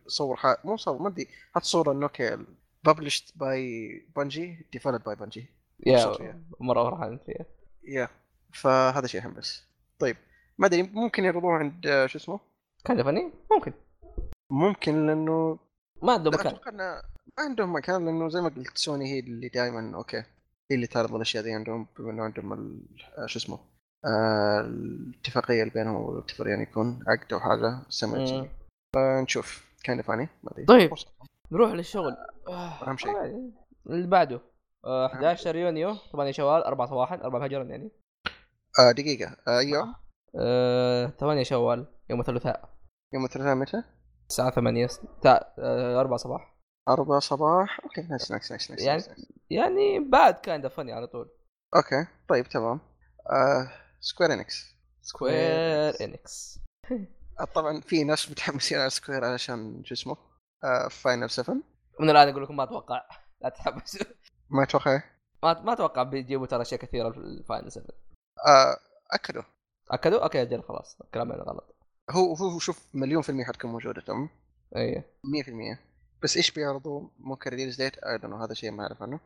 صور 0.07 0.37
ح... 0.37 0.47
مو 0.65 0.77
صور 0.77 1.03
ما 1.03 1.09
أدري 1.09 1.29
حط 1.55 1.63
صورة 1.63 1.93
إنه 1.93 2.03
أوكي 2.03 2.39
published 2.85 3.39
by 3.39 3.89
Bungie 4.17 4.67
developed 4.73 5.05
by 5.05 5.15
Bungie 5.17 5.47
yeah. 5.87 6.43
مرة 6.61 6.91
فرحان 6.91 7.19
فيها 7.27 7.47
yeah 7.85 8.09
فهذا 8.55 9.07
شيء 9.07 9.21
يحمس 9.21 9.67
طيب 9.99 10.17
ما 10.59 10.67
أدري 10.67 10.83
ممكن 10.83 11.25
يعرضوه 11.25 11.53
عند 11.53 11.87
آه، 11.87 12.07
شو 12.07 12.19
اسمه؟ 12.19 12.41
Kinda 12.85 13.03
Funny 13.03 13.33
ممكن. 13.53 13.73
ممكن 14.51 15.07
لأنه 15.07 15.59
ما 16.03 16.13
عنده 16.13 16.31
لا 16.31 16.37
مكان. 16.37 16.53
إنه 16.69 17.03
ما 17.39 17.45
عندهم 17.45 17.75
مكان 17.75 18.05
لأنه 18.05 18.29
زي 18.29 18.41
ما 18.41 18.49
قلت 18.49 18.79
سوني 18.79 19.13
هي 19.13 19.19
اللي 19.19 19.49
دائما 19.49 19.97
أوكي 19.97 20.17
هي 20.71 20.77
اللي 20.77 20.87
تعرض 20.87 21.15
الأشياء 21.15 21.45
ذي 21.45 21.53
عندهم 21.55 21.87
بما 21.99 22.11
إنه 22.11 22.23
عندهم 22.23 22.53
ال- 22.53 22.87
آه، 23.19 23.27
شو 23.27 23.39
اسمه؟ 23.39 23.59
الاتفاقية 24.05 25.63
اللي 25.63 25.73
بينهم 25.75 26.25
يعني 26.41 26.63
يكون 26.63 27.05
عقد 27.09 27.33
أو 27.33 27.41
حاجة 27.41 27.83
سمعت. 27.89 28.49
فنشوف. 28.97 29.73
Kinda 29.85 30.03
Funny 30.03 30.29
ما 30.43 30.53
أدري. 30.53 30.65
طيب. 30.65 30.91
نروح 31.53 31.73
للشغل. 31.73 32.17
آه، 32.49 32.89
أهم 32.89 32.97
شيء. 32.97 33.11
آه، 33.11 33.51
اللي 33.87 34.07
بعده. 34.07 34.41
آه، 34.85 35.07
11 35.07 35.57
يونيو 35.57 35.95
8 36.13 36.33
شوال 36.33 36.63
4 36.65 36.87
صباحا 36.87 37.15
4 37.17 37.41
فجرا 37.49 37.65
يعني. 37.65 37.91
آه 38.79 38.93
دقيقة. 38.93 39.37
آه 39.49 39.59
أيوه. 39.59 39.95
آه، 40.41 41.07
8 41.07 41.43
شوال 41.43 41.87
يوم 42.11 42.21
الثلاثاء. 42.21 42.69
يوم 43.15 43.25
الثلاثاء 43.25 43.55
متى؟ 43.55 43.83
الساعة 44.31 44.51
8 44.51 44.87
تا- 45.23 45.55
آه، 45.59 46.01
4 46.01 46.17
صباح. 46.17 46.57
4 46.89 47.19
صباح. 47.19 47.81
أوكي 47.85 48.03
nice 48.03 48.31
nice 48.31 48.51
nice 48.51 48.71
nice 48.71 48.83
يعني- 48.83 49.03
nice. 49.03 49.33
يعني 49.51 50.09
بعد 50.11 50.35
Kinda 50.35 50.69
Funny 50.69 50.93
على 50.93 51.07
طول. 51.07 51.29
أوكي 51.77 52.07
طيب 52.29 52.45
تمام. 52.49 52.81
آه 53.31 53.71
Square 54.05 54.33
Enix 54.33 54.77
Square 55.03 56.01
Enix 56.01 56.59
طبعا 57.55 57.81
في 57.81 58.05
ناس 58.05 58.31
متحمسين 58.31 58.79
على 58.79 58.91
سكوير 58.91 59.25
علشان 59.25 59.85
شو 59.85 59.95
اسمه؟ 59.95 60.17
آه 60.65 60.89
Final 60.89 61.31
7 61.31 61.57
من 62.01 62.11
الآن 62.11 62.29
أقول 62.29 62.43
لكم 62.43 62.57
ما 62.57 62.63
أتوقع. 62.63 63.09
لا 63.43 63.49
تحمسوا. 63.49 64.07
ما 64.51 64.63
أتوقع. 64.63 65.03
ما 65.43 65.61
ما 65.61 65.73
أتوقع 65.73 66.03
بيجيبوا 66.03 66.47
ترى 66.47 66.63
أشياء 66.63 66.81
كثيرة 66.81 67.11
في 67.11 67.19
ال 67.19 67.28
Final 67.28 67.73
7 67.73 67.87
آه 68.47 68.79
أكدوا. 69.11 69.43
أكدوا؟ 69.91 70.23
أوكي 70.23 70.43
أجل 70.43 70.63
خلاص. 70.63 70.99
كلامي 71.15 71.33
غلط. 71.33 71.77
هو 72.11 72.35
هو 72.35 72.59
شوف 72.59 72.89
مليون 72.95 73.23
في 73.23 73.29
المية 73.29 73.45
حتكون 73.45 73.71
موجودة 73.71 74.01
تمام 74.01 74.29
إيه. 74.77 75.15
100% 75.77 75.79
بس 76.23 76.37
إيش 76.37 76.51
بيعرضوا؟ 76.51 77.09
ممكن 77.19 77.51
release 77.51 77.77
date 77.77 77.99
I 77.99 78.19
don't 78.19 78.35
هذا 78.35 78.55
شيء 78.55 78.71
ما 78.71 78.83
أعرف 78.83 79.03
عنه. 79.03 79.21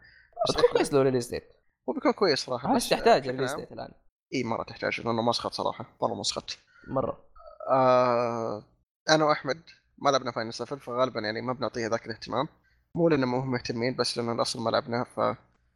بس 0.49 0.55
أتوقع 0.55 0.73
كويس 0.73 0.93
لو 0.93 1.03
release 1.03 1.27
date 1.27 1.53
هو 1.89 1.93
بيكون 1.93 2.13
كويس 2.13 2.39
صراحة 2.39 2.77
بس 2.77 2.89
تحتاج 2.89 3.29
release 3.29 3.55
date 3.55 3.73
الآن. 3.73 3.93
اي 4.35 4.45
مرة 4.45 4.63
تحتاج 4.63 5.01
لأنه 5.01 5.23
مسخط 5.23 5.53
صراحة. 5.53 5.87
مرة 6.03 6.15
مسخط 6.15 6.59
مرة. 6.89 7.25
آه 7.71 8.63
أنا 9.11 9.25
وأحمد 9.25 9.63
ما 9.99 10.11
لعبنا 10.11 10.31
Final 10.31 10.55
7 10.55 10.79
فغالبا 10.79 11.21
يعني 11.21 11.41
ما 11.41 11.53
بنعطيه 11.53 11.87
ذاك 11.87 12.07
الاهتمام. 12.07 12.49
مو 12.95 13.09
لأنه 13.09 13.27
مو 13.27 13.41
مهتمين 13.41 13.97
بس 13.97 14.19
لأنه 14.19 14.33
الأصل 14.33 14.61
ما 14.63 14.71
لعبناه 14.71 15.03
ف 15.03 15.21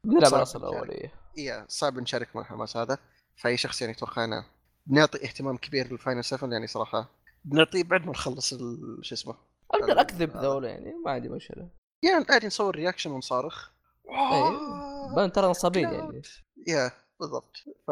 بنلعب 0.05 0.35
الأصل 0.35 0.59
نشارك. 0.59 0.75
الأول 0.75 0.91
إيه 0.91 1.13
إيه 1.39 1.67
صعب 1.69 1.99
نشارك 1.99 2.37
مع 2.37 2.43
الحماس 2.43 2.77
هذا. 2.77 2.99
فأي 3.37 3.57
شخص 3.57 3.83
يعني 3.83 3.95
توقعنا 3.95 4.45
بنعطي 4.87 5.25
اهتمام 5.25 5.57
كبير 5.57 5.93
لل 5.93 6.02
Final 6.02 6.25
7 6.25 6.51
يعني 6.53 6.67
صراحة 6.67 7.09
بنعطيه 7.45 7.85
بعد 7.85 8.05
ما 8.05 8.11
نخلص 8.11 8.53
ال- 8.53 8.99
شو 9.03 9.15
اسمه؟ 9.15 9.35
أقدر 9.71 10.01
أكذب. 10.01 10.37
ذولا 10.37 10.69
يعني 10.69 10.95
ما 11.05 11.11
عندي 11.11 11.29
مشكلة. 11.29 11.69
يعني 12.03 12.27
عادي 12.31 12.47
نصور 12.47 12.75
reaction 12.77 13.11
ونصارخ. 13.11 13.69
إيه 14.11 15.15
بان 15.17 15.33
ترى 15.33 15.47
نصابين 15.51 15.89
يعني. 15.89 16.23
yeah. 16.69 16.91
بالضبط. 17.21 17.57
ف 17.87 17.91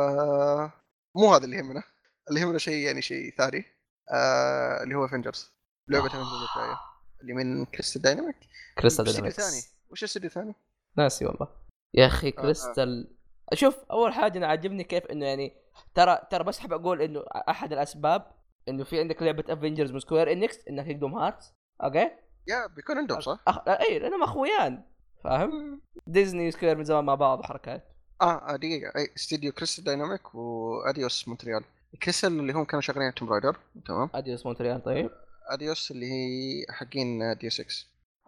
مو 1.16 1.34
هذا 1.34 1.44
اللي 1.44 1.56
يهمنا. 1.56 1.82
اللي 2.28 2.40
يهمنا 2.40 2.58
شيء 2.58 2.86
يعني 2.86 3.02
شيء 3.02 3.34
ثاني 3.38 3.64
آه 4.12 4.82
اللي 4.82 4.94
هو 4.94 5.04
Avengers 5.04 5.52
لعبة 5.88 6.06
Avengers 6.06 6.42
الجاية. 6.56 6.76
اللي 7.20 7.32
من 7.32 7.64
Crystal 7.64 8.02
Dynamics 8.02 8.36
Crystal 8.78 9.04
Dynamics 9.04 9.38
الثاني؟ 9.38 9.62
وش 9.90 10.02
الاستديو 10.02 10.28
الثاني؟ 10.28 10.54
ناسي 10.96 11.26
والله. 11.26 11.48
يا 11.94 12.06
أخي 12.06 12.28
آه. 12.28 12.30
كريستال 12.30 13.16
شوف 13.54 13.76
أول 13.90 14.12
حاجة 14.12 14.38
أنا 14.38 14.46
عاجبني 14.46 14.84
كيف 14.84 15.06
إنه 15.06 15.26
يعني 15.26 15.56
ترى 15.94 16.18
ترى 16.30 16.44
بس 16.44 16.58
حاب 16.58 16.72
أقول 16.72 17.02
إنه 17.02 17.24
أحد 17.48 17.72
الأسباب 17.72 18.32
إنه 18.68 18.84
في 18.84 19.00
عندك 19.00 19.22
لعبة 19.22 19.44
Avengers 19.48 19.92
من 19.92 20.00
Square 20.00 20.32
Enix 20.32 20.68
انها 20.68 20.84
Kingdom 20.84 21.14
Hearts 21.14 21.52
أوكي؟ 21.84 22.10
yeah 22.48 22.66
بيكون 22.66 22.98
عندهم 22.98 23.20
صح؟ 23.20 23.40
أخ... 23.48 23.68
اي 23.68 23.98
لأنهم 23.98 24.22
أخويان. 24.22 24.84
فاهم؟ 25.24 25.82
ديزني 26.06 26.50
Square 26.50 26.76
من 26.76 26.84
زمان 26.84 27.04
مع 27.04 27.14
بعض 27.14 27.40
وحركات. 27.40 27.97
آه 28.22 28.52
آه، 28.52 28.56
دقيقة. 28.56 28.92
أي 28.98 29.08
استديو 29.16 29.52
Crystal 29.52 29.84
Dynamics 29.84 30.34
و 30.34 30.50
Eidos 30.50 31.28
Montreal. 31.28 31.64
Crystal 32.02 32.40
اللي 32.40 32.52
هم 32.52 32.64
كانوا 32.64 32.80
شغالين 32.80 33.02
على 33.02 33.12
Tomb 33.12 33.32
Raider. 33.32 33.56
تمام. 33.86 34.10
Eidos 34.14 34.46
Montreal 34.46 34.82
طيب. 34.82 35.10
Eidos 35.50 35.90
اللي 35.90 36.06
هي 36.12 36.64
حقين 36.70 37.36
دي 37.40 37.50
6 37.50 37.64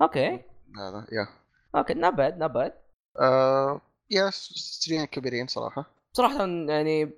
أوكي. 0.02 0.28
هذا 0.78 1.06
yeah. 1.12 1.28
أوكي 1.76 1.94
نبعد 1.94 2.38
نبعد 2.38 2.72
آه 3.20 3.80
yeah 4.10 4.28
استديوين 4.28 5.04
كبيرين 5.06 5.46
صراحة. 5.46 5.90
صراحة 6.12 6.46
يعني 6.46 7.10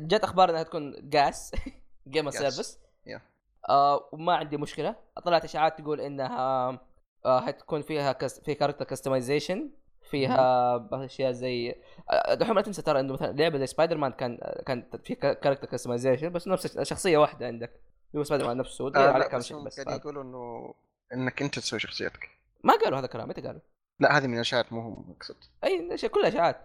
جت 0.00 0.24
أخبار 0.24 0.50
إنها 0.50 0.62
تكون 0.62 1.10
جاس 1.10 1.52
Game 2.08 2.30
service. 2.30 2.78
Yeah. 3.08 3.20
آه 3.68 4.08
وما 4.12 4.36
عندي 4.36 4.56
مشكلة. 4.56 4.96
طلعت 5.24 5.44
إشاعات 5.44 5.80
تقول 5.80 6.00
إنها 6.00 6.80
آه 7.26 7.40
حتكون 7.40 7.82
فيها 7.82 8.12
كس... 8.12 8.40
في 8.40 8.54
character 8.54 8.84
customization 8.84 9.70
فيها 10.14 11.04
أشياء 11.04 11.32
زي 11.32 11.74
دحين 12.32 12.54
لا 12.54 12.62
تنسى 12.62 12.82
ترى 12.82 13.00
إنه 13.00 13.12
مثلا 13.12 13.32
لعبة 13.32 13.58
زي 13.58 13.66
سبايدر 13.66 13.96
مان 13.96 14.12
كان 14.12 14.38
كان 14.66 14.90
في 15.04 15.14
character 15.14 15.66
customization 15.66 16.32
بس 16.32 16.48
نفس 16.48 16.82
شخصية 16.82 17.18
واحدة 17.18 17.46
عندك. 17.46 17.80
هو 18.16 18.24
سبايدر 18.24 18.46
مان 18.46 18.56
نفسه 18.56 18.86
آه 18.86 19.18
لا 19.18 19.28
كم 19.28 19.38
بس 19.38 19.46
شيء 19.46 19.56
هم 19.56 19.64
بس 19.64 19.80
قاعدين 19.80 20.00
يقولوا 20.00 20.22
إنه 20.22 20.74
إنك 21.14 21.42
أنت 21.42 21.58
تسوي 21.58 21.78
شخصيتك. 21.78 22.30
ما 22.64 22.74
قالوا 22.74 22.98
هذا 22.98 23.06
الكلام 23.06 23.28
متى 23.28 23.40
قالوا؟ 23.40 23.60
لا 24.00 24.18
هذه 24.18 24.26
من 24.26 24.34
الأشياء 24.34 24.66
مو 24.70 24.80
هم 24.80 25.14
أقصد. 25.16 25.36
أي 25.64 25.98
شيء 25.98 26.10
كلها 26.10 26.28
اشاعات. 26.28 26.56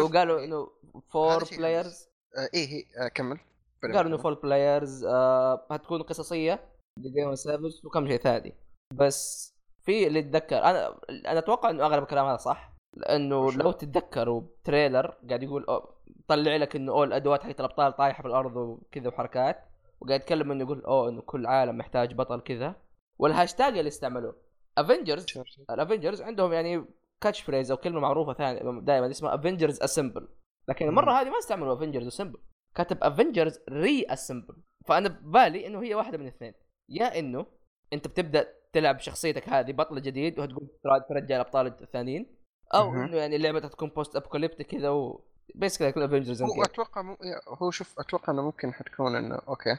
وقالوا 0.00 0.44
إنه 0.44 0.70
four 1.10 1.44
players 1.58 2.08
آه 2.38 2.48
إيه 2.54 2.68
هي 2.68 2.84
آه 3.04 3.08
كمل. 3.08 3.38
قالوا 3.82 4.02
إنه 4.02 4.16
four 4.16 4.34
players 4.34 5.04
آه 5.04 5.66
هتكون 5.70 6.02
قصصية. 6.02 6.60
Game 6.98 7.34
service 7.34 7.84
وكم 7.84 8.08
شيء 8.08 8.20
ثاني. 8.20 8.54
بس 8.94 9.52
في 9.84 10.06
اللي 10.06 10.18
اتذكر 10.18 10.58
أنا 10.58 10.98
أنا 11.10 11.38
أتوقع 11.38 11.70
إنه 11.70 11.86
أغلب 11.86 12.02
الكلام 12.02 12.26
هذا 12.26 12.36
صح. 12.36 12.71
لأنه؟ 12.96 13.52
لو 13.52 13.70
تتذكروا 13.72 14.42
trailer 14.64 15.06
قاعد 15.28 15.42
يقول 15.42 15.64
أو 15.64 15.88
طلع 16.28 16.56
لك 16.56 16.76
إنه 16.76 16.92
أوه 16.92 17.04
الأدوات 17.04 17.42
حقت 17.42 17.60
الأبطال 17.60 17.96
طايحة 17.96 18.22
في 18.22 18.28
الأرض 18.28 18.56
وكذا 18.56 19.08
وحركات. 19.08 19.64
وقاعد 20.00 20.20
يتكلم 20.20 20.52
إنه 20.52 20.64
يقول 20.64 20.80
اوه 20.84 21.08
إنه 21.08 21.20
كل 21.22 21.46
عالم 21.46 21.78
محتاج 21.78 22.14
بطل 22.14 22.40
كذا. 22.40 22.74
والهاشتاج 23.18 23.78
اللي 23.78 23.88
استعملوه 23.88 24.36
افنجرز 24.78 25.26
الافنجرز 25.70 26.22
عندهم 26.22 26.52
يعني 26.52 26.84
catch 27.20 27.40
phrase 27.40 27.70
أو 27.70 27.76
كلمة 27.76 28.00
معروفة 28.00 28.32
ثانية 28.32 28.80
دائما 28.80 29.10
اسمها 29.10 29.34
Avengers 29.34 29.82
assemble 29.82 30.28
لكن 30.68 30.88
المرة 30.88 31.12
هذه 31.12 31.30
ما 31.30 31.38
استعملوا 31.38 31.74
Avengers 31.74 32.06
assemble 32.06 32.38
كاتب 32.74 32.98
Avengers 33.04 33.60
reassemble 33.68 34.56
فأنا 34.86 35.08
ببالي 35.08 35.66
إنه 35.66 35.82
هي 35.82 35.94
واحدة 35.94 36.18
من 36.18 36.24
الاثنين. 36.28 36.54
يا 36.88 37.18
إنه 37.18 37.46
أنت 37.92 38.08
بتبدأ 38.08 38.48
تلعب 38.72 38.98
شخصيتك 38.98 39.48
هذه 39.48 39.72
بطل 39.72 40.02
جديد 40.02 40.38
وتقول 40.40 40.68
ترا- 40.84 40.98
ترجع 41.08 41.36
الأبطال 41.36 41.66
الثانيين 41.66 42.36
أو. 42.74 42.94
إنه 42.94 43.16
يعني 43.16 43.36
اللعبة 43.36 43.60
تكون 43.60 43.88
post 43.88 44.16
apocalyptic 44.16 44.66
كذا 44.66 44.88
و 44.90 45.24
بس 45.54 45.78
كذا 45.78 45.90
كل 45.90 46.02
افنجرز 46.02 46.42
هو 46.42 46.64
أتوقع. 46.64 47.16
يا- 47.22 47.40
هو 47.48 47.70
شوف 47.70 48.00
أتوقع 48.00 48.32
إنه 48.32 48.42
ممكن 48.42 48.72
حتكون 48.74 49.16
إنه 49.16 49.34
okay 49.48 49.76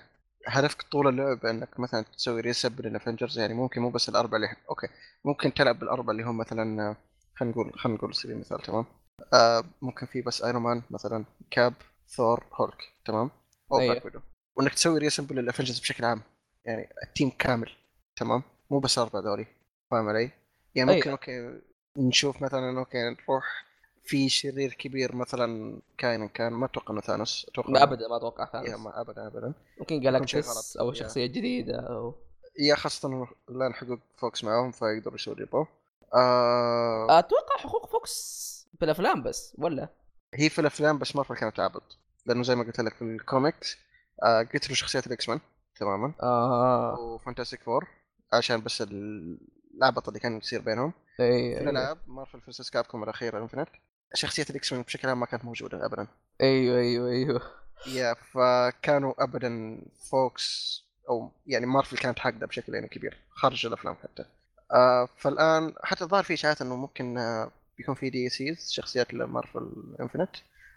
هدفك 0.47 0.81
طول 0.81 1.07
اللعبه 1.07 1.49
إنك 1.49 1.79
مثلا 1.79 2.01
تسوي 2.01 2.41
reassemble 2.41 2.81
للافنجرز 2.81 3.39
يعني 3.39 3.53
ممكن 3.53 3.81
مو 3.81 3.89
بس 3.89 4.09
الاربعه 4.09 4.35
اللي 4.37 4.47
okay 4.69 4.87
ممكن 5.25 5.53
تلعب 5.53 5.79
بالاربعه 5.79 6.11
اللي 6.11 6.23
هم 6.23 6.37
مثلا 6.37 6.95
خلينا 7.35 7.53
نقول 7.55 7.79
خلينا 7.79 7.97
نقول 7.97 8.15
سبيل 8.15 8.35
المثال 8.35 8.61
تمام 8.61 8.85
آه 9.33 9.63
ممكن 9.81 10.05
في 10.05 10.21
بس 10.21 10.43
ايرون 10.43 10.61
مان 10.61 10.81
مثلا 10.89 11.25
كاب 11.51 11.73
ثور 12.07 12.43
هولك 12.53 12.77
تمام 13.05 13.31
أو 13.71 13.79
أيوه. 13.79 13.93
بلاك 13.93 14.05
ويدو 14.05 14.19
وإنك 14.57 14.73
تسوي 14.73 14.99
reassemble 14.99 15.31
للافنجرز 15.33 15.79
بشكل 15.79 16.05
عام 16.05 16.21
يعني 16.65 16.89
ال 17.07 17.12
team 17.12 17.29
كامل 17.39 17.71
تمام 18.15 18.43
مو 18.71 18.79
بس 18.79 18.97
الاربعه 18.97 19.21
ذولي 19.21 19.47
فاهم 19.91 20.09
علي؟ 20.09 20.31
يعني 20.75 20.91
ممكن 20.95 21.01
أيوه. 21.03 21.11
okay 21.11 21.61
نشوف 21.97 22.41
مثلا 22.41 22.79
okay 22.79 22.97
نروح 22.97 23.65
في 24.03 24.29
شرير 24.29 24.73
كبير 24.73 25.15
مثلا 25.15 25.79
كائن 25.97 26.27
كان 26.27 26.53
ما 26.53 26.65
أتوقع 26.65 26.93
إنه 26.93 27.01
ثانوس. 27.01 27.45
أتوقع 27.49 27.69
لا 27.69 27.83
ابدا 27.83 28.07
ما 28.07 28.17
أتوقع 28.17 28.45
ثانوس. 28.45 28.69
ما 28.79 29.01
ابدا 29.01 29.27
ابدا. 29.27 29.53
ممكن 29.79 29.99
جالاكتوس 29.99 30.35
غلط. 30.49 30.87
أو. 30.87 30.93
شخصية 30.93 31.25
جديدة 31.25 31.79
أو 31.79 32.15
يا 32.59 32.75
خاصة 32.75 33.27
الان 33.49 33.73
حقوق 33.73 33.99
فوكس 34.17 34.43
معاهم 34.43 34.71
فيقدروا 34.71 35.15
يسووا 35.15 35.35
اللي 35.35 35.47
يبغوا. 35.47 35.65
آه 36.13 37.19
أتوقع 37.19 37.57
حقوق 37.57 37.85
فوكس 37.91 38.67
بالافلام 38.81 39.23
بس 39.23 39.55
ولا؟ 39.57 39.89
هي 40.33 40.49
في 40.49 40.59
الأفلام 40.61 40.99
بس 40.99 41.15
مره 41.15 41.35
كانت 41.35 41.59
عبط 41.59 41.97
لأنه 42.25 42.43
زي 42.43 42.55
ما 42.55 42.63
قلت 42.63 42.79
لك 42.79 42.93
في 42.95 43.01
الكوميكس 43.01 43.77
آه 44.23 44.41
قتلوا 44.41 44.75
شخصيات 44.75 45.07
الاكس 45.07 45.29
مان 45.29 45.39
تماما. 45.79 46.13
آه. 46.23 46.99
وفانتاستيك 46.99 47.61
فور 47.63 47.87
عشان 48.33 48.61
بس 48.61 48.81
ال- 48.81 49.37
العبط 49.77 50.07
اللي 50.07 50.19
كان 50.19 50.37
يصير 50.37 50.61
بينهم. 50.61 50.93
إي 51.19 51.55
في 51.55 51.61
الالعاب 51.61 51.97
مارفل 52.07 52.41
فيرسس 52.41 52.69
كابكوم 52.69 53.03
الاخيره 53.03 53.37
Infinite 53.39 53.69
شخصيات 54.13 54.49
الإكس 54.49 54.73
مان 54.73 54.81
بشكل 54.81 55.09
عام 55.09 55.19
ما 55.19 55.25
كانت 55.25 55.45
موجودة 55.45 55.85
ابدا. 55.85 56.07
أيوه 56.41 56.77
أيوه 56.79 57.09
أيوه. 57.09 57.41
يا 57.87 58.13
فكانوا 58.13 59.23
ابدا 59.23 59.81
فوكس 60.11 60.79
أو 61.09 61.31
يعني 61.47 61.65
مارفل 61.65 61.97
كانت 61.97 62.19
حاقدة 62.19 62.47
بشكل 62.47 62.73
يعني 62.75 62.87
كبير 62.87 63.17
خارج 63.29 63.65
الأفلام 63.65 63.95
حتى. 64.03 64.25
آه 64.71 65.09
فالآن 65.17 65.73
حتى 65.83 66.03
الظاهر 66.03 66.23
في 66.23 66.33
إشاعات 66.33 66.61
إنه 66.61 66.75
ممكن 66.75 67.17
آه 67.17 67.51
بيكون 67.77 67.95
في 67.95 68.09
دي 68.09 68.29
سيز 68.29 68.71
شخصيات 68.71 69.13
لمارفل 69.13 69.71
انفنت 69.99 70.29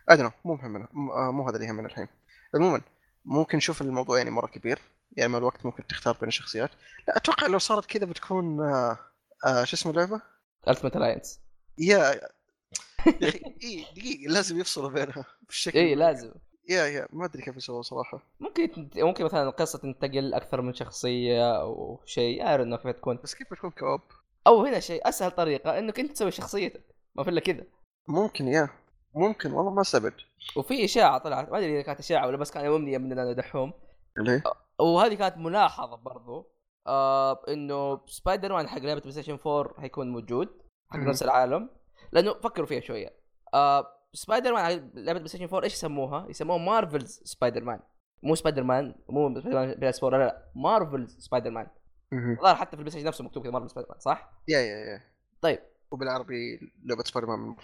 ادري 0.08 0.30
مو 0.44 0.54
مهمنا 0.54 0.88
م- 0.92 1.10
آه 1.10 1.30
مو 1.32 1.48
هذا 1.48 1.56
اللي 1.56 1.66
يهمنا 1.68 1.86
الحين. 1.88 2.08
عموما 2.54 2.80
ممكن 3.24 3.56
نشوف 3.58 3.82
الموضوع 3.82 4.18
يعني 4.18 4.30
مرة 4.30 4.46
كبير 4.46 4.78
يعني 5.16 5.32
مع 5.32 5.38
الوقت 5.38 5.66
ممكن 5.66 5.86
تختار 5.86 6.16
بين 6.20 6.28
الشخصيات. 6.28 6.70
لا 7.08 7.16
أتوقع 7.16 7.46
لو 7.46 7.58
صارت 7.58 7.86
كذا 7.86 8.04
بتكون 8.06 8.60
آه 8.60 8.98
آه 9.46 9.64
شو 9.64 9.76
اسمه 9.76 9.92
اللعبة؟ 9.92 10.22
التيمت 10.68 10.96
الاينس 10.96 11.40
يا 11.78 11.98
يا 11.98 13.28
أخي 13.28 13.42
اي 13.62 13.86
دقيقة 13.96 14.32
لازم 14.32 14.60
يفصلوا 14.60 14.90
بينها 14.90 15.24
بالشكل 15.46 15.78
اي 15.78 15.94
لازم. 15.94 16.32
يا 16.68 16.86
يا 16.86 17.08
ما 17.12 17.24
أدري 17.24 17.42
كيف 17.42 17.56
يسووا 17.56 17.82
صراحة. 17.82 18.22
ممكن 18.40 18.88
ممكن 18.96 19.24
مثلا 19.24 19.42
القصة 19.42 19.78
تنتقل 19.78 20.34
أكثر 20.34 20.60
من 20.60 20.74
شخصية 20.74 21.60
أو 21.60 22.00
شيء. 22.04 22.46
اعرف 22.46 22.62
انه 22.62 22.76
كيف 22.76 22.86
تكون. 22.86 23.18
بس 23.24 23.34
كيف 23.34 23.50
بتكون 23.50 23.70
co-op؟ 23.70 24.00
أو 24.46 24.64
هنا 24.64 24.80
شيء 24.80 25.08
أسهل 25.08 25.30
طريقة 25.30 25.78
إنك 25.78 26.00
أنت 26.00 26.12
تسوي 26.12 26.30
شخصيتك. 26.30 26.84
ما 27.14 27.24
في 27.24 27.30
إلا 27.30 27.40
كذا. 27.40 27.64
ممكن 28.08 28.48
يا. 28.48 28.68
ممكن 29.14 29.52
والله 29.52 29.74
ما 29.74 29.80
استبعد. 29.80 30.14
وفي 30.56 30.84
إشاعة 30.84 31.18
طلعت. 31.18 31.50
ما 31.50 31.58
أدري 31.58 31.74
إذا 31.74 31.82
كانت 31.82 31.98
إشاعة 31.98 32.26
ولا 32.26 32.36
بس 32.36 32.50
كان 32.50 32.66
امنيه 32.66 32.98
مننا 32.98 33.32
دحوم 33.32 33.72
ليه؟ 34.18 34.42
وهذه 34.78 35.14
كانت 35.14 35.36
ملاحظة 35.36 35.96
برضو. 35.96 36.46
آه 36.86 37.42
إنه 37.48 38.00
سبايدر 38.06 38.52
مان 38.52 38.68
حق 38.68 38.78
لعبة 38.78 39.00
بلاي 39.00 39.12
ستيشن 39.12 39.38
4 39.46 39.80
حيكون 39.80 40.10
موجود 40.12 40.48
حق. 40.90 40.98
نفس 40.98 41.22
العالم 41.22 41.70
لأنه 42.12 42.34
فكروا 42.34 42.66
فيها 42.66 42.80
شوية 42.80 43.16
آه 43.54 43.86
سبايدر 44.12 44.52
مان 44.54 44.90
لعبة 44.94 45.18
بلاي 45.18 45.28
ستيشن 45.28 45.44
4 45.44 45.62
إيش 45.64 45.72
يسموها؟ 45.74 46.26
يسموها 46.28 46.58
مارفلز 46.58 47.20
سبايدر 47.24 47.64
مان 47.64 47.80
مو 48.22 48.34
سبايدر 48.34 48.62
مان 48.62 48.94
مو 49.08 49.40
سبايدر 49.40 49.54
مان 49.66 49.74
PS4 49.74 50.18
لا 50.18 50.24
لا 50.24 50.52
Marvel's 50.54 51.16
Spider-Man. 51.18 51.66
الظاهر 52.12 52.54
حتى 52.56 52.70
في 52.70 52.74
البلاي 52.74 52.90
ستيشن 52.90 53.06
نفسه 53.06 53.24
مكتوب 53.24 53.42
كذا 53.42 53.52
مارفل 53.52 53.70
سبايدر 53.70 53.90
مان 53.90 53.98
صح؟ 54.00 54.30
يا 54.48 54.58
يا 54.60 54.76
يا 54.76 55.00
طيب 55.40 55.58
وبالعربي 55.90 56.60
لعبة 56.84 57.02
سبايدر 57.04 57.28
مان 57.36 57.56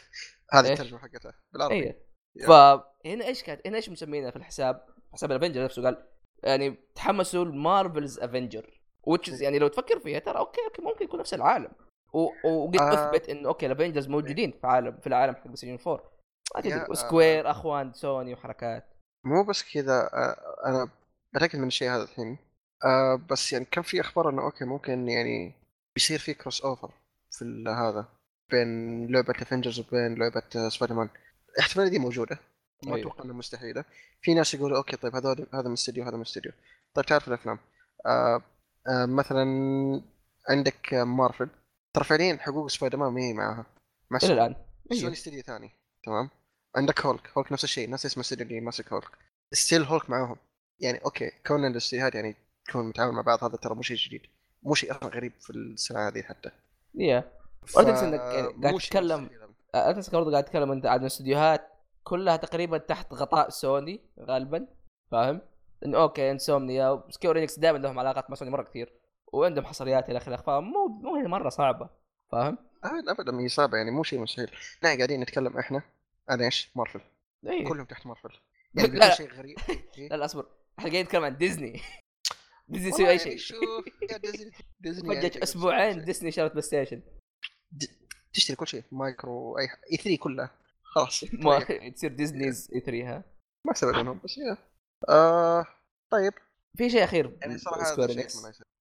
هذه 0.52 0.68
إيش؟ 0.70 0.80
الترجمة 0.80 0.98
حقتها 0.98 1.32
بالعربي 1.52 1.74
اي 1.74 2.02
يا. 2.36 2.46
فهنا 2.46 3.24
إيش 3.26 3.42
كانت 3.42 3.66
هنا 3.66 3.76
إيش 3.76 3.88
مسمينها 3.90 4.30
في 4.30 4.36
الحساب؟ 4.36 4.86
حساب 5.12 5.30
الأفنجر 5.32 5.64
نفسه 5.64 5.82
قال 5.82 6.06
يعني 6.42 6.76
تحمسوا 6.94 7.44
ال 7.44 7.52
Marvel's 7.52 8.18
Avengers 8.18 8.80
which 9.02 9.28
يعني 9.40 9.58
لو 9.58 9.68
تفكر 9.68 9.98
فيها 9.98 10.18
ترى 10.18 10.38
okay 10.38 10.60
okay 10.64 10.82
ممكن 10.82 11.04
يكون 11.04 11.20
نفس 11.20 11.34
العالم. 11.34 11.70
وقد 12.12 12.76
آه. 12.76 12.94
أثبت 12.94 13.28
إنه 13.28 13.48
okay 13.48 13.66
الأفنجرز 13.66 14.08
موجودين 14.08 14.50
في 14.50 14.66
عالم 14.66 14.98
في 15.00 15.06
العالم 15.06 15.34
حق 15.34 15.46
بلاي 15.46 15.78
4 15.86 16.10
ما 16.54 16.60
يا، 16.60 16.84
تدري 16.84 17.40
آه. 17.40 17.50
أخوان 17.50 17.92
سوني 17.92 18.34
وحركات. 18.34 18.84
مو 19.24 19.44
بس 19.44 19.74
كذا 19.74 20.10
آه، 20.14 20.36
أنا 20.66 20.90
متأكد 21.34 21.58
من 21.58 21.66
الشيء 21.66 21.90
هذا 21.90 22.02
الحين. 22.02 22.38
آه، 22.84 23.20
بس 23.30 23.52
يعني 23.52 23.64
كان 23.64 23.84
في 23.84 24.00
أخبار 24.00 24.30
إنه 24.30 24.42
okay 24.42 24.64
ممكن 24.64 25.08
يعني 25.08 25.54
بيصير 25.94 26.18
في 26.18 26.34
crossover 26.34 26.90
في 27.30 27.64
هذا 27.68 28.08
بين 28.50 29.06
لعبة 29.12 29.34
افنجرز 29.42 29.80
وبين 29.80 30.14
لعبة 30.18 30.42
آه، 30.56 30.68
سبايدر 30.68 30.94
مان 30.94 31.08
الاحتمالية 31.54 31.90
دي 31.90 31.98
موجودة. 31.98 32.38
ما 32.86 32.94
أيوه. 32.94 33.00
أتوقع 33.00 33.24
انها 33.24 33.34
مستحيلة 33.34 33.84
في 34.22 34.34
ناس 34.34 34.54
يقولوا 34.54 34.76
okay 34.78 34.96
طيب 34.96 35.16
هذول 35.16 35.46
هذا 35.54 35.66
من 35.66 35.72
استديو 35.72 36.04
هذا 36.04 36.16
من 36.16 36.20
استديو 36.22 36.52
طيب 36.94 37.06
تعرف 37.06 37.28
الأفلام. 37.28 37.58
آه 38.06 38.42
آه 38.88 39.06
مثلا 39.06 39.44
عندك 40.48 40.94
مارفل. 40.94 41.48
ترى 41.94 42.04
فعليا 42.04 42.36
حقوق 42.36 42.66
سبايدر 42.70 42.98
مان 42.98 43.12
ما 43.12 43.20
هي 43.20 43.32
معاها. 43.32 43.66
مع 44.10 44.18
إلى. 44.22 44.32
الآن. 44.32 44.54
سوني. 44.92 45.12
استديو 45.12 45.42
ثاني. 45.42 45.70
تمام. 46.04 46.30
عندك 46.76 47.00
هولك. 47.06 47.30
هولك 47.38 47.52
نفس 47.52 47.64
الشيء 47.64 47.90
نفس 47.90 48.06
اسم 48.06 48.20
الاستديو 48.20 48.46
اللي 48.46 48.60
ماسك 48.60 48.92
هولك. 48.92 49.08
Still 49.52 49.82
هولك 49.84 50.10
معاهم. 50.10 50.36
يعني 50.80 50.98
okay 50.98 51.30
كون 51.46 51.66
الاستديوهات 51.66 52.14
يعني 52.14 52.36
تكون 52.68 52.88
متعاون 52.88 53.14
مع 53.14 53.20
بعض 53.22 53.44
هذا 53.44 53.56
ترى 53.56 53.74
مو 53.74 53.82
شيء 53.82 53.96
جديد. 53.96 54.22
مو 54.62 54.74
شيء 54.74 54.90
أصلا 54.90 55.08
غريب 55.08 55.32
في 55.40 55.50
السنة 55.50 56.08
هذه 56.08 56.22
حتى. 56.22 56.50
يا 56.94 57.32
ف- 57.66 57.76
ولا 57.76 57.90
تنسى 57.90 58.04
إنك 58.04 58.20
يعني 58.20 58.62
قاعد 58.62 58.78
تتكلم- 58.78 59.30
لا 59.74 59.92
تنسى 59.92 60.10
برضه 60.10 60.30
قاعد 60.30 60.44
اتكلم 60.44 60.72
انت 60.72 60.86
عن 60.86 61.04
استديوهات 61.04 61.68
كلها 62.04 62.36
تقريبا 62.36 62.78
تحت 62.78 63.12
غطاء 63.12 63.48
سوني 63.48 64.00
غالبا 64.20 64.66
فاهم؟ 65.10 65.40
انه 65.84 65.98
أوكي 66.02 66.30
إنسومنيا 66.30 67.02
سكيور 67.08 67.38
إنكس 67.38 67.58
دائما 67.58 67.78
لهم 67.78 67.98
علاقات 67.98 68.30
مع 68.30 68.36
سوني 68.36 68.50
مرة 68.50 68.62
كثير 68.62 68.92
وعندهم 69.32 69.64
حصريات 69.64 70.10
إلى 70.10 70.18
آخره 70.18 70.36
فمو 70.36 70.86
مو 70.88 71.16
هي 71.16 71.22
مرة 71.22 71.48
صعبة 71.48 71.90
فاهم؟ 72.32 72.58
ابدا 72.84 73.12
ابدا 73.12 73.40
هي 73.40 73.48
صعبة 73.48 73.76
يعني 73.78 73.90
مو 73.90 74.02
شيء 74.02 74.18
مستحيل 74.20 74.50
نحن 74.84 74.96
قاعدين 74.96 75.20
نتكلم 75.20 75.58
إحنا 75.58 75.82
عن 76.28 76.42
إيش؟ 76.42 76.70
مارفل 76.76 77.00
إيه. 77.46 77.64
كلهم 77.68 77.84
تحت 77.86 78.06
مارفل 78.06 78.28
لا، 78.74 78.82
يعني 78.82 78.98
لا. 78.98 79.14
شيء 79.14 79.32
غريب 79.32 79.56
إيه؟ 79.98 80.08
لا 80.08 80.16
لا 80.16 80.24
أصبر 80.24 80.42
إحنا 80.78 80.90
قاعدين 80.90 81.02
نتكلم 81.04 81.24
عن 81.24 81.36
ديزني 81.36 81.80
ديزني 82.68 82.88
يسوي 82.88 83.08
أي 83.08 83.16
يعني 83.16 83.18
شيء 83.18 83.36
شوف 83.36 83.60
يا 84.12 84.16
ديزني 84.16 84.50
ديزني 84.80 85.08
يعني 85.08 85.20
فجأة 85.20 85.28
تقدر 85.28 85.42
أسبوعين 85.42 85.92
تسوي. 85.92 86.04
ديزني 86.04 86.30
شرت 86.30 86.50
بلاي 86.50 86.62
ستيشن 86.62 87.02
تشتري 88.32 88.56
كل 88.56 88.66
شيء 88.66 88.82
مايكرو 88.92 89.58
أي 89.58 89.64
إي 89.92 89.96
3 89.96 90.16
كلها 90.16 90.50
خلاص 90.94 91.24
ما. 91.32 91.90
تصير 91.94 92.12
Disney's 92.12 92.70
E3 92.74 93.08
ها؟ 93.08 93.24
ما 93.66 93.72
استبعد 93.72 93.94
منهم 93.94 94.20
بس 94.24 94.38
يا 94.38 94.56
آه 95.08 95.66
طيب. 96.12 96.32
في 96.76 96.90
شيء 96.90 97.04
أخير 97.04 97.38
يعني 97.40 97.58
صراحة 97.58 97.84
سكوير 97.84 98.26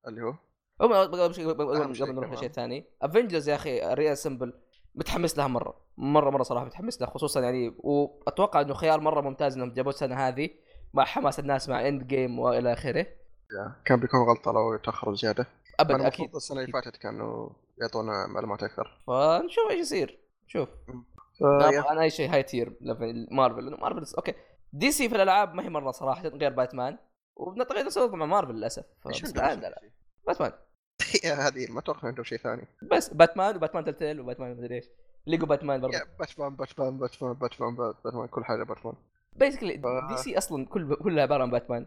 اللي 0.07 0.21
هو. 0.21 0.33
هم 0.81 0.93
قبل 0.93 2.13
نروح. 2.13 2.33
لشيء 2.33 2.49
ثاني 2.51 2.85
افنجرز 3.01 3.49
يا 3.49 3.55
أخي 3.55 3.93
reassemble 3.93 4.53
متحمس 4.95 5.37
لها 5.37 5.47
مرة 5.47 5.81
مره 5.97 6.29
مرة 6.29 6.43
صراحة 6.43 6.65
متحمس 6.65 7.01
لها 7.01 7.09
خصوصا 7.09 7.41
يعني 7.41 7.75
وأتوقع 7.77 8.61
إنه 8.61 8.73
خيار 8.73 8.99
مرة 8.99 9.21
ممتاز 9.21 9.55
إنهم 9.55 9.73
جابوا 9.73 9.91
السنة 9.91 10.15
هذه 10.27 10.49
مع 10.93 11.05
حماس 11.05 11.39
الناس 11.39 11.69
مع 11.69 11.87
Endgame 11.87 12.39
وإلى 12.39 12.73
آخره. 12.73 13.05
كان 13.85 13.99
بيكون 13.99 14.19
غلطة 14.19 14.51
لو 14.51 14.77
تاخروا 14.77 15.15
زيادة. 15.15 15.47
أبد 15.79 16.01
أكيد. 16.01 16.35
السنة 16.35 16.61
اللي 16.61 16.71
فاتت 16.71 16.97
كانوا 16.97 17.49
يعطونا 17.81 18.27
معلومات 18.27 18.63
أكثر. 18.63 19.01
فنشوف 19.07 19.71
إيش 19.71 19.79
يصير 19.79 20.19
شوف 20.47 20.69
أنا 21.91 22.01
أي 22.01 22.09
شيء 22.09 22.33
high 22.33 22.43
tier 22.43 22.77
level 22.81 23.27
مارفل 23.31 23.65
لأنه 23.65 23.77
مارفل 23.77 24.15
okay 24.17 24.33
DC 24.73 25.09
في 25.09 25.15
الألعاب 25.15 25.53
ما 25.53 25.63
هي 25.63 25.69
مرة 25.69 25.91
صراحة 25.91 26.27
غير 26.27 26.53
باتمان 26.53 26.97
وبنطلع 27.35 27.81
نفس 27.81 27.97
الوضع 27.97 28.15
مع 28.15 28.25
مارفل 28.25 28.53
للأسف. 28.53 28.85
باتمان 30.27 30.51
هذه 31.45 31.71
ما 31.71 31.79
أتوقع 31.79 32.07
عندهم 32.07 32.23
شيء 32.23 32.37
ثاني. 32.37 32.67
بس 32.91 33.13
باتمان 33.13 33.55
وباتمان 33.55 33.85
Telltale 33.85 34.19
وباتمان 34.21 34.57
مدري 34.57 34.75
إيش. 34.75 34.85
ليجو 35.27 35.45
باتمان 35.45 35.81
برضه 35.81 35.99
باتمان 36.19 36.55
باتمان 36.55 36.97
باتمان 36.97 37.33
باتمان 37.33 37.75
باتمان 37.75 38.27
كل 38.27 38.45
حاجة 38.45 38.63
باتمان 38.63 38.95
basically 39.35 39.77
DC 40.09 40.37
أصلا 40.37 40.65
كل 40.65 40.95
كلها 40.95 41.23
عبارة 41.23 41.43
عن 41.43 41.51
باتمان 41.51 41.85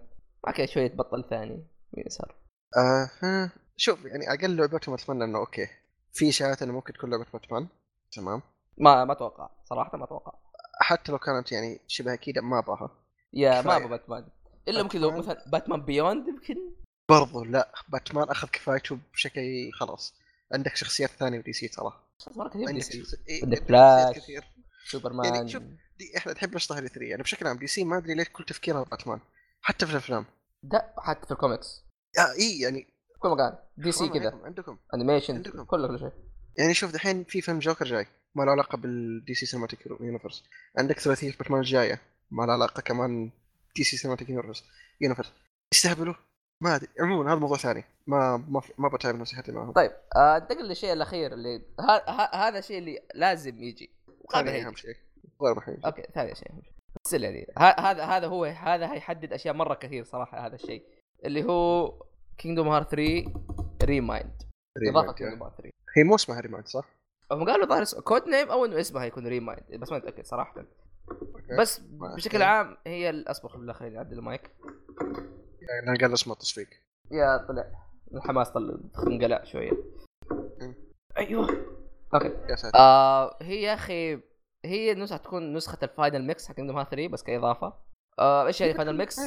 كذا 0.54 0.66
شوية 0.66 0.92
بطل 0.94 1.24
ثاني 1.30 1.66
يسار. 2.06 2.34
آه 2.76 3.10
ها، 3.22 3.52
شوف 3.76 4.04
يعني 4.04 4.30
أقل 4.30 4.56
لعبتهم 4.56 4.94
أتمنى 4.94 5.24
إنه 5.24 5.38
okay. 5.38 5.66
في 6.12 6.28
اشاعات 6.28 6.62
إنه 6.62 6.72
ممكن 6.72 6.92
تكون 6.92 7.10
لعبة 7.10 7.26
باتمان 7.32 7.68
تمام. 8.12 8.42
ما 8.78 9.04
ما 9.04 9.12
أتوقع 9.12 9.50
صراحة 9.64 9.98
ما 9.98 10.04
أتوقع. 10.04 10.32
حتى 10.80 11.12
لو 11.12 11.18
كانت 11.18 11.52
يعني 11.52 11.80
شبه 11.86 12.12
اكيده 12.14 12.42
ما 12.42 12.58
أبغاها. 12.58 12.90
يا 13.32 13.62
ما. 13.62 13.76
أبغى 13.76 13.88
باتمان 13.88 14.28
إلا 14.68 14.82
ممكن 14.82 15.00
لو. 15.00 15.10
مثلا 15.10 15.44
Batman 15.46 15.82
Beyond 15.84 16.28
يمكن. 16.28 16.56
برضو 17.08 17.44
لا 17.44 17.72
باتمان 17.88 18.28
أخذ 18.28 18.48
كفايته 18.48 18.98
بشكل 19.12 19.70
خلاص. 19.80 20.14
عندك 20.54 20.76
شخصيات 20.76 21.10
ثانية 21.10 21.38
ب 21.38 21.52
DC 21.52 21.68
ترى. 21.68 21.92
مرة 22.36 22.48
كثير 22.48 22.68
عندك 22.68 22.82
شخص... 22.82 23.14
إيه، 23.28 23.44
عندك 23.44 23.64
فلاش. 23.68 24.16
كثير. 24.16 24.44
سوبرمان 24.90 25.34
يعني 25.34 25.48
شوف- 25.48 25.62
دي 25.98 26.12
إحنا 26.16 26.32
نحب 26.32 26.54
نشتغل 26.54 26.88
ثري 26.88 27.08
يعني 27.08 27.22
بشكل 27.22 27.46
عام 27.46 27.56
DC 27.58 27.84
ما 27.84 27.98
أدري 27.98 28.14
ليش 28.14 28.28
كل 28.28 28.44
تفكيرها 28.44 28.82
باتمان 28.84 29.20
حتى 29.60 29.86
في 29.86 29.92
الأفلام. 29.92 30.26
ده 30.62 30.94
حتى 30.98 31.26
في 31.26 31.30
الكوميكس 31.32 31.84
آه 32.18 32.32
إي 32.40 32.60
يعني 32.60 32.94
كل 33.18 33.28
مكان. 33.28 33.58
DC 33.76 34.08
كذا. 34.08 34.30
عندكم- 34.30 34.44
عندكم. 34.44 34.78
animation 34.94 35.34
عندكم. 35.34 35.64
كل 35.64 35.88
كل 35.88 35.98
شيء. 35.98 36.12
يعني 36.58 36.74
شوف 36.74 36.92
دحين 36.92 37.24
في 37.24 37.40
فيلم 37.40 37.58
جوكر 37.58 37.84
جاي. 37.84 38.06
ما 38.34 38.42
له 38.42 38.50
علاقة 38.50 38.76
بال 38.78 39.34
DC 39.34 39.46
Cinematic 39.46 39.86
Universe 40.00 40.44
عندك 40.78 40.98
ثلاثية 41.00 41.32
باتمان 41.38 41.60
الجاية 41.60 42.00
ما 42.30 42.42
له 42.42 42.52
علاقة 42.52 42.80
كمان 42.82 43.30
DC 43.76 43.84
Cinematic 43.84 44.28
Universe 44.30 44.64
Universe 45.00 45.32
يستهبلوا؟ 45.74 46.14
ما 46.60 46.76
أدري. 46.76 46.88
عموما 47.00 47.32
هذا 47.32 47.38
موضوع 47.38 47.56
ثاني. 47.56 47.84
ما 48.06 48.36
ما 48.48 48.60
في- 48.60 48.72
ما 48.78 48.88
بتعب 48.88 49.14
نفسيتي 49.14 49.52
معهم. 49.52 49.72
طيب 49.72 49.90
آه، 50.16 50.36
انتقل 50.36 50.68
للشيء 50.68 50.92
الأخير 50.92 51.32
اللي 51.32 51.62
هذا 52.32 52.58
الشيء 52.58 52.78
اللي 52.78 53.00
لازم 53.14 53.62
يجي. 53.62 53.90
هذا. 54.34 54.66
أهم 54.66 54.74
شيء. 54.74 54.96
غير 55.42 55.54
محيج 55.54 55.76
okay 55.86 56.02
ثاني 56.14 56.34
شيء 56.34 56.48
بس 57.04 57.12
يعني 57.12 57.46
هذا 57.58 58.04
هذا 58.04 58.26
هو 58.26 58.44
هذا 58.44 58.92
هيحدد 58.92 59.32
أشياء 59.32 59.54
مرة 59.54 59.74
كثير 59.74 60.04
صراحة 60.04 60.46
هذا 60.46 60.54
الشيء. 60.54 60.82
اللي 61.24 61.44
هو 61.44 61.92
Kingdom 62.38 62.68
Hearts 62.68 62.90
3 62.90 63.32
Re 63.82 64.02
Mind 64.02 64.42
إضافة 64.88 65.12
Kingdom 65.12 65.42
Hearts 65.42 65.56
3 65.56 65.70
هي 65.96 66.04
مو 66.04 66.14
اسمها 66.14 66.40
Re 66.40 66.49
Mind 66.49 66.68
صح؟ 66.68 66.84
هم 67.32 67.44
قالوا 67.50 67.66
ظاهر 67.66 67.84
code 68.00 68.28
name 68.28 68.50
أو 68.50 68.64
إنه 68.64 68.80
اسمها 68.80 69.04
يكون 69.04 69.26
Re 69.26 69.36
Mind. 69.36 69.62
بس 69.74 69.92
ما 69.92 69.98
متاكد 69.98 70.24
صراحة. 70.24 70.64
بس 71.58 71.78
بشكل. 72.16 72.42
عام 72.42 72.76
هي 72.86 73.24
اصبر 73.26 73.48
خلينا 73.48 73.72
خليني 73.72 73.98
اعدل 73.98 74.18
المايك. 74.18 74.50
يعني 75.60 75.98
قال 75.98 76.12
اسمه 76.12 76.32
التصفيق 76.32 76.68
يا 77.10 77.46
طلع. 77.48 77.72
الحماس 78.14 78.50
طلع 78.50 78.74
انقلع 79.06 79.44
شوية. 79.44 79.72
أيوه. 81.16 81.48
okay. 82.14 82.28
يا 82.50 82.56
ساتر. 82.56 82.78
آه 82.78 83.36
هي 83.42 83.62
يا 83.62 83.74
أخي 83.74 84.20
هي 84.64 84.94
نسخة 84.94 85.16
تكون 85.16 85.52
نسخة 85.52 85.78
ال 85.82 85.89
Final 85.89 86.26
Mix 86.26 86.48
حق 86.48 86.54
Kingdom 86.54 86.76
Hearts 86.76 86.90
3 86.90 87.08
بس 87.08 87.22
كإضافة. 87.22 87.74
آه 88.18 88.46
إيش 88.46 88.60
يعني 88.60 88.74
Final 88.74 88.96
Mix؟ 88.96 89.20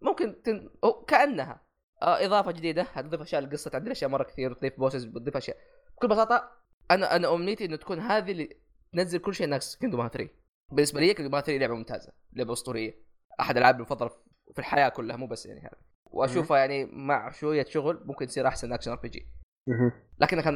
ممكن 0.00 0.42
تن... 0.42 0.70
أو 0.84 1.04
كأنها. 1.04 1.60
آه 2.02 2.26
إضافة 2.26 2.50
جديدة. 2.50 2.82
هتضيف 2.82 3.20
أشياء 3.20 3.42
للقصه 3.42 3.70
تعدل 3.70 3.90
أشياء 3.90 4.10
مرة 4.10 4.22
كثير 4.22 4.50
وتضيف 4.50 4.78
bosses 4.78 5.04
بتضيف 5.04 5.36
أشياء. 5.36 5.56
بكل 5.96 6.08
بساطة 6.08 6.61
أنا 6.94 7.16
أنا 7.16 7.34
أمنيتي 7.34 7.64
إنه 7.64 7.76
تكون 7.76 7.98
هذه 8.00 8.30
اللي 8.32 8.56
تنزل 8.92 9.18
كل 9.18 9.34
شيء 9.34 9.46
ناقص 9.48 9.76
Kingdom 9.76 10.00
Hearts 10.00 10.12
3 10.16 10.30
بالنسبة 10.72 11.00
لي 11.00 11.14
Kingdom 11.14 11.34
Hearts 11.34 11.46
3 11.46 11.58
لعبة 11.60 11.74
ممتازة 11.74 12.12
لعبة 12.32 12.52
أسطورية. 12.52 12.94
أحد 13.40 13.50
الالعاب 13.56 13.76
المفضلة 13.76 14.08
في 14.52 14.58
الحياة 14.58 14.88
كلها 14.88 15.16
مو 15.16 15.26
بس 15.26 15.46
يعني 15.46 15.60
هذا 15.60 15.76
وأشوفها 16.04 16.58
يعني 16.58 16.84
مع 16.84 17.30
شوية 17.30 17.64
شغل 17.64 18.02
ممكن 18.04 18.26
تصير 18.26 18.46
أحسن 18.48 18.72
action 18.72 18.90
RPG 18.90 19.26
مهم. 19.66 19.92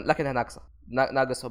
لكنها 0.04 0.32
ناقصة. 0.32 0.62
نا- 0.88 1.12
ناقص 1.12 1.46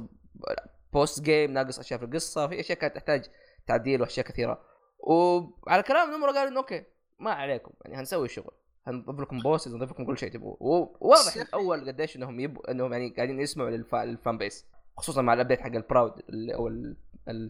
post 0.92 1.22
game 1.22 1.50
ناقص 1.52 1.78
أشياء 1.78 1.98
في 2.00 2.04
القصة 2.06 2.46
في 2.48 2.60
أشياء 2.60 2.78
كانت 2.78 2.94
تحتاج 2.94 3.24
تعديل 3.66 4.00
وأشياء 4.00 4.26
كثيرة. 4.26 4.60
وعلى 4.98 5.82
كلام 5.82 6.10
نومورا 6.16 6.32
قالوا 6.32 6.48
إنه 6.50 6.58
okay 6.60 6.84
ما 7.18 7.30
عليكم. 7.30 7.72
يعني 7.84 7.96
هنسوي 7.96 8.24
الشغل 8.24 8.54
هنضيف 8.86 9.20
لكم 9.20 9.38
bosses 9.38 9.74
نضيف 9.74 9.90
لكم 9.90 10.04
كل 10.06 10.18
شيء 10.18 10.30
تبغوه 10.32 10.56
وواضح 11.00 11.36
من 11.36 11.42
الأول 11.42 11.86
قديش 11.88 12.16
إنهم 12.16 12.40
يبغوا 12.40 12.70
إنهم 12.70 12.92
يعني 12.92 13.08
قاعدين 13.10 13.40
يسمعوا 13.40 13.70
للف... 13.70 13.94
لل 13.94 14.12
fan 14.12 14.38
base 14.38 14.66
خصوصا 14.98 15.22
مع 15.22 15.32
ال 15.34 15.38
update 15.38 15.60
حق 15.60 15.66
ال 15.66 15.74
Proud 15.74 16.12
أو 16.54 16.68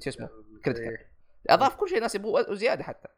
شو 0.00 0.10
اسمه؟ 0.10 0.28
critical 0.64 0.88
إيه. 0.90 1.10
أضاف 1.50 1.74
كل 1.76 1.88
شيء 1.88 1.96
الناس 1.96 2.14
يبغوه 2.14 2.50
وزيادة 2.50 2.84
حتى. 2.84 3.08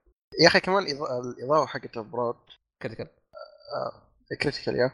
يا 0.43 0.49
أخي 0.49 0.61
كمان 0.61 0.87
الإضافة 0.87 1.67
حقت 1.67 1.97
ال 1.97 2.04
Proud 2.04 2.37
critical 2.83 3.09
critical 4.43 4.77
يا. 4.77 4.91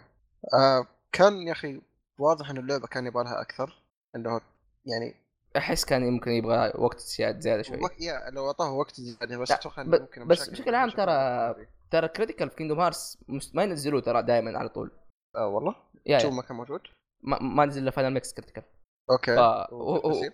آه 0.54 0.86
كان 1.12 1.32
يا 1.48 1.52
أخي 1.52 1.80
واضح 2.18 2.50
ان 2.50 2.56
اللعبة 2.58 2.86
كان 2.86 3.06
يبغى 3.06 3.24
لها 3.24 3.40
أكثر. 3.40 3.82
إنه 4.16 4.40
يعني 4.86 5.14
أحس 5.56 5.84
كان 5.84 6.04
يمكن 6.06 6.30
يبغى 6.30 6.72
وقت 6.74 7.00
زياده 7.00 7.62
شوي. 7.62 7.76
وق- 7.80 8.02
يا 8.02 8.30
لو 8.30 8.46
أعطاه 8.46 8.72
وقت 8.72 9.00
زيادة 9.00 9.38
بس 9.38 9.50
أتوقع 9.52 9.82
ب- 9.82 10.00
ممكن 10.00 10.26
بس 10.26 10.48
بشكل 10.48 10.74
عام 10.74 10.90
ترى-. 10.90 11.66
ترى 11.90 12.08
critical 12.08 12.50
في 12.50 12.56
Kingdom 12.56 12.80
Hearts 12.80 13.18
مست... 13.28 13.54
ما 13.54 13.62
ينزلوه 13.62 14.00
ترى 14.00 14.22
دائما 14.22 14.58
على 14.58 14.68
طول. 14.68 14.90
آه 15.36 15.46
والله؟ 15.46 15.76
يا 16.06 16.18
شو 16.18 16.28
يا. 16.28 16.32
ما 16.32 16.42
كان 16.42 16.56
موجود؟ 16.56 16.80
ما, 17.22 17.38
ما 17.42 17.64
نزل 17.66 17.82
إلا 17.82 17.90
Final 17.90 18.10
Mix 18.14 18.32
critical 18.34 18.62
okay 19.10 19.30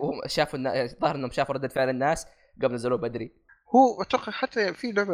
هو 0.01 0.23
شافوا. 0.27 0.59
الظاهر 0.59 1.15
إنهم 1.15 1.31
شافوا 1.31 1.55
ردة 1.55 1.69
فعل 1.69 1.89
الناس 1.89 2.27
قبل 2.63 2.75
نزلوه 2.75 2.99
بدري 2.99 3.33
هو 3.75 4.03
أتوقع 4.03 4.33
حتى 4.33 4.75
في 4.75 4.93
لعبة 4.93 5.13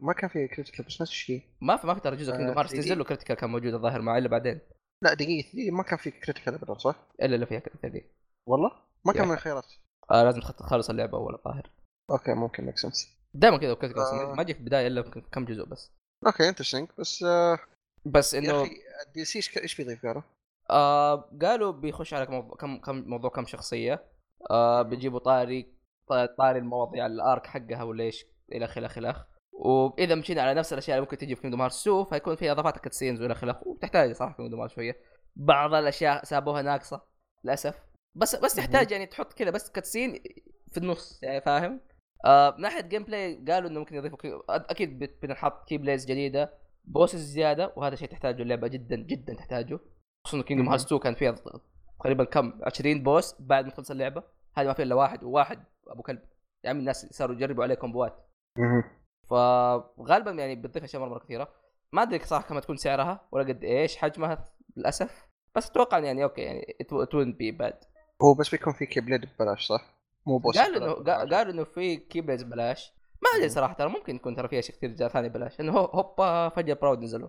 ما 0.00 0.12
كان 0.12 0.30
في 0.30 0.48
critical 0.48 0.84
بس 0.84 1.00
نفس 1.02 1.10
الشيء 1.10 1.42
ما 1.60 1.76
في 1.76 1.86
ما 1.86 1.94
في 1.94 2.00
ترى 2.00 2.16
جزء 2.16 2.32
آه، 2.32 2.36
Kingdom 2.36 2.58
Hearts 2.58 2.70
3D. 2.72 2.78
نزل 2.78 2.98
له 2.98 3.04
critical 3.04 3.36
كان 3.36 3.50
موجود 3.50 3.74
الظاهر 3.74 4.02
معي 4.02 4.18
إلا 4.18 4.28
بعدين 4.28 4.60
لا 5.02 5.14
دقيقه 5.14 5.48
دقيقة، 5.52 5.74
ما 5.74 5.82
كان 5.82 5.98
في 5.98 6.10
critical 6.10 6.54
ابدا 6.54 6.74
صح؟ 6.78 7.06
إلا 7.22 7.34
اللي 7.34 7.46
فيها 7.46 7.58
critical 7.58 7.92
دي 7.92 8.04
والله 8.46 8.70
ما 9.06 9.12
كان 9.12 9.22
يا. 9.22 9.28
من 9.28 9.34
الخيارات 9.34 9.66
آه 10.10 10.22
لازم 10.24 10.40
تخ- 10.40 10.52
تخلص 10.52 10.90
اللعبة 10.90 11.18
أول 11.18 11.34
الظاهر 11.34 11.70
okay 12.10 12.34
ممكن 12.34 12.64
make 12.64 12.78
sense 12.78 13.08
دائما 13.34 13.58
كذا 13.58 13.74
critical 13.74 14.02
آه. 14.02 14.34
ما 14.34 14.42
جي 14.42 14.54
في 14.54 14.60
البداية 14.60 14.86
إلا 14.86 15.02
كم 15.32 15.44
جزء 15.44 15.64
بس 15.64 15.90
okay 16.26 16.48
interesting 16.48 16.88
بس 16.98 17.22
آه 17.22 17.58
بس 18.06 18.34
يا 18.34 18.38
إنه 18.38 18.62
أخي 18.62 18.70
ال 19.06 19.24
DLC 19.24 19.38
إيش 19.62 19.76
بيضيف 19.76 20.06
قالوا؟ 20.06 20.22
آه 20.70 21.30
قالوا 21.42 21.72
بيخش 21.72 22.14
على 22.14 22.26
موضوع 22.30 22.56
كم 22.56 22.78
كم 22.80 23.04
موضوع 23.06 23.30
كم 23.30 23.46
شخصية. 23.46 24.04
آه 24.50 24.82
بيجيبوا 24.82 25.18
طاري 25.18 25.74
طاري 26.38 26.58
المواضيع 26.58 27.06
ال 27.06 27.16
arc 27.16 27.46
حقها 27.46 27.82
ولا 27.82 28.04
إيش 28.04 28.24
إلى 28.52 28.64
اخره 28.64 28.78
إلى 28.98 29.10
اخره 29.10 29.26
وإذا 29.52 30.14
مشينا 30.14 30.42
على 30.42 30.54
نفس 30.54 30.72
الأشياء 30.72 30.96
اللي 30.96 31.04
ممكن 31.06 31.18
تجي 31.18 31.34
في 31.34 31.40
Kingdom 31.42 31.62
Hearts 31.62 31.74
2 31.74 32.04
فيكون 32.04 32.36
في 32.36 32.50
إضافات 32.50 32.78
cutscenes 32.78 33.20
وإلى 33.22 33.32
اخره 33.32 33.60
وتحتاج 33.66 34.12
صراحة 34.12 34.36
Kingdom 34.36 34.60
Hearts 34.60 34.72
شوية. 34.72 34.96
بعض 35.36 35.74
الأشياء 35.74 36.24
سابوها 36.24 36.62
ناقصة 36.62 37.02
للأسف. 37.44 37.74
بس 38.14 38.36
بس 38.36 38.54
تحتاج 38.54 38.90
يعني 38.90 39.06
تحط 39.06 39.32
كذا 39.32 39.50
بس 39.50 39.70
cutscene 39.70 40.22
في 40.72 40.78
النص 40.78 41.20
يعني 41.22 41.40
فاهم؟ 41.40 41.80
آه 42.24 42.50
من 42.56 42.60
ناحية 42.60 42.80
gameplay 42.80 43.44
قالوا 43.48 43.70
إنه 43.70 43.78
ممكن 43.80 43.96
يضيفوا 43.96 44.18
كي... 44.18 44.40
أكيد 44.48 45.18
بنحط 45.22 45.68
keyblades 45.68 46.04
جديدة 46.06 46.54
bosses 46.84 47.20
زيادة 47.20 47.72
وهذا 47.76 47.94
شيء 47.94 48.08
تحتاجه 48.08 48.42
اللعبه 48.42 48.68
جدا 48.68 48.96
جدا 48.96 49.34
تحتاجه. 49.34 49.78
خصوصا 50.24 50.42
Kingdom 50.42 50.66
مهم. 50.66 50.72
Hearts 50.72 50.84
2 50.86 51.00
كان 51.00 51.14
فيها 51.14 51.34
تقريبا 52.00 52.24
كم؟ 52.24 52.52
20 52.62 53.02
boss 53.02 53.34
بعد 53.40 53.64
ما 53.64 53.70
تخلص 53.70 53.90
اللعبة. 53.90 54.22
هذه 54.54 54.66
ما 54.66 54.72
فيها 54.72 54.84
إلا 54.84 54.94
واحد 54.94 55.24
وواحد 55.24 55.64
أبو 55.88 56.02
كلب. 56.02 56.22
يعني 56.62 56.78
الناس 56.78 57.06
صاروا 57.10 57.36
يجربوا 57.36 57.64
عليه 57.64 57.74
كومبوات. 57.74 58.28
فغالبا 59.28 60.30
يعني 60.30 60.54
بتضيف 60.54 60.84
اشياء 60.84 61.02
مرة 61.02 61.08
مرة 61.08 61.18
كثيرة. 61.18 61.48
ما 61.92 62.02
أدري 62.02 62.18
صراحة 62.24 62.48
كم 62.48 62.58
تكون 62.58 62.76
سعرها 62.76 63.28
ولا 63.32 63.44
قد 63.48 63.64
إيش 63.64 63.96
حجمها 63.96 64.44
للأسف. 64.76 65.26
بس 65.54 65.70
أتوقع 65.70 65.98
يعني 65.98 66.24
okay 66.24 66.40
يعني 66.42 66.76
won't 67.10 67.32
be 67.32 67.50
bad 67.50 67.84
هو 68.22 68.34
بس 68.34 68.50
بيكون 68.50 68.72
في 68.72 68.86
keyblade 68.86 69.26
ببلاش 69.26 69.66
صح؟ 69.66 69.94
مو 70.26 70.38
boss 70.38 70.58
قالوا 70.58 70.76
إنه 70.76 70.94
قا- 70.94 71.34
قالوا 71.34 71.52
إنه 71.52 71.64
في 71.64 71.96
keyblades 71.96 72.42
بلاش 72.42 72.92
ما 73.22 73.30
أدري 73.38 73.48
صراحة 73.48 73.74
ترى 73.74 73.88
ممكن 73.88 74.16
يكون 74.16 74.36
ترى 74.36 74.48
في 74.48 74.58
أشياء 74.58 74.76
كثير 74.76 74.90
جاء 74.90 75.08
ثاني 75.08 75.28
بلاش 75.28 75.60
إنه 75.60 75.72
هو- 75.72 75.84
هوبا 75.84 76.48
فجأة 76.48 76.74
Proud 76.74 76.98
نزلوا 77.02 77.28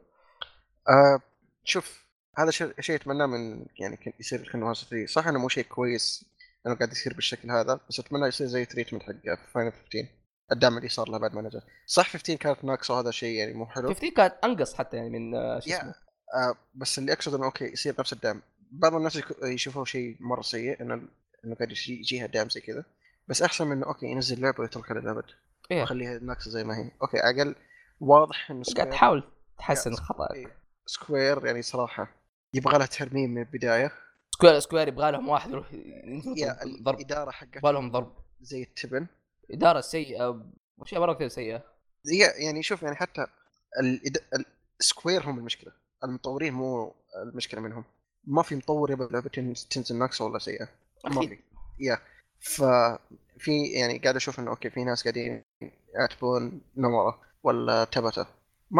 آه 0.90 1.20
شوف 1.64 2.05
هذا 2.38 2.52
شيء 2.52 2.74
شيء 2.82 2.96
أتمناه 2.96 3.26
من 3.26 3.66
يعني 3.80 3.98
كان 3.98 4.14
يصير 4.20 4.52
Hearts 4.56 4.86
3 4.90 5.06
صح 5.06 5.28
إنه 5.28 5.40
مو 5.40 5.50
شيء 5.50 5.64
كويس 5.64 6.26
إنه 6.68 6.76
قاعد 6.76 6.92
يصير 6.92 7.14
بالشكل 7.14 7.52
هذا 7.52 7.80
بس 7.90 8.00
أتمنى 8.00 8.28
يصير 8.28 8.48
زي 8.48 8.66
treatment 8.66 9.04
حق 9.04 9.12
Final 9.54 9.72
15 9.72 10.08
الدعم 10.52 10.78
اللي 10.78 10.90
صار 10.90 11.10
له 11.10 11.18
بعد 11.18 11.36
ما 11.36 11.42
نزل. 11.42 11.62
صح 11.86 12.10
15 12.10 12.36
كانت 12.40 12.64
ناقصة 12.66 13.00
هذا 13.00 13.10
الشيء 13.10 13.40
يعني 13.40 13.54
مو 13.54 13.66
حلو؟ 13.66 13.88
15 13.94 14.14
كانت 14.16 14.34
أنقص 14.44 14.74
حتى 14.74 14.98
يعني 14.98 15.10
من 15.10 15.36
آه، 15.36 15.60
شو 15.60 15.70
اسمه. 15.74 15.94
آه 16.36 16.56
بس 16.76 17.00
اللي 17.00 17.14
اقصد 17.14 17.34
إنه 17.34 17.46
okay 17.46 17.66
يصير 17.66 17.96
نفس 18.00 18.14
الدعم. 18.14 18.42
بعض 18.72 18.96
الناس 18.96 19.22
يشوفوه 19.44 19.86
شيء 19.86 20.18
مرة 20.20 20.42
سيء 20.42 20.82
إنه 20.82 20.94
إنه 21.46 21.56
قاعد 21.56 21.72
يجي- 21.72 22.00
يجيها 22.00 22.26
دعم 22.28 22.50
زي 22.50 22.62
كذا. 22.62 22.86
بس 23.28 23.42
أحسن 23.42 23.68
من 23.68 23.72
إنه 23.78 23.86
okay 23.86 24.06
ينزل 24.06 24.42
لعبة 24.42 24.62
ويتركها 24.62 24.94
للأبد. 24.94 25.24
إيه. 25.72 25.80
ويخليها 25.80 26.20
ناقصة 26.20 26.52
زي 26.52 26.64
ما 26.64 26.78
هي. 26.78 26.92
okay 27.02 27.18
أقل 27.18 27.56
واضح 28.00 28.52
إنه 28.52 28.64
قاعد 28.76 28.90
تحاول 28.90 29.24
تحسن 29.60 29.92
الخطا 29.92 30.34
إيه، 30.34 30.48
Square 30.86 31.46
يعني 31.46 31.62
صراحة 31.62 32.25
يبغى 32.56 32.78
لها 32.78 32.88
ترميم 32.88 33.30
من 33.30 33.42
البداية. 33.42 33.92
Square 34.32 34.60
Square 34.60 34.88
يبغى 34.88 35.12
لهم 35.12 35.30
واحد 35.30 35.52
يروح 35.52 35.72
ضرب. 36.82 36.96
الإدارة 36.96 37.32
حقتها 37.32 37.58
يبغى 37.58 37.74
لهم 37.74 37.92
ضرب. 37.92 38.14
زي 38.42 38.64
التبن. 38.64 39.08
إدارة 39.52 39.82
سيئة. 39.82 40.46
أشياء 40.82 41.02
مرة 41.02 41.14
كثير 41.14 41.28
سيئة. 41.28 41.64
يعني 42.38 42.64
شوف 42.64 42.84
يعني 42.84 42.96
حتى 42.96 43.28
الإد... 43.80 44.18
ال 44.80 44.87
Square 44.87 45.30
هم 45.30 45.38
المشكلة. 45.40 45.72
المطورين 46.04 46.54
مو 46.54 46.96
المشكلة 47.16 47.62
منهم. 47.62 47.84
ما 48.24 48.42
في 48.42 48.56
مطور 48.56 48.92
يبغى 48.92 49.08
لعبة 49.12 49.30
تنزل 49.70 49.96
ناقصة 49.96 50.26
ولا 50.26 50.40
سيئة. 50.40 50.68
ما. 51.06 51.22
في. 51.22 51.40
yeah. 51.80 52.00
ففي 52.40 53.64
يعني 53.74 53.98
قاعد 53.98 54.16
أشوف 54.16 54.40
إنه 54.40 54.52
okay 54.52 54.70
في 54.70 54.84
ناس 54.84 55.04
قاعدين 55.04 55.44
يعتبرون 55.94 56.62
نومورا 56.78 57.22
ولا 57.44 57.84
تاباتا. 57.84 58.26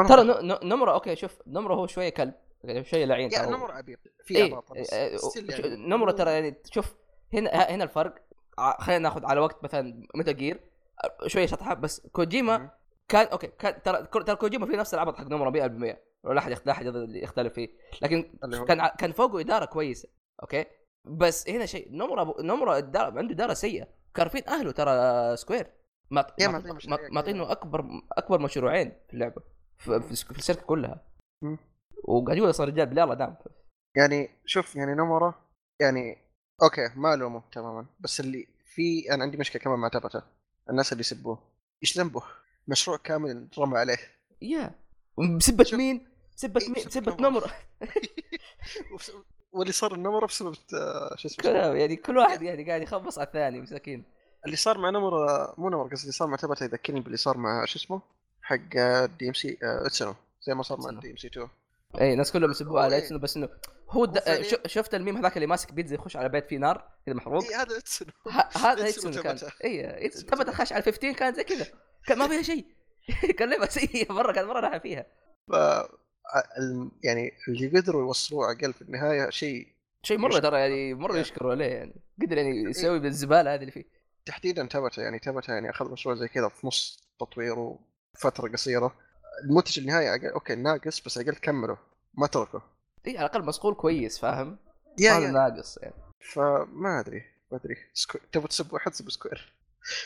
ترى 0.08 0.24
نومورا 0.64 0.94
okay 0.94 1.16
شوف 1.16 1.32
نومورا 1.48 1.74
هو 1.76 1.88
شوية 1.88 2.10
كلب. 2.10 2.34
يعني 2.68 2.84
شوية 2.86 3.06
لعين 3.06 3.36
هو. 3.36 3.52
نومورا 3.52 3.72
عبيط 3.72 4.00
في 4.24 4.36
إيه، 4.36 4.62
إيه، 4.94 5.18
يعني. 5.50 5.76
نومورا 5.88 6.12
ترى 6.12 6.32
يعني 6.32 6.56
شوف 6.72 6.96
هنا 7.34 7.50
هنا 7.52 7.84
الفرق 7.84 8.16
ع- 8.58 8.82
خلينا 8.82 9.00
ناخذ 9.00 9.26
على 9.26 9.40
وقت 9.40 9.64
مثلا 9.64 10.08
Metal 10.16 10.34
Gear 10.34 10.60
شوية 11.28 11.46
شطحة 11.46 11.74
بس 11.74 12.08
كوجيما. 12.08 12.70
كان 13.08 13.28
okay 13.28 13.48
كان 13.48 13.82
ترى 13.82 14.04
ترى 14.24 14.36
كوجيما 14.36 14.66
في 14.66 14.72
نفس 14.72 14.94
العبط 14.94 15.16
حق 15.18 15.24
نومورا 15.28 15.50
100% 15.50 15.98
ولا 16.24 16.40
احد 16.40 16.52
لا 16.66 16.72
احد 16.72 16.86
يختلف 17.10 17.54
فيه. 17.54 17.70
لكن 18.02 18.38
كان 18.68 18.88
كان 18.88 19.12
فوقه 19.12 19.40
إدارة 19.40 19.66
كويسة 19.66 20.10
أوكي؟ 20.42 20.66
بس 21.06 21.50
هنا 21.50 21.66
شيء 21.66 21.88
نمره 21.92 22.36
نمره 22.42 22.78
الدار 22.78 23.18
عنده 23.18 23.34
إدارة 23.34 23.54
سيئة. 23.54 23.88
كارفين 24.14 24.42
أهله 24.48 24.72
ترى 24.72 25.38
سكوير. 25.38 25.68
ما 26.12 26.28
يا 26.40 26.48
ما- 26.48 26.54
معطيه 26.54 26.70
ما- 26.70 26.76
مشاريع 26.76 27.10
معطينه 27.12 27.52
أكبر 27.52 27.86
أكبر 28.12 28.40
مشروعين 28.40 28.92
في 29.08 29.14
اللعبة 29.14 29.42
في, 29.78 30.02
في 30.02 30.38
الشركة 30.38 30.62
كلها. 30.62 31.04
وقاعد 32.08 32.38
يقول 32.38 32.54
صار 32.54 32.68
رجال 32.68 32.86
بالله 32.86 33.14
دام 33.14 33.36
يعني 33.96 34.30
شوف 34.46 34.76
يعني 34.76 34.94
نمرة 34.94 35.40
يعني 35.80 36.18
أوكي 36.64 36.90
ما 36.96 37.14
ألومه 37.14 37.44
تماما 37.52 37.86
بس 38.00 38.20
اللي 38.20 38.48
في 38.66 39.14
أنا 39.14 39.24
عندي 39.24 39.38
مشكلة 39.38 39.62
كمان 39.62 39.80
مع 39.80 39.88
تبته 39.88 40.22
الناس 40.70 40.92
اللي 40.92 41.02
يسبوه. 41.02 41.40
إيش 41.84 41.98
ذنبه؟ 41.98 42.24
مشروع 42.68 42.98
كامل 42.98 43.48
رمى 43.60 43.78
عليه. 43.78 43.98
yeah. 44.42 44.72
بسبة 45.38 45.66
مين؟ 45.74 46.08
بسبة 46.38 46.62
إيه، 46.62 46.68
مين؟ 46.68 46.76
بسبة 46.76 46.88
بسبة 47.12 47.16
نومورا. 47.30 47.30
نومورا 47.30 47.52
وبس- 48.94 49.12
واللي 49.52 49.74
صار 49.74 49.94
النومورا 49.94 50.26
بسبب 50.26 50.56
آه، 50.74 51.16
شو 51.16 51.28
اسمه 51.28 51.52
يعني 51.52 51.96
كل 51.96 52.18
واحد 52.18 52.42
يعني 52.42 52.64
قاعد 52.70 52.82
يخبص 52.82 53.18
على 53.20 53.28
الثاني 53.28 53.62
مساكين. 53.62 54.04
اللي 54.46 54.56
صار 54.56 54.78
مع 54.78 54.90
نومورا 54.90 55.54
مو 55.58 55.70
نومورا 55.70 55.90
قصدي 55.90 56.02
اللي 56.02 56.12
صار 56.12 56.28
مع 56.28 56.36
تاباتا 56.38 56.64
يذكرني 56.64 57.00
باللي 57.00 57.18
صار 57.18 57.38
مع 57.38 57.66
شو 57.66 57.80
اسمه؟ 57.80 58.02
حق 58.42 59.06
DMC 59.20 59.58
ايتسونو 59.64 60.16
زي 60.42 60.54
ما 60.54 60.64
صار 60.64 60.80
مع. 60.82 61.00
DMC 61.00 61.28
2 61.28 61.48
اي 62.02 62.14
الناس 62.14 62.32
كلهم 62.32 62.52
يسبوه 62.52 62.82
على 62.82 62.96
إيه. 62.96 63.02
ايتسونو 63.02 63.20
بس 63.20 63.38
إنه 63.38 63.50
هو 63.90 64.06
د... 64.06 64.20
شفت 64.66 64.96
الميم 64.96 65.18
هذاك 65.18 65.38
اللي 65.38 65.48
ماسك 65.48 65.74
بيتزا 65.74 65.96
يخش 65.96 66.18
على 66.18 66.30
بيت 66.30 66.48
فيه 66.48 66.58
نار 66.58 66.90
كذا 67.06 67.16
محروق؟ 67.16 67.44
اي 67.44 67.56
هذا 67.56 67.78
ايتسونو 67.78 68.12
هذا 68.56 68.84
ايتسونو 68.86 69.24
كان. 69.24 69.38
اي 69.64 70.10
تاباتا. 70.10 70.50
خش 70.50 70.74
على 70.74 70.84
15 70.84 71.12
كان 71.12 71.34
زي 71.34 71.44
كذا. 71.44 71.66
كان 72.08 72.18
ما 72.18 72.28
فيها 72.28 72.42
شيء. 72.42 72.66
كان 73.38 73.50
لعبة 73.50 73.66
سيئة 73.66 74.14
مرة 74.14 74.32
كان 74.32 74.46
مرة 74.46 74.60
راح 74.60 74.78
فيها. 74.78 75.06
ف 75.48 75.56
ال- 76.58 76.92
يعني 77.04 77.32
اللي 77.48 77.80
قدروا 77.80 78.02
يوصلوه 78.02 78.52
أقل 78.52 78.74
في 78.74 78.82
النهاية 78.82 79.30
شيء 79.30 79.68
شيء 80.04 80.18
مرة 80.18 80.40
ترى 80.40 80.60
يعني 80.60 80.94
مرة. 80.94 81.18
يشكروا 81.18 81.52
عليه 81.52 81.66
يعني. 81.66 81.96
قدر 82.22 82.38
يعني 82.38 82.64
يسوي 82.64 83.00
بالزبالة 83.00 83.54
هذه 83.54 83.60
اللي 83.60 83.72
فيه. 83.72 83.86
تحديدا 84.26 84.66
تاباتا 84.66 85.02
يعني 85.02 85.20
تاباتا 85.20 85.54
يعني 85.54 85.70
أخذ 85.70 85.92
مشروع 85.92 86.16
زي 86.16 86.28
كذا 86.28 86.50
في 86.50 86.68
نص 86.68 87.00
تطوير 87.20 87.60
وفتره 87.60 88.48
قصيرة. 88.52 88.96
المنتج 89.44 89.80
النهائي 89.80 90.10
أقل 90.10 90.28
okay 90.28 90.56
ناقص 90.56 91.02
بس 91.02 91.18
أقل 91.18 91.36
كمله 91.36 91.78
ما 92.14 92.28
تركه. 92.28 92.62
إي 93.08 93.18
على 93.18 93.26
الأقل 93.26 93.46
مسؤول 93.46 93.74
كويس 93.74 94.20
فاهم؟ 94.20 94.58
yeah 95.00 95.12
هذا 95.12 95.26
yeah. 95.26 95.32
ناقص 95.32 95.78
يعني. 95.78 95.96
فما 96.34 97.00
أدري 97.00 97.24
ما 97.52 97.58
أدري. 97.58 97.78
سكو... 97.94 98.20
تبغى 98.32 98.48
تسب 98.48 98.74
واحد 98.74 98.94
سب 98.94 99.12
Square. 99.12 99.54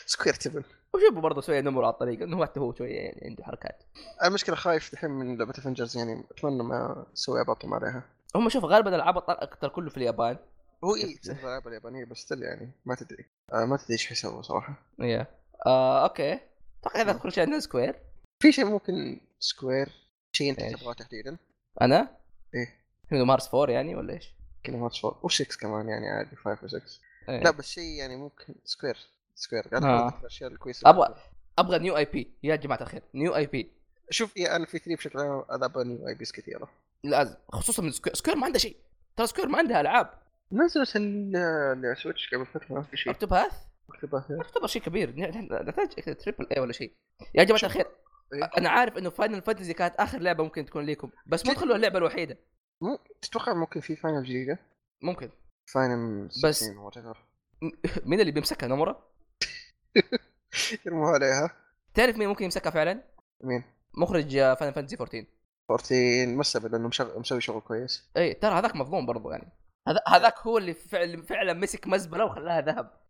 Square 0.06 0.34
تبن. 0.34 0.62
وشوفوا 0.94 1.20
برضه 1.20 1.40
شوية 1.40 1.60
نومورا 1.60 1.84
على 1.84 1.92
الطريق؟ 1.92 2.22
إنه 2.22 2.44
حتى 2.44 2.60
هو 2.60 2.74
شوية 2.74 2.96
يعني 2.96 3.20
عنده 3.24 3.44
حركات. 3.44 3.82
المشكلة 4.24 4.56
خايف 4.56 4.92
الحين 4.92 5.10
من 5.10 5.38
لعبة 5.38 5.50
Avengers 5.58 5.96
يعني 5.96 6.24
أتمنى 6.30 6.62
ما 6.62 7.06
أسوي 7.14 7.40
ابطم 7.40 7.74
عليها 7.74 8.02
هم 8.34 8.48
شوف 8.48 8.64
غالبا 8.64 8.96
العبط 8.96 9.30
أكثر 9.30 9.68
كله 9.68 9.90
في 9.90 9.96
اليابان. 9.96 10.36
هو 10.84 10.94
إي 10.96 11.18
الالعاب 11.26 11.68
اليابانية 11.68 12.04
بس 12.04 12.32
still 12.32 12.42
يعني 12.42 12.70
ما 12.84 12.94
تدري. 12.94 13.26
آه 13.52 13.64
ما 13.64 13.76
تدري 13.76 13.92
إيش 13.92 14.06
حيسووا 14.06 14.42
صراحة. 14.42 14.74
yeah. 14.98 15.26
آه 15.66 16.02
okay. 16.04 16.40
أتوقع 16.80 17.00
هذا 17.00 17.12
كل 17.12 17.32
شيء 17.32 17.44
عندنا 17.44 17.60
Square. 17.60 18.09
في 18.40 18.52
شيء 18.52 18.64
ممكن 18.64 19.20
Square 19.40 19.88
شيء 20.32 20.50
أنت؟ 20.50 20.60
تبغاه 20.80 20.92
تحديدا؟ 20.92 21.36
أنا؟ 21.80 22.16
إيه. 22.54 22.74
Kingdom 23.08 23.28
Hearts 23.28 23.54
4 23.54 23.70
يعني 23.74 23.94
ولا 23.94 24.12
إيش؟ 24.14 24.34
Kingdom 24.64 24.82
Hearts 24.82 25.04
4 25.04 25.20
و6 25.28 25.56
كمان 25.60 25.88
يعني 25.88 26.08
عادي 26.08 26.36
5 26.36 26.68
و6 26.68 26.82
إيه. 27.28 27.40
لا 27.42 27.50
بس 27.50 27.68
شيء 27.70 27.84
يعني 27.98 28.16
ممكن 28.16 28.54
Square. 28.64 28.96
Square. 29.34 29.68
قاعد 29.68 29.84
آه. 29.84 30.18
الأشياء 30.20 30.50
الكويسة 30.52 30.90
أبغى 30.90 31.14
أبغى 31.58 31.78
new 31.78 31.96
IP 31.96 32.30
يا 32.42 32.56
جماعة 32.56 32.82
الخير 32.82 33.02
new 33.14 33.36
IP 33.36 33.70
شوف 34.10 34.36
يا 34.36 34.56
أنا 34.56 34.66
في 34.66 34.78
E3 34.78 34.94
بشكل 34.96 35.18
عام 35.18 35.44
العاب 35.52 35.78
new 35.78 36.08
IPs 36.08 36.32
كثيرة. 36.32 36.68
لازم 37.04 37.34
خصوصا 37.52 37.82
من 37.82 37.90
Square. 37.90 38.14
Square 38.14 38.36
ما 38.36 38.44
عندها 38.46 38.58
شيء. 38.58 38.76
ترى 39.16 39.26
Square 39.26 39.48
ما 39.48 39.58
عندها 39.58 39.80
ألعاب. 39.80 40.10
نزلت 40.52 40.96
ال- 40.96 41.36
اللي 41.36 41.86
على 41.86 41.96
Switch 41.96 42.34
قبل 42.34 42.46
فترة 42.46 42.74
ما 42.74 42.82
في 42.82 42.96
شيء. 42.96 43.12
Octopath 43.12 43.52
ما 43.88 44.24
تعتبر 44.30 44.66
شيء 44.66 44.82
كبير. 44.82 45.16
نحتاج 45.16 46.16
triple 46.16 46.46
A 46.56 46.60
ولا 46.60 46.72
شيء. 46.72 46.92
يا 47.34 47.44
جماعة 47.44 47.62
الخير 47.64 47.86
إيه. 47.86 47.92
أنا 48.58 48.68
عارف 48.68 48.98
إنه 48.98 49.10
Final 49.10 49.42
Fantasy 49.42 49.74
كانت 49.74 49.94
آخر 49.96 50.18
لعبة 50.18 50.44
ممكن 50.44 50.64
تكون 50.66 50.84
ليكم 50.86 51.10
بس 51.26 51.46
مو؟ 51.46 51.52
تخلوها 51.52 51.76
اللعبة 51.76 51.98
الوحيدة 51.98 52.38
مو 52.82 52.98
تتوقع 53.22 53.54
ممكن 53.54 53.80
في 53.80 53.96
Final 53.96 54.24
جديدة؟ 54.24 54.58
ممكن 55.02 55.30
Final 55.72 56.26
بس- 56.44 56.56
16 56.64 56.78
whatever 56.78 57.18
مين 58.06 58.20
اللي 58.20 58.32
بيمسكها 58.32 58.66
نومورا؟ 58.66 59.10
يرموها 60.86 61.12
عليها 61.12 61.56
تعرف 61.94 62.16
مين 62.16 62.28
ممكن 62.28 62.44
يمسكها 62.44 62.70
فعلا؟ 62.70 63.02
مين؟ 63.44 63.64
مخرج 63.94 64.38
Final 64.38 64.74
Fantasy 64.74 64.96
14 65.00 65.26
14 65.70 66.26
ما 66.34 66.40
استبعد 66.40 66.72
لأنه. 66.72 66.90
مسوي 67.16 67.40
شغل 67.40 67.60
كويس 67.60 68.10
اي 68.16 68.34
ترى 68.34 68.54
هذاك 68.58 68.76
مظلوم 68.76 69.06
برضو 69.06 69.30
يعني 69.30 69.48
هذا 69.88 70.00
هذاك 70.08 70.38
هو 70.38 70.58
اللي 70.58 70.74
فعلا 70.74 71.22
فعلا 71.22 71.52
مسك 71.52 71.86
مزبلة 71.86 72.24
وخلاها 72.24 72.60
ذهب 72.60 73.00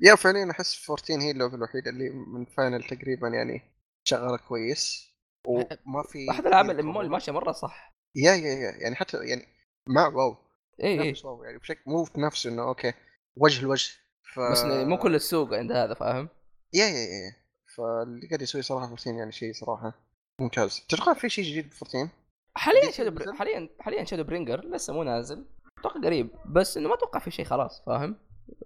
yeah 0.00 0.14
فعليا 0.14 0.50
أحس 0.50 0.90
14 0.90 1.20
هي 1.20 1.30
اللعبة 1.30 1.54
الوحيدة 1.54 1.90
اللي 1.90 2.10
من 2.10 2.44
Final 2.44 2.82
تقريبا 2.82 3.28
يعني 3.28 3.62
شغالة 4.08 4.36
كويس 4.36 5.08
وما 5.46 6.02
في 6.02 6.30
احد 6.30 6.46
العاب 6.46 6.70
ال 6.70 6.78
MMO 6.78 7.00
اللي 7.00 7.12
ماشية 7.12 7.32
مرة 7.32 7.52
صح. 7.52 7.94
yeah 8.14 8.32
yeah 8.32 8.54
yeah 8.54 8.70
يعني 8.82 8.94
حتى 8.94 9.16
يعني 9.16 9.46
مع 9.86 10.06
واو 10.06 10.36
اي 10.82 11.00
اي 11.02 11.14
واو 11.24 11.44
يعني 11.44 11.58
بشكل 11.58 11.80
مو 11.86 12.04
في 12.04 12.20
نفسه 12.20 12.50
إنه 12.50 12.62
okay 12.68 12.92
وجه 13.36 13.62
لوجه 13.62 13.90
ف 14.34 14.40
بس 14.40 14.64
مو 14.64 14.98
كل 14.98 15.14
السوق 15.14 15.54
عند 15.54 15.72
هذا 15.72 15.94
فاهم؟ 15.94 16.28
yeah 16.72 16.84
yeah 16.84 16.98
yeah. 16.98 17.36
فاللي 17.76 18.26
قاعد 18.28 18.42
يسوي 18.42 18.62
صراحة 18.62 18.84
14 18.84 19.10
يعني 19.10 19.32
شيء 19.32 19.52
صراحة 19.52 19.92
ممتاز. 20.40 20.86
تتوقع 20.88 21.14
في 21.14 21.28
شيء 21.28 21.44
جديد 21.44 21.68
ب 21.68 21.72
14 21.72 22.08
حاليا 22.54 22.90
Shadowbr... 22.90 23.32
حاليا 23.32 23.68
حاليا 23.80 24.04
Shadowbringers 24.04 24.64
لسه 24.64 24.92
مو 24.92 25.02
نازل. 25.02 25.46
أتوقع 25.78 26.00
قريب 26.00 26.30
بس 26.46 26.76
إنه 26.76 26.88
ما 26.88 26.94
أتوقع 26.94 27.20
في 27.20 27.30
شيء 27.30 27.44
خلاص 27.44 27.82
فاهم؟ 27.86 28.16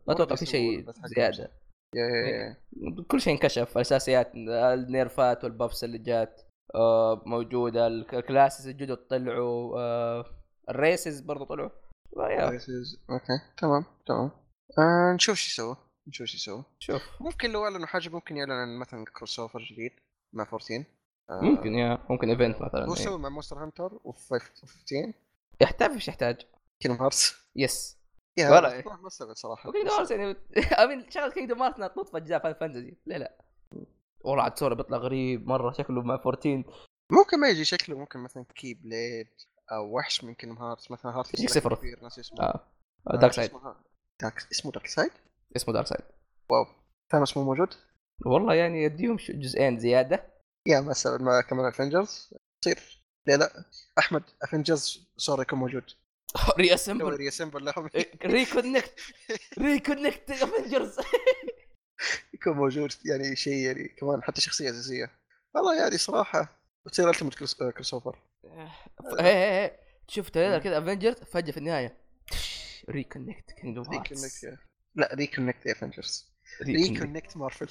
ما 0.07 0.15
أتوقع 0.15 0.37
في 0.37 0.47
شيء 0.47 0.85
زياده 1.05 1.15
yeah 1.17 1.29
yeah 1.29 1.43
yeah 1.43 1.51
كل 3.09 3.21
شيء 3.21 3.33
انكشف 3.33 3.77
الأساسيات 3.77 4.33
النيرفات 4.35 5.45
وال 5.45 5.56
buffs 5.56 5.85
اللي 5.85 5.99
جات 5.99 6.43
آه، 6.75 7.23
موجودة 7.27 7.87
الك- 7.87 8.15
ال 8.15 8.21
classes 8.21 8.69
الجدد 8.69 8.97
طلعوا 8.97 9.79
آه، 9.81 10.25
ال 10.71 10.79
races 10.79 11.21
برضو 11.21 11.45
طلعوا. 11.45 11.71
This 12.17 12.63
is- 12.63 13.11
okay 13.11 13.41
تمام 13.59 13.85
تمام. 14.07 14.31
آه 14.79 15.13
نشوف 15.15 15.37
شو 15.37 15.51
يسوي 15.51 15.77
نشوف 16.09 16.27
شو 16.27 16.37
يسوي. 16.37 16.65
شوف. 16.79 17.03
ممكن 17.21 17.51
لو 17.53 17.65
أعلنوا 17.65 17.87
حاجة 17.87 18.09
ممكن 18.09 18.37
يعلن 18.37 18.51
عن 18.53 18.79
مثلا 18.79 19.05
crossover 19.05 19.61
جديد 19.73 19.93
مع 20.35 20.45
14 20.45 20.85
آه، 21.31 21.41
ممكن 21.41 21.75
yeah. 21.75 21.99
ممكن 22.11 22.31
event 22.31 22.63
مثلا 22.63 22.85
هو 22.87 22.95
إيه. 22.95 23.05
سوى 23.05 23.19
مع 23.19 23.29
Monster 23.29 23.57
Hunter 23.65 23.89
و15 24.05 25.13
يحتاج 25.61 25.91
إيش 25.91 26.09
يحتاج. 26.09 26.37
كينجدم 26.83 27.03
هارتس. 27.03 27.35
يس. 27.57 28.02
ولا- 28.39 28.77
والله 28.87 29.01
ما 29.01 29.07
استبعد 29.07 29.37
صراحة. 29.37 29.69
وكينجدم 29.69 29.91
هارتس 29.91 30.11
يعني 30.11 30.37
امين 30.85 31.11
شغله 31.11 31.31
كينجدم 31.31 31.63
هارتس 31.63 31.79
تطوط 31.79 32.09
في 32.09 32.17
أجزاء 32.17 32.43
فان 32.43 32.55
فانتزي. 32.55 32.97
ليه 33.07 33.17
لا؟ 33.17 33.39
والله 34.21 34.43
عاد 34.43 34.59
سوري 34.59 34.75
بيطلع 34.75 34.97
غريب 34.99 35.47
مرة 35.49 35.73
شكله 35.73 36.03
مع 36.03 36.15
14 36.15 36.65
ممكن 37.11 37.41
ما 37.41 37.49
يجي 37.49 37.65
شكله 37.65 37.99
ممكن 37.99 38.19
مثلا 38.19 38.45
كي 38.55 38.75
بليد 38.75 39.29
أو 39.73 39.97
وحش 39.97 40.25
من 40.25 40.35
كينجدم 40.35 40.63
هارتس 40.63 40.91
مثلا 40.91 41.13
هارت 41.19 41.35
يجيك 41.35 41.51
سفر. 41.51 41.75
كبير 41.75 42.01
ناس 42.03 42.19
اسمه 42.19 42.41
آه. 42.41 42.67
آه، 43.11 43.17
دارك 43.17 43.33
سايد 43.33 43.49
اسمه؟ 43.51 43.75
دارك 44.23 44.47
اسمه 44.53 44.73
دارك 44.73 44.87
سايد 44.87 45.11
اسمه 45.57 45.75
دارك 45.75 45.87
سايد 45.87 46.05
واو. 46.51 46.67
ثانوس 47.13 47.37
مو 47.37 47.45
موجود؟ 47.45 47.75
والله 48.27 48.55
يعني 48.55 48.83
يديهم 48.85 49.17
جزئين 49.17 49.79
زيادة. 49.79 50.33
yeah 50.69 50.81
مثلا 50.81 51.19
ما 51.23 51.41
كمان 51.41 51.67
Avengers 51.67 52.35
تصير 52.63 53.03
لا 53.27 53.37
لا. 53.37 53.65
أحمد 53.99 54.23
Avengers 54.43 55.09
صار 55.17 55.43
يكون 55.43 55.59
موجود. 55.59 55.85
reassemble 56.59 57.17
reassemble 57.17 57.65
لهم 57.65 57.91
reconnect 58.25 59.01
reconnect 59.59 60.31
Avengers 60.31 60.97
يكون 62.35 62.53
موجود 62.53 62.93
يعني 63.05 63.37
شيء 63.37 63.55
يعني 63.55 63.89
كمان 63.89 64.23
حتى 64.23 64.41
شخصية 64.41 64.71
أساسية. 64.71 65.11
والله 65.55 65.83
يعني 65.83 65.99
صراحة 65.99 66.63
بتصير 66.87 67.11
ultimate 67.11 67.35
crossover 67.35 68.19
شوف 70.09 70.31
trailer 70.31 70.59
كذا 70.59 70.79
Avengers 70.79 71.17
فجأة 71.17 71.53
في 71.53 71.59
النهاية. 71.59 71.97
reconnect 72.91 73.51
Kingdom 73.53 73.95
يا- 74.45 74.59
لا 74.95 75.15
reconnect 75.15 75.67
Avengers 75.67 76.33
reconnect 76.63 77.37
Marvel 77.37 77.69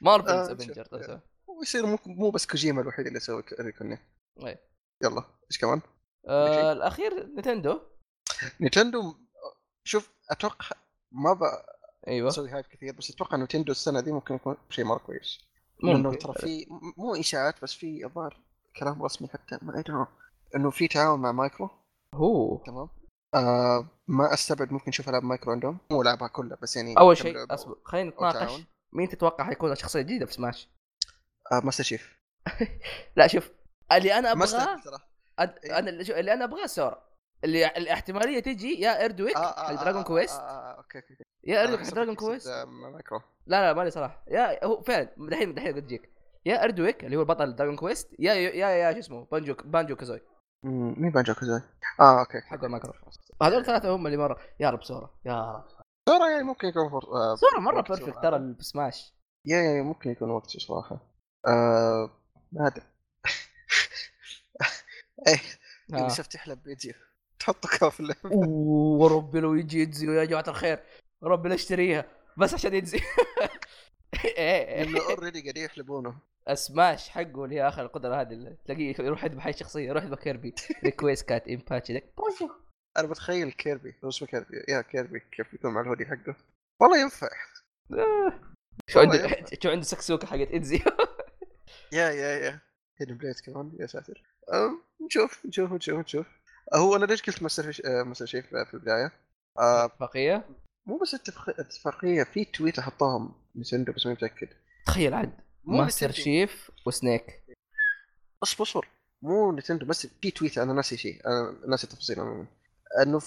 Marvel's 0.00 0.30
آه، 0.30 0.52
Avengers. 0.52 1.20
ويصير 1.46 1.86
مو 1.86 1.98
مو 2.06 2.30
بس 2.30 2.46
كوجيما 2.46 2.80
الوحيد 2.82 3.06
اللي 3.06 3.16
يسوي 3.16 3.44
reconnect 3.60 4.02
إيه. 4.46 4.60
يلا 5.04 5.24
إيش 5.50 5.58
كمان؟ 5.58 5.80
آه 6.26 6.72
الأخير 6.72 7.26
Nintendo 7.36 7.80
Nintendo 8.60 9.14
شوف 9.84 10.12
أتوقع 10.30 10.76
ما 11.12 11.38
أيوه. 12.08 12.28
بسوي 12.28 12.50
hype 12.50 12.64
كثير 12.64 12.92
بس 12.92 13.10
أتوقع 13.10 13.36
Nintendo 13.36 13.72
السنة 13.72 14.00
دي 14.00 14.12
ممكن 14.12 14.34
يكون 14.34 14.56
شيء 14.70 14.84
مرة 14.84 14.98
كويس. 14.98 15.38
لأنه 15.82 16.14
ترى 16.14 16.32
في 16.34 16.66
مو 16.96 17.14
إشاعات 17.14 17.62
بس 17.62 17.72
في 17.72 18.04
الظاهر 18.04 18.36
كلام 18.76 19.02
رسمي 19.02 19.28
حتى 19.28 19.58
ما 19.62 19.78
أدري 19.80 20.06
إنه 20.56 20.70
في 20.70 20.88
تعاون 20.88 21.20
مع 21.20 21.32
مايكرو. 21.32 21.70
هو 22.14 22.56
تمام. 22.66 22.88
آه 23.34 23.88
ما 24.08 24.34
أستبعد 24.34 24.72
ممكن 24.72 24.88
نشوف 24.88 25.08
ألعاب 25.08 25.24
مايكرو 25.24 25.52
عندهم. 25.52 25.78
مو 25.90 26.02
العابها 26.02 26.28
كلها 26.28 26.58
بس 26.62 26.76
يعني 26.76 26.98
أول 26.98 27.16
شيء 27.16 27.54
أصبر 27.54 27.76
خلينا 27.84 28.10
نتناقش. 28.10 28.62
مين 28.92 29.08
تتوقع 29.08 29.44
حيكون 29.44 29.74
شخصيه 29.74 30.00
جديده 30.00 30.26
في 30.26 30.32
Smash؟ 30.32 30.68
آه 31.52 31.60
Master 31.64 31.84
Chief. 31.84 32.18
لا 33.16 33.26
شوف 33.26 33.50
اللي 33.92 34.18
أنا 34.18 34.32
أبغاه 34.32 34.80
أد... 35.38 35.58
أنا 35.66 35.90
اللي, 35.90 36.32
أنا 36.32 36.44
أبغاه 36.44 36.66
Sora. 36.66 37.08
اللي 37.44 37.66
الاحتمالية 37.66 38.40
تجي 38.40 38.80
يا 38.80 39.02
إيردويك 39.02 39.38
حق 39.38 39.82
دراجون 39.82 40.02
كويست 40.02 40.40
آه 40.40 40.42
آه 40.42 40.76
okay 40.76 40.98
okay 40.98 41.16
يا 41.44 41.60
Erdrick 41.60 41.80
حق 41.80 41.94
Dragon 41.94 42.14
Quest 42.14 42.48
آه، 42.48 42.64
مايكرو. 42.64 43.20
لا 43.46 43.66
لا 43.66 43.72
مالي 43.72 43.90
صراحة. 43.90 44.24
يا 44.28 44.64
هو 44.64 44.82
فعلا 44.82 45.08
دحين 45.18 45.54
دحين 45.54 45.74
قد 45.74 45.82
تجيك 45.82 46.10
يا 46.46 46.62
Erdrick 46.62 47.04
اللي 47.04 47.16
هو 47.16 47.20
البطل 47.20 47.56
Dragon 47.56 47.76
Quest 47.76 48.14
yeah 48.18 48.34
yeah 48.34 48.68
yeah 48.68 48.92
شو 48.92 48.98
اسمه 48.98 49.26
Banjo 49.32 49.54
Banjo-Kazooie. 49.64 50.20
مين 50.64 51.10
بانجو 51.10 51.34
كوزاي؟ 51.34 51.60
آه 52.00 52.20
أوكي 52.20 52.40
حق 52.40 52.64
مايكرو. 52.64 52.92
هذول 53.42 53.64
ثلاثة 53.64 53.94
هم 53.94 54.06
اللي 54.06 54.16
مرة. 54.16 54.38
يا 54.60 54.70
رب 54.70 54.82
سورا 54.82 55.10
يا 55.24 55.52
رب. 55.52 55.64
ترى 56.06 56.32
يعني 56.32 56.44
ممكن 56.44 56.68
يكون 56.68 56.90
فر... 56.90 57.06
آه 57.12 57.34
سورا 57.34 57.60
مرة 57.60 57.80
بيرفكت. 57.80 58.22
ترى 58.22 58.54
في 58.54 58.64
سماش 58.64 59.14
يا 59.46 59.56
يا 59.58 59.82
ممكن 59.82 60.10
يكون 60.10 60.30
وقت 60.30 60.46
صراحة. 60.46 61.00
آه 61.46 62.10
ما 62.52 62.66
أدري. 62.66 62.84
إيه 65.26 65.40
آه. 65.94 66.08
شفت 66.08 66.34
يحلب 66.34 66.62
بيجي 66.62 66.94
تحطه 67.38 67.68
كاف 67.68 67.94
في 67.94 68.00
اللعبه 68.00 68.30
أوه 68.32 68.48
وربي 69.00 69.40
لو 69.40 69.54
يجي 69.54 69.80
يجزي 69.80 70.06
يا 70.06 70.24
جماعة 70.24 70.44
الخير 70.48 70.80
ربي 71.22 71.48
لا 71.48 71.54
اشتريها 71.54 72.04
بس 72.36 72.54
عشان 72.54 72.74
يجزي. 72.74 73.00
لأنه 74.38 75.00
اوريدي 75.00 75.42
قاعدين 75.42 75.64
يحلبونه. 75.64 76.18
سماش 76.54 77.08
حقه 77.08 77.44
اللي 77.44 77.54
هي 77.54 77.68
اخر 77.68 77.82
القدرة 77.82 78.20
هذه 78.20 78.32
اللي 78.32 78.56
تلاقيه 78.64 78.94
يروح 78.98 79.24
يذبح 79.24 79.46
اي 79.46 79.52
شخصيه 79.52 79.88
يروح 79.88 80.04
يذبح 80.04 80.18
كيربي. 80.18 80.54
ريكويست 80.84 81.28
كات 81.28 81.48
امباتش 81.48 81.90
ذاك 81.90 82.04
أنا 82.96 83.06
بتخيل 83.06 83.52
كيربي 83.52 83.94
هو 84.04 84.08
اسمه 84.08 84.28
كيربي 84.28 84.64
يا 84.68 84.80
كيربي 84.80 85.20
كيف 85.20 85.54
يكون 85.54 85.72
مع 85.72 85.80
الهودي 85.80 86.06
حقه. 86.06 86.36
والله 86.80 87.00
ينفع. 87.00 87.28
آه. 87.92 88.40
شو 88.90 89.00
عنده. 89.00 89.44
شو 89.62 89.70
عنده 89.70 89.84
سكسوكة 89.84 90.26
حقت 90.26 90.50
إنزي؟ 90.50 90.76
يا 91.92 92.10
يا 92.10 92.38
يا. 92.38 92.60
هيدن 92.96 93.14
بليد 93.14 93.40
كمان 93.46 93.72
يا 93.80 93.86
ساتر. 93.86 94.22
نشوف 95.08 95.46
نشوف 95.46 95.72
نشوف 95.72 95.98
نشوف 95.98 96.26
هو 96.74 96.96
أنا 96.96 97.04
ليش 97.04 97.22
قلت 97.22 97.42
مستر 97.42 97.62
فيش... 97.62 97.82
آه، 97.84 98.02
مستر 98.02 98.26
شيف 98.26 98.46
في 98.46 98.74
البداية؟ 98.74 99.12
آه 99.58 99.90
بقيه 100.00 100.48
مو 100.86 100.98
بس 100.98 101.14
اتفاق- 101.14 101.60
اتفاقية 101.60 102.22
في 102.22 102.44
تويتر 102.44 102.82
حطوهم 102.82 103.34
نتندو 103.56 103.92
بس 103.92 104.06
ماني 104.06 104.16
متأكد. 104.18 104.48
تخيل 104.86 105.14
عاد 105.14 105.32
Master. 105.64 106.10
Chief 106.10 106.70
و 106.86 106.94
Snake. 106.94 107.44
اصبر 108.42 108.62
اصبر 108.62 108.88
مو 109.22 109.52
Nintendo 109.52 109.86
بس 109.86 110.06
في 110.06 110.30
تويتر 110.30 110.62
أنا 110.62 110.72
ناسي 110.72 110.96
شيء. 110.96 111.26
أنا 111.26 111.58
ناسي 111.68 111.84
التفاصيل 111.84 112.20
عموما. 112.20 112.46
إنه 113.02 113.18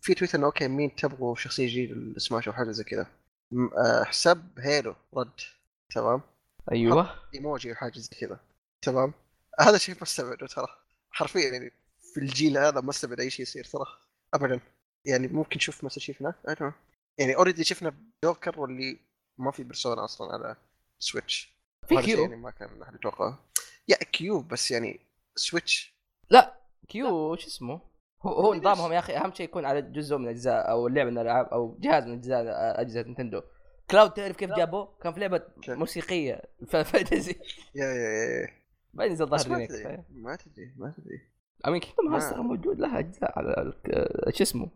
في 0.00 0.14
تويتر 0.14 0.38
إنه 0.38 0.46
okay 0.46 0.68
مين 0.68 0.96
تبغوا 0.96 1.34
شخصية 1.34 1.66
جديدة 1.68 1.94
للسماش 1.94 2.48
أو 2.48 2.54
حاجة 2.54 2.70
زي 2.70 2.84
كذا. 2.84 3.06
آه، 3.78 4.04
حساب 4.04 4.58
Halo 4.58 4.94
رد. 5.16 5.40
تمام؟ 5.94 6.22
أيوه. 6.72 7.10
إيموجي 7.34 7.70
أو 7.70 7.74
حاجة 7.74 7.98
زي 7.98 8.16
كذا. 8.20 8.40
تمام؟ 8.82 9.12
هذا 9.60 9.78
شيء 9.78 9.94
ما 9.94 10.02
استبعده 10.02 10.46
ترى. 10.46 10.83
حرفيا 11.14 11.50
يعني 11.52 11.72
في 12.14 12.20
الجيل 12.20 12.58
هذا 12.58 12.80
ما 12.80 12.90
استبعد 12.90 13.20
أي 13.20 13.30
شيء 13.30 13.42
يصير 13.42 13.64
ترى 13.64 13.86
ابدا 14.34 14.60
يعني 15.04 15.28
ممكن 15.28 15.56
نشوف 15.56 15.84
مثلا 15.84 15.98
شيء 15.98 16.16
هناك. 16.20 16.74
يعني 17.18 17.36
اوريدي 17.36 17.64
شفنا 17.64 17.94
جوكر 18.24 18.60
واللي 18.60 18.98
ما 19.38 19.50
في 19.50 19.64
بيرسونا 19.64 20.04
أصلا 20.04 20.32
على 20.32 20.56
سويتش 20.98 21.54
في 21.88 22.02
كيو 22.02 22.22
يعني 22.22 22.36
ما 22.36 22.50
كان 22.50 22.82
أحد 22.82 22.94
يتوقعه 22.94 23.38
يا 23.88 23.96
كيو 23.96 24.40
بس 24.40 24.70
يعني 24.70 25.00
سويتش 25.36 25.94
لا 26.30 26.60
كيو 26.88 27.36
شو 27.36 27.46
اسمه 27.46 27.80
هو 28.22 28.32
هو؟ 28.32 28.54
نظامهم 28.54 28.92
يا 28.92 28.98
أخي 28.98 29.16
أهم 29.16 29.34
شيء 29.34 29.44
يكون 29.44 29.64
على 29.64 29.82
جزء 29.82 30.16
من 30.16 30.28
أجزاء 30.28 30.70
أو 30.70 30.88
لعبه 30.88 31.10
من 31.10 31.18
الالعاب 31.18 31.46
أو 31.46 31.78
جهاز 31.80 32.04
من 32.04 32.12
أجزاء 32.12 32.44
أجهزة 32.80 33.02
نينتندو 33.02 33.42
كلاود 33.90 34.10
تعرف 34.10 34.36
كيف 34.36 34.50
جابوه؟ 34.50 34.98
كان 35.02 35.12
في 35.12 35.20
لعبة؟ 35.20 35.42
موسيقية 35.68 36.42
فانتزي 36.70 37.36
يا 37.74 37.86
يا, 37.86 38.40
يا. 38.40 38.63
بعدين 38.94 39.12
نزل 39.12 39.26
ظهر 39.26 39.48
ما 39.48 39.54
ريميك 39.54 39.70
تدري. 39.70 40.02
ما 40.10 40.36
تدري 40.36 40.72
ما 40.76 40.94
تدري. 40.98 41.20
امين 41.66 41.80
كينجدم 41.80 42.12
هارتس 42.14 42.32
موجود 42.36 42.80
لها 42.80 42.98
أجزاء 42.98 43.38
على 43.38 43.48
ال- 43.62 44.36
شو 44.36 44.42
اسمه؟ 44.42 44.68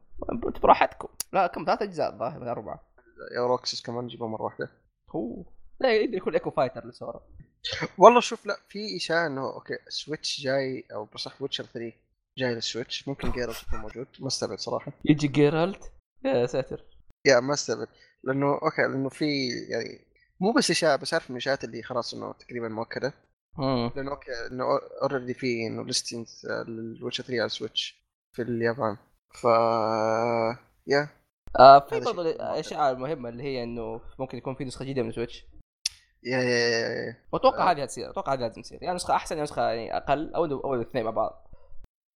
براحتكم. 0.63 1.09
لا 1.33 1.47
كم؟ 1.47 1.65
ثلاث 1.65 1.83
أجزاء 1.83 2.13
الظاهر 2.13 2.41
من 2.41 2.49
أربعة. 2.49 2.89
يا 3.37 3.47
Roxas 3.47 3.83
كمان 3.83 4.07
جيبوه 4.07 4.29
مرة 4.29 4.43
واحدة. 4.43 4.71
هو 5.11 5.45
لا 5.81 5.93
يقدر 5.95 6.17
يكون 6.17 6.33
Echo 6.35 6.51
Fighter 6.51 6.87
ل 6.87 6.93
Sora 6.93 7.21
والله 7.99 8.21
شوف 8.21 8.47
لا 8.47 8.57
في 8.69 8.97
إشاعة 8.97 9.27
إنه 9.27 9.53
okay 9.53 9.79
Switch 9.89 10.41
جاي 10.41 10.85
أو 10.93 11.05
بصح 11.05 11.43
Witcher 11.43 11.65
3 11.65 11.93
جاي 12.39 12.55
لل 12.55 12.68
Switch 12.68 13.09
ممكن 13.09 13.31
Geralt 13.31 13.63
يكون 13.63 13.79
موجود. 13.79 14.07
ما 14.21 14.27
استبعد 14.27 14.59
صراحة. 14.59 14.93
يجي 15.05 15.29
Geralt 15.29 15.93
يا 16.25 16.47
ساتر. 16.47 16.85
yeah 17.27 17.41
ما 17.41 17.55
استبعد. 17.55 17.89
لأنه 18.25 18.53
okay 18.53 18.83
لأنه 18.83 19.09
في 19.09 19.49
يعني 19.49 20.01
مو 20.41 20.53
بس 20.53 20.71
إشاعة 20.71 20.97
بس 20.97 21.15
عارف 21.15 21.31
من 21.31 21.37
الاشاعات 21.37 21.65
اللي 21.65 21.83
خلاص 21.83 22.15
إنه 22.15 22.33
تقريبا 22.33 22.69
مؤكدة. 22.69 23.13
لأنه 23.59 24.11
okay 24.11 24.31
إنه 24.51 24.65
already 25.03 25.35
في 25.35 25.67
إنه 25.67 25.85
listings 25.85 26.47
لل 26.69 26.81
Witcher 26.81 27.25
3 27.25 27.35
على 27.41 27.47
ال 27.47 27.55
Switch 27.55 28.03
في 28.37 28.43
اليابان. 28.43 28.97
ف 29.35 29.45
yeah 30.87 31.09
آه 31.59 31.79
في 31.79 32.01
برضه. 32.01 32.23
الاشاعه 32.31 32.91
المهمه 32.91 33.29
اللي 33.29 33.43
هي 33.43 33.63
إنه 33.63 34.01
ممكن 34.19 34.39
يكون 34.39 34.55
في 34.55 34.65
نسخة 34.65 34.83
جديدة 34.85 35.03
من 35.03 35.13
Switch 35.13 35.47
yeah 36.25 36.39
yeah 36.39 36.69
yeah, 36.69 36.89
yeah. 37.07 37.17
وأتوقع 37.33 37.71
آه. 37.71 37.73
هذه 37.73 37.83
هتصير 37.83 38.11
أتوقع 38.11 38.33
هذه 38.33 38.41
لازم 38.41 38.63
تصير. 38.63 38.83
يعني 38.83 38.97
نسخة 38.97 39.15
أحسن 39.15 39.39
يا 39.39 39.43
نسخة 39.43 39.63
يعني 39.63 39.97
أقل 39.97 40.35
أو 40.35 40.45
أو 40.45 40.75
الاثنين 40.75 41.05
مع 41.05 41.11
بعض. 41.11 41.51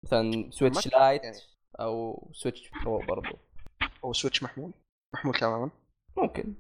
مثلا 0.06 0.52
Switch 0.52 0.88
Lite 0.88 1.24
يعني. 1.24 1.38
أو 1.80 2.28
Switch 2.34 2.72
Pro 2.86 2.98
برضو. 3.00 3.38
أو 4.04 4.14
Switch 4.14 4.44
محمول. 4.44 4.74
محمول 5.16 5.36
تماما 5.36 5.70
ممكن. 6.18 6.54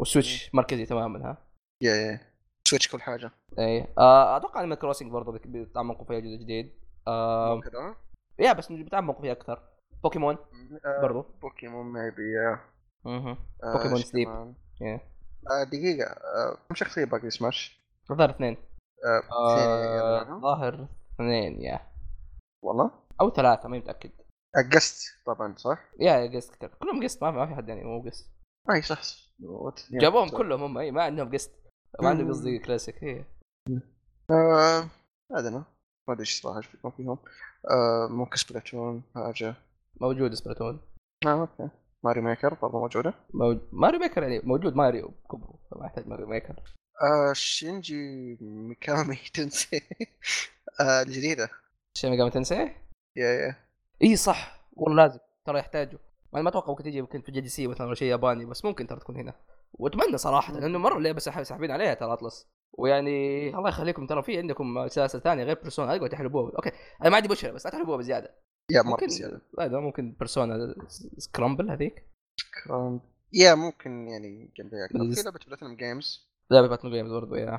و 0.00 0.08
Switch 0.08 0.54
مركزي 0.54 0.86
تماما 0.86 1.30
ها؟ 1.30 1.46
yeah 1.82 1.94
yeah 1.94 2.20
Switch 2.66 2.88
كل 2.88 3.02
حاجة. 3.02 3.30
إي. 3.58 3.86
آه 3.98 4.36
أتوقع 4.36 4.60
Animal 4.60 4.78
Crossing 4.78 5.12
برضه 5.12 5.32
بيت- 5.32 5.46
بيتعمقوا 5.46 6.04
فيها 6.06 6.18
جزء 6.18 6.36
جديد. 6.42 6.72
آه 7.08 7.60
كذا 7.60 7.96
yeah 8.38 8.52
بس 8.52 8.72
بيتعمقوا 8.72 9.22
فيها 9.22 9.32
أكثر. 9.32 9.62
بوكيمون 10.02 10.36
آه، 10.84 11.02
برضو. 11.02 11.24
Pokémon 11.42 11.92
maybe 11.92 12.38
أها 13.06 13.38
آه، 13.64 13.72
Pokémon 13.76 13.96
Sleep. 14.02 14.28
آه، 14.28 15.64
دقيقة. 15.72 16.04
آه، 16.10 16.58
كم 16.68 16.74
شخصية 16.74 17.04
باقي 17.04 17.30
سماش؟ 17.30 17.86
الظاهر 18.10 18.30
اثنين. 18.30 18.56
آه، 19.04 19.18
اثنين 19.18 19.68
آه، 19.68 19.96
يلا. 19.96 20.36
الظاهر 20.36 20.88
اثنين 21.14 21.60
yeah. 21.62 21.80
والله؟ 22.62 22.90
أو 23.20 23.30
ثلاثة 23.30 23.68
ماني 23.68 23.82
متأكد. 23.82 24.10
guest 24.74 25.02
طبعا 25.26 25.54
صح؟ 25.56 25.78
yeah 26.00 26.36
guest. 26.36 26.54
كلهم 26.64 27.04
guest 27.04 27.22
ما 27.22 27.32
في 27.32 27.38
ما 27.38 27.56
حد 27.56 27.68
يعني 27.68 27.84
مو 27.84 28.02
guest 28.02 28.30
اي 28.74 28.82
صح. 28.82 29.00
جابوهم. 29.90 30.28
كلهم 30.28 30.62
هم 30.62 30.78
إي 30.78 30.90
ما 30.90 31.02
عندهم 31.02 31.32
guest 31.32 31.65
ما 32.02 32.14
مم. 32.14 32.28
قصدي 32.30 32.58
كلاسيك 32.58 33.04
هي 33.04 33.24
آه 34.30 34.88
ما 35.30 35.38
ادري 35.38 35.50
ما 35.54 35.64
أدري 36.08 36.20
إيش 36.20 36.40
صراحة 36.42 36.58
إيش 36.58 36.68
بيكون 36.72 36.90
فيهم. 36.90 37.18
آه 37.70 38.08
ممكن 38.10 38.36
سبلاتون 38.36 39.02
حاجة. 39.14 39.54
موجود 40.00 40.34
سبلاتون. 40.34 40.80
آه 41.26 41.40
أوكي. 41.40 41.68
ماري 42.04 42.20
ميكر 42.20 42.54
برضه 42.54 42.78
موجودة. 42.80 43.14
موجود 43.34 43.68
ماريو 43.72 44.00
ميكر 44.00 44.22
يعني 44.22 44.40
موجود 44.44 44.74
ماريو 44.76 45.14
كبره 45.30 45.58
فما 45.70 45.86
يحتاج 45.86 46.06
ماريو 46.08 46.26
ميكر. 46.26 46.62
آه 47.02 47.32
شينجي 47.32 48.38
ميكامي 48.40 49.16
تنسي. 49.34 49.80
آه 50.80 51.02
الجديدة. 51.02 51.48
شيء 51.98 52.10
ميجامي 52.10 52.30
تنسي؟ 52.30 52.54
يا 53.16 53.26
يا 53.32 53.56
إي 54.02 54.16
صح. 54.16 54.68
والله 54.72 55.02
لازم. 55.06 55.18
ترى 55.46 55.58
يحتاجوا 55.58 55.98
أنا 56.34 56.42
ما 56.42 56.48
أتوقع 56.48 56.70
ممكن 56.70 56.84
تجي 56.84 56.98
يمكن 56.98 57.20
في 57.20 57.32
جي 57.32 57.40
دي 57.40 57.48
سي 57.48 57.66
مثلا 57.66 57.86
ولا 57.86 57.94
شيء 57.94 58.08
ياباني 58.08 58.44
بس 58.44 58.64
ممكن 58.64 58.86
ترى 58.86 59.00
تكون 59.00 59.16
هنا. 59.16 59.34
واتمنى 59.78 60.18
صراحة 60.18 60.52
لأنه 60.52 60.78
مرة 60.78 60.98
اللعبه 60.98 61.18
ساح- 61.18 61.42
ساحبين 61.42 61.70
عليها 61.70 61.94
ترى 61.94 62.12
أطلس. 62.12 62.48
ويعني 62.78 63.48
الله 63.56 63.68
يخليكم 63.68 64.06
ترى 64.06 64.22
في 64.22 64.38
عندكم 64.38 64.88
سلاسل 64.88 65.20
ثانية 65.20 65.44
غير 65.44 65.58
بيرسونا؟ 65.60 65.96
اقعد 65.96 66.08
تحلبوها. 66.08 66.52
أوكي 66.56 66.70
أنا 67.02 67.10
ما 67.10 67.16
عندي 67.16 67.28
بشره 67.28 67.50
بس 67.52 67.64
لا 67.66 67.72
تحلبوها 67.72 67.96
بزيادة. 67.96 68.34
يا 68.70 68.82
مرة 68.82 68.90
ممكن 68.90 69.08
زياده 69.08 69.40
لا 69.58 69.80
ممكن 69.80 70.12
بيرسونا 70.12 70.74
سكرامبل 71.18 71.70
هذيك. 71.70 72.06
كرام- 72.64 73.00
يا 73.32 73.54
ممكن 73.54 74.08
يعني 74.08 74.52
في 74.56 75.22
لعبة 75.24 75.38
بلاتينوم 75.46 75.76
جيمز 75.76 76.30
لعبه 76.50 76.66
باتل 76.68 76.90
جيمز 76.90 77.12
برضو 77.12 77.34
يا. 77.34 77.54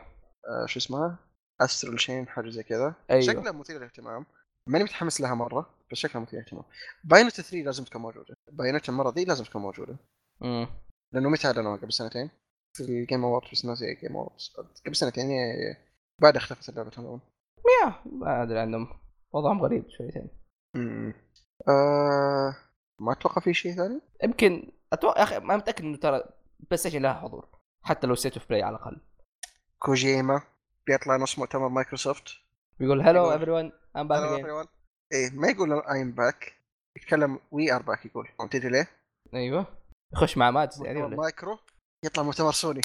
آه 0.50 0.66
شو 0.66 0.80
اسمها؟ 0.80 1.20
استرال 1.62 2.00
شين 2.00 2.28
حاجة 2.28 2.50
زي 2.50 2.64
كذا. 2.64 2.96
أيوة. 3.10 3.22
شكلها 3.22 3.52
مثير 3.52 3.78
للاهتمام. 3.78 4.26
ماني 4.68 4.84
متحمس 4.84 5.22
لها 5.22 5.34
مرة 5.36 5.70
بس 5.92 5.98
شكلها 5.98 6.24
مثير 6.24 6.40
للاهتمام. 6.40 6.64
بايونتا 7.04 7.42
3 7.42 7.64
لازم 7.66 7.84
تكون 7.84 8.02
موجودة. 8.02 8.36
بايونتا 8.52 8.92
المرة 8.92 9.12
ذي 9.12 9.26
لازم 9.26 9.44
تكون 9.44 9.62
موجودة. 9.62 9.98
امم 10.44 10.68
لأنه 11.14 11.30
متى 11.30 11.48
اعلنوها 11.48 11.78
قبل 11.78 11.94
سنتين؟ 11.94 12.30
في 12.78 12.84
ال 12.84 12.92
Game 12.92 13.24
Awards 13.24 13.50
بس 13.52 13.66
ناسي 13.66 13.96
Game 13.96 14.16
Awards 14.16 14.54
قبل 14.86 14.96
سنتين 14.96 15.32
يعني 15.32 15.78
بعد 16.22 16.36
اختفت 16.36 16.70
اللعبة 16.70 16.90
تماما 16.90 17.20
yeah 17.84 17.94
ما 18.06 18.44
أدري 18.44 18.60
عنهم. 18.60 19.00
وضعهم 19.34 19.62
غريب 19.62 19.90
شويتين. 19.90 20.30
أمم. 20.76 21.14
آه 21.68 22.56
ما 23.02 23.12
أتوقع 23.12 23.42
في 23.42 23.54
شيء 23.54 23.76
ثاني؟ 23.76 24.02
يمكن 24.24 24.72
أتوقع 24.94 25.20
يا 25.20 25.24
أخي 25.24 25.40
ما 25.40 25.58
متأكد 25.58 25.84
إنه 25.84 25.98
ترى 25.98 26.24
PlayStation 26.60 27.02
لها 27.02 27.14
حضور. 27.14 27.48
حتى 27.84 28.08
لو 28.08 28.16
State 28.16 28.34
of 28.34 28.50
Play 28.50 28.64
على 28.64 28.76
الأقل. 28.76 29.02
كوجيما 29.80 30.42
بيطلع 30.88 31.18
نص 31.18 31.40
مؤتمر 31.40 31.68
مايكروسوفت 31.68 32.28
بيقول 32.80 33.02
hello 33.02 33.32
everyone 33.32 33.72
I'm 33.98 34.08
back. 34.08 34.46
إيه 35.14 35.30
ما 35.34 35.48
يقول 35.48 35.74
I'm 35.74 36.12
back 36.12 36.54
يتكلم 36.98 37.40
وي 37.52 37.74
ار 37.74 37.82
باك 37.82 38.06
يقول. 38.06 38.28
تدري 38.52 38.70
ليه؟ 38.70 38.88
أيوه. 39.34 39.77
يخش 40.14 40.38
مع 40.38 40.52
ماتس 40.52 40.82
يعني 40.82 41.02
ولا 41.04 41.18
مايكرو؟ 41.18 41.58
يطلع 42.06 42.24
مؤتمر 42.24 42.52
سوني. 42.52 42.82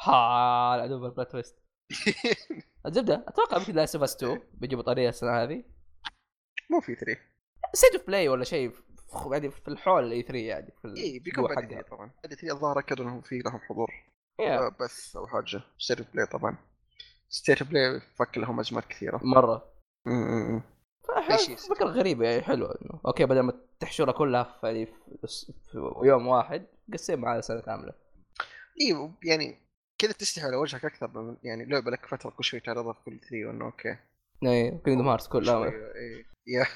ها 0.00 0.74
العدو 0.74 1.00
بالبلات 1.00 1.30
تويست. 1.32 1.56
الزبدة 2.86 3.24
أتوقع 3.28 3.56
يمكن 3.58 3.74
لاست 3.74 3.94
اوف 3.94 4.04
اس 4.04 4.16
2 4.16 4.40
بيجي 4.54 4.76
بطاريه 4.76 5.08
السنة 5.08 5.42
هذه. 5.42 5.64
مو 6.70 6.80
في 6.80 6.94
3 6.94 7.20
ستيت 7.74 7.94
اوف 7.94 8.06
بلاي 8.06 8.28
ولا 8.28 8.44
شيء 8.44 8.72
يعني 9.32 9.50
في 9.50 9.68
الحول 9.68 10.04
الاي 10.04 10.22
3 10.22 10.38
يعني 10.38 10.72
في 10.82 10.94
اي 11.02 11.18
بيكون 11.18 11.44
بعد 11.44 11.56
حقها. 11.56 11.68
3 11.68 11.88
طبعا. 11.90 12.10
بعد 12.24 12.34
3 12.34 12.52
الظاهر 12.52 12.78
اكدوا 12.78 13.04
إنهم 13.04 13.20
في 13.22 13.38
لهم 13.38 13.58
حضور. 13.68 13.90
يا 14.40 14.58
آه، 14.58 14.68
بث 14.80 15.16
أو 15.16 15.26
حاجة. 15.26 15.60
ستيت 15.78 15.98
اوف 15.98 16.10
بلاي 16.12 16.26
طبعا. 16.26 16.56
ستيت 17.28 17.58
اوف 17.62 17.70
بلاي 17.70 18.00
فك 18.18 18.38
لهم 18.38 18.60
ازمات 18.60 18.84
كثيرة. 18.84 19.20
مرة. 19.22 19.72
م- 20.06 20.10
م- 20.12 20.56
م. 20.56 20.62
فكرة 21.68 21.86
غريبة 21.86 22.28
يعني 22.28 22.42
حلوة 22.42 22.78
إنه. 22.82 23.00
أوكي 23.06 23.26
بدل 23.26 23.40
ما 23.40 23.52
تحشرها 23.80 24.12
كلها 24.12 24.42
في, 24.60 24.66
يعني 24.66 24.86
في, 24.86 25.90
يوم 26.02 26.26
واحد 26.26 26.66
قسم 26.92 27.24
على 27.24 27.42
سنة 27.42 27.60
كاملة. 27.60 27.92
اي 28.80 29.10
يعني 29.24 29.58
كذا 29.98 30.12
تستحي 30.12 30.46
على 30.46 30.56
وجهك 30.56 30.84
أكثر 30.84 31.08
من 31.08 31.36
يعني 31.42 31.64
لعبة 31.64 31.90
لك 31.90 32.06
فترة 32.06 32.30
كل 32.30 32.44
شوي 32.44 32.60
تعرضها 32.60 32.92
في 32.92 33.00
كل 33.04 33.20
3 33.20 33.46
وإنه 33.46 33.64
أوكي. 33.64 33.96
اي 34.46 34.78
Kingdom 34.84 35.08
Hearts 35.08 35.32
كلها 35.32 35.64
إيه. 35.64 36.26
yeah. 36.46 36.66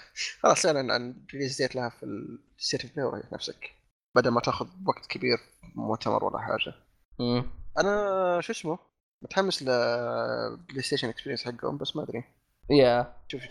خلاص 0.40 0.66
اعلن 0.66 0.90
عن 0.90 1.26
release 1.32 1.56
date 1.62 1.76
لها 1.76 1.88
في 1.88 2.02
ال 2.58 2.63
State 2.63 2.84
of 2.84 3.10
Play 3.10 3.22
نفسك. 3.32 3.70
بدل 4.16 4.30
ما 4.30 4.40
تاخذ 4.40 4.68
وقت 4.86 5.06
كبير 5.06 5.38
مؤتمر 5.74 6.24
ولا 6.24 6.38
حاجة. 6.38 6.74
مم. 7.18 7.44
أنا 7.78 8.40
شو 8.40 8.52
اسمه؟ 8.52 8.78
متحمس 9.24 9.62
ل 9.62 10.82
PlayStation 10.82 11.08
Experience 11.08 11.44
حقهم 11.44 11.78
بس 11.78 11.96
ما 11.96 12.02
أدري. 12.02 12.24
yeah. 12.70 13.16
شوف 13.28 13.42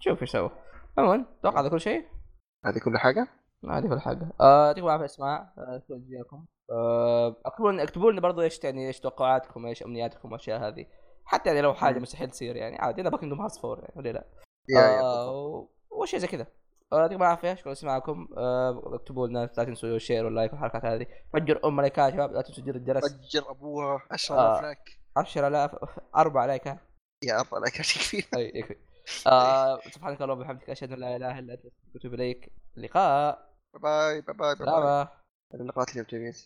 شوف 0.00 0.22
إيش 0.22 0.30
سووا 0.30 0.50
عموما 0.98 1.24
أتوقع 1.40 1.60
هذا 1.60 1.68
كل 1.68 1.80
شيء؟ 1.80 2.04
هذه 2.66 2.78
كل 2.84 2.98
حاجة؟ 2.98 3.28
هذه 3.70 3.88
كل 3.88 4.00
حاجة. 4.00 4.32
آه، 4.40 4.66
يعطيكم 4.66 4.86
العافية 4.86 5.04
اسماء 5.04 5.40
آه، 5.58 5.76
اكتبوا 5.76 5.98
جزاكم 5.98 6.44
آه، 6.70 7.36
اكتبوا 7.46 7.72
لنا 7.72 7.82
اكتبوا 7.82 8.12
لنا 8.12 8.20
برضو 8.20 8.42
إيش 8.42 8.64
يعني 8.64 8.86
إيش 8.86 9.00
توقعاتكم 9.00 9.66
إيش 9.66 9.82
امنياتكم 9.82 10.28
الاشياء 10.28 10.68
هذه. 10.68 10.86
حتى 11.24 11.48
يعني 11.48 11.60
لو 11.60 11.74
حاجة. 11.74 11.98
مستحيل 11.98 12.30
تصير 12.30 12.56
يعني 12.56 12.76
عادي. 12.76 13.00
أنا 13.00 13.10
ب 13.10 13.14
Kingdom 13.14 13.40
Hearts 13.40 13.64
4 13.64 13.80
يعني 13.80 13.94
ولا 13.96 14.08
لا. 14.08 14.24
آه،. 15.00 15.68
وشيء 15.90 16.20
زي 16.20 16.26
كذا. 16.26 16.46
آه، 16.92 17.00
يعطيكم 17.00 17.22
العافية. 17.22 17.54
شكرا 17.54 17.72
لسماعكم 17.72 18.28
آه، 18.36 18.82
اكتبوا 18.94 19.26
لنا 19.26 19.38
لا 19.38 19.64
تنسوا 19.64 19.96
ال 19.96 20.01
share 20.01 20.24
وال 20.24 20.33
like 20.33 20.52
والحركات 20.52 20.84
هذه. 20.84 21.06
فجر 21.32 21.60
أم 21.64 21.80
لايكات 21.80 22.12
يا 22.12 22.16
شباب 22.16 22.32
لا 22.32 22.42
تنسوا 22.42 22.64
زر 22.64 22.74
الجرس. 22.74 23.12
فجر 23.12 23.50
أبوها. 23.50 24.02
10000 24.10 24.40
آه. 24.40 24.60
لايك 24.60 25.00
10000 25.16 25.70
4 26.16 26.46
لايكات 26.46 26.78
يا 27.24 27.40
أربع 27.40 27.58
لايكات 27.58 27.96
يكفي 27.96 28.36
أي 28.36 28.52
يكفي 28.54 28.76
آه، 29.26 29.82
سبحانك 29.94 30.22
اللهم 30.22 30.38
وبحمدك 30.38 30.70
أشهد 30.70 30.92
أن 30.92 30.98
لا 31.00 31.16
إله 31.16 31.38
إلا 31.38 31.54
أنت 31.54 31.64
أستغفرك 31.66 31.94
وأتوب 31.94 32.14
إليك. 32.14 32.52
اللقاء 32.76 33.48
باي 33.82 34.20
باي 34.26 34.34
باي 34.38 34.54
باي. 34.80 34.88
اللقاءات 35.54 35.90
اليوم 35.92 36.06
جميل 36.10 36.36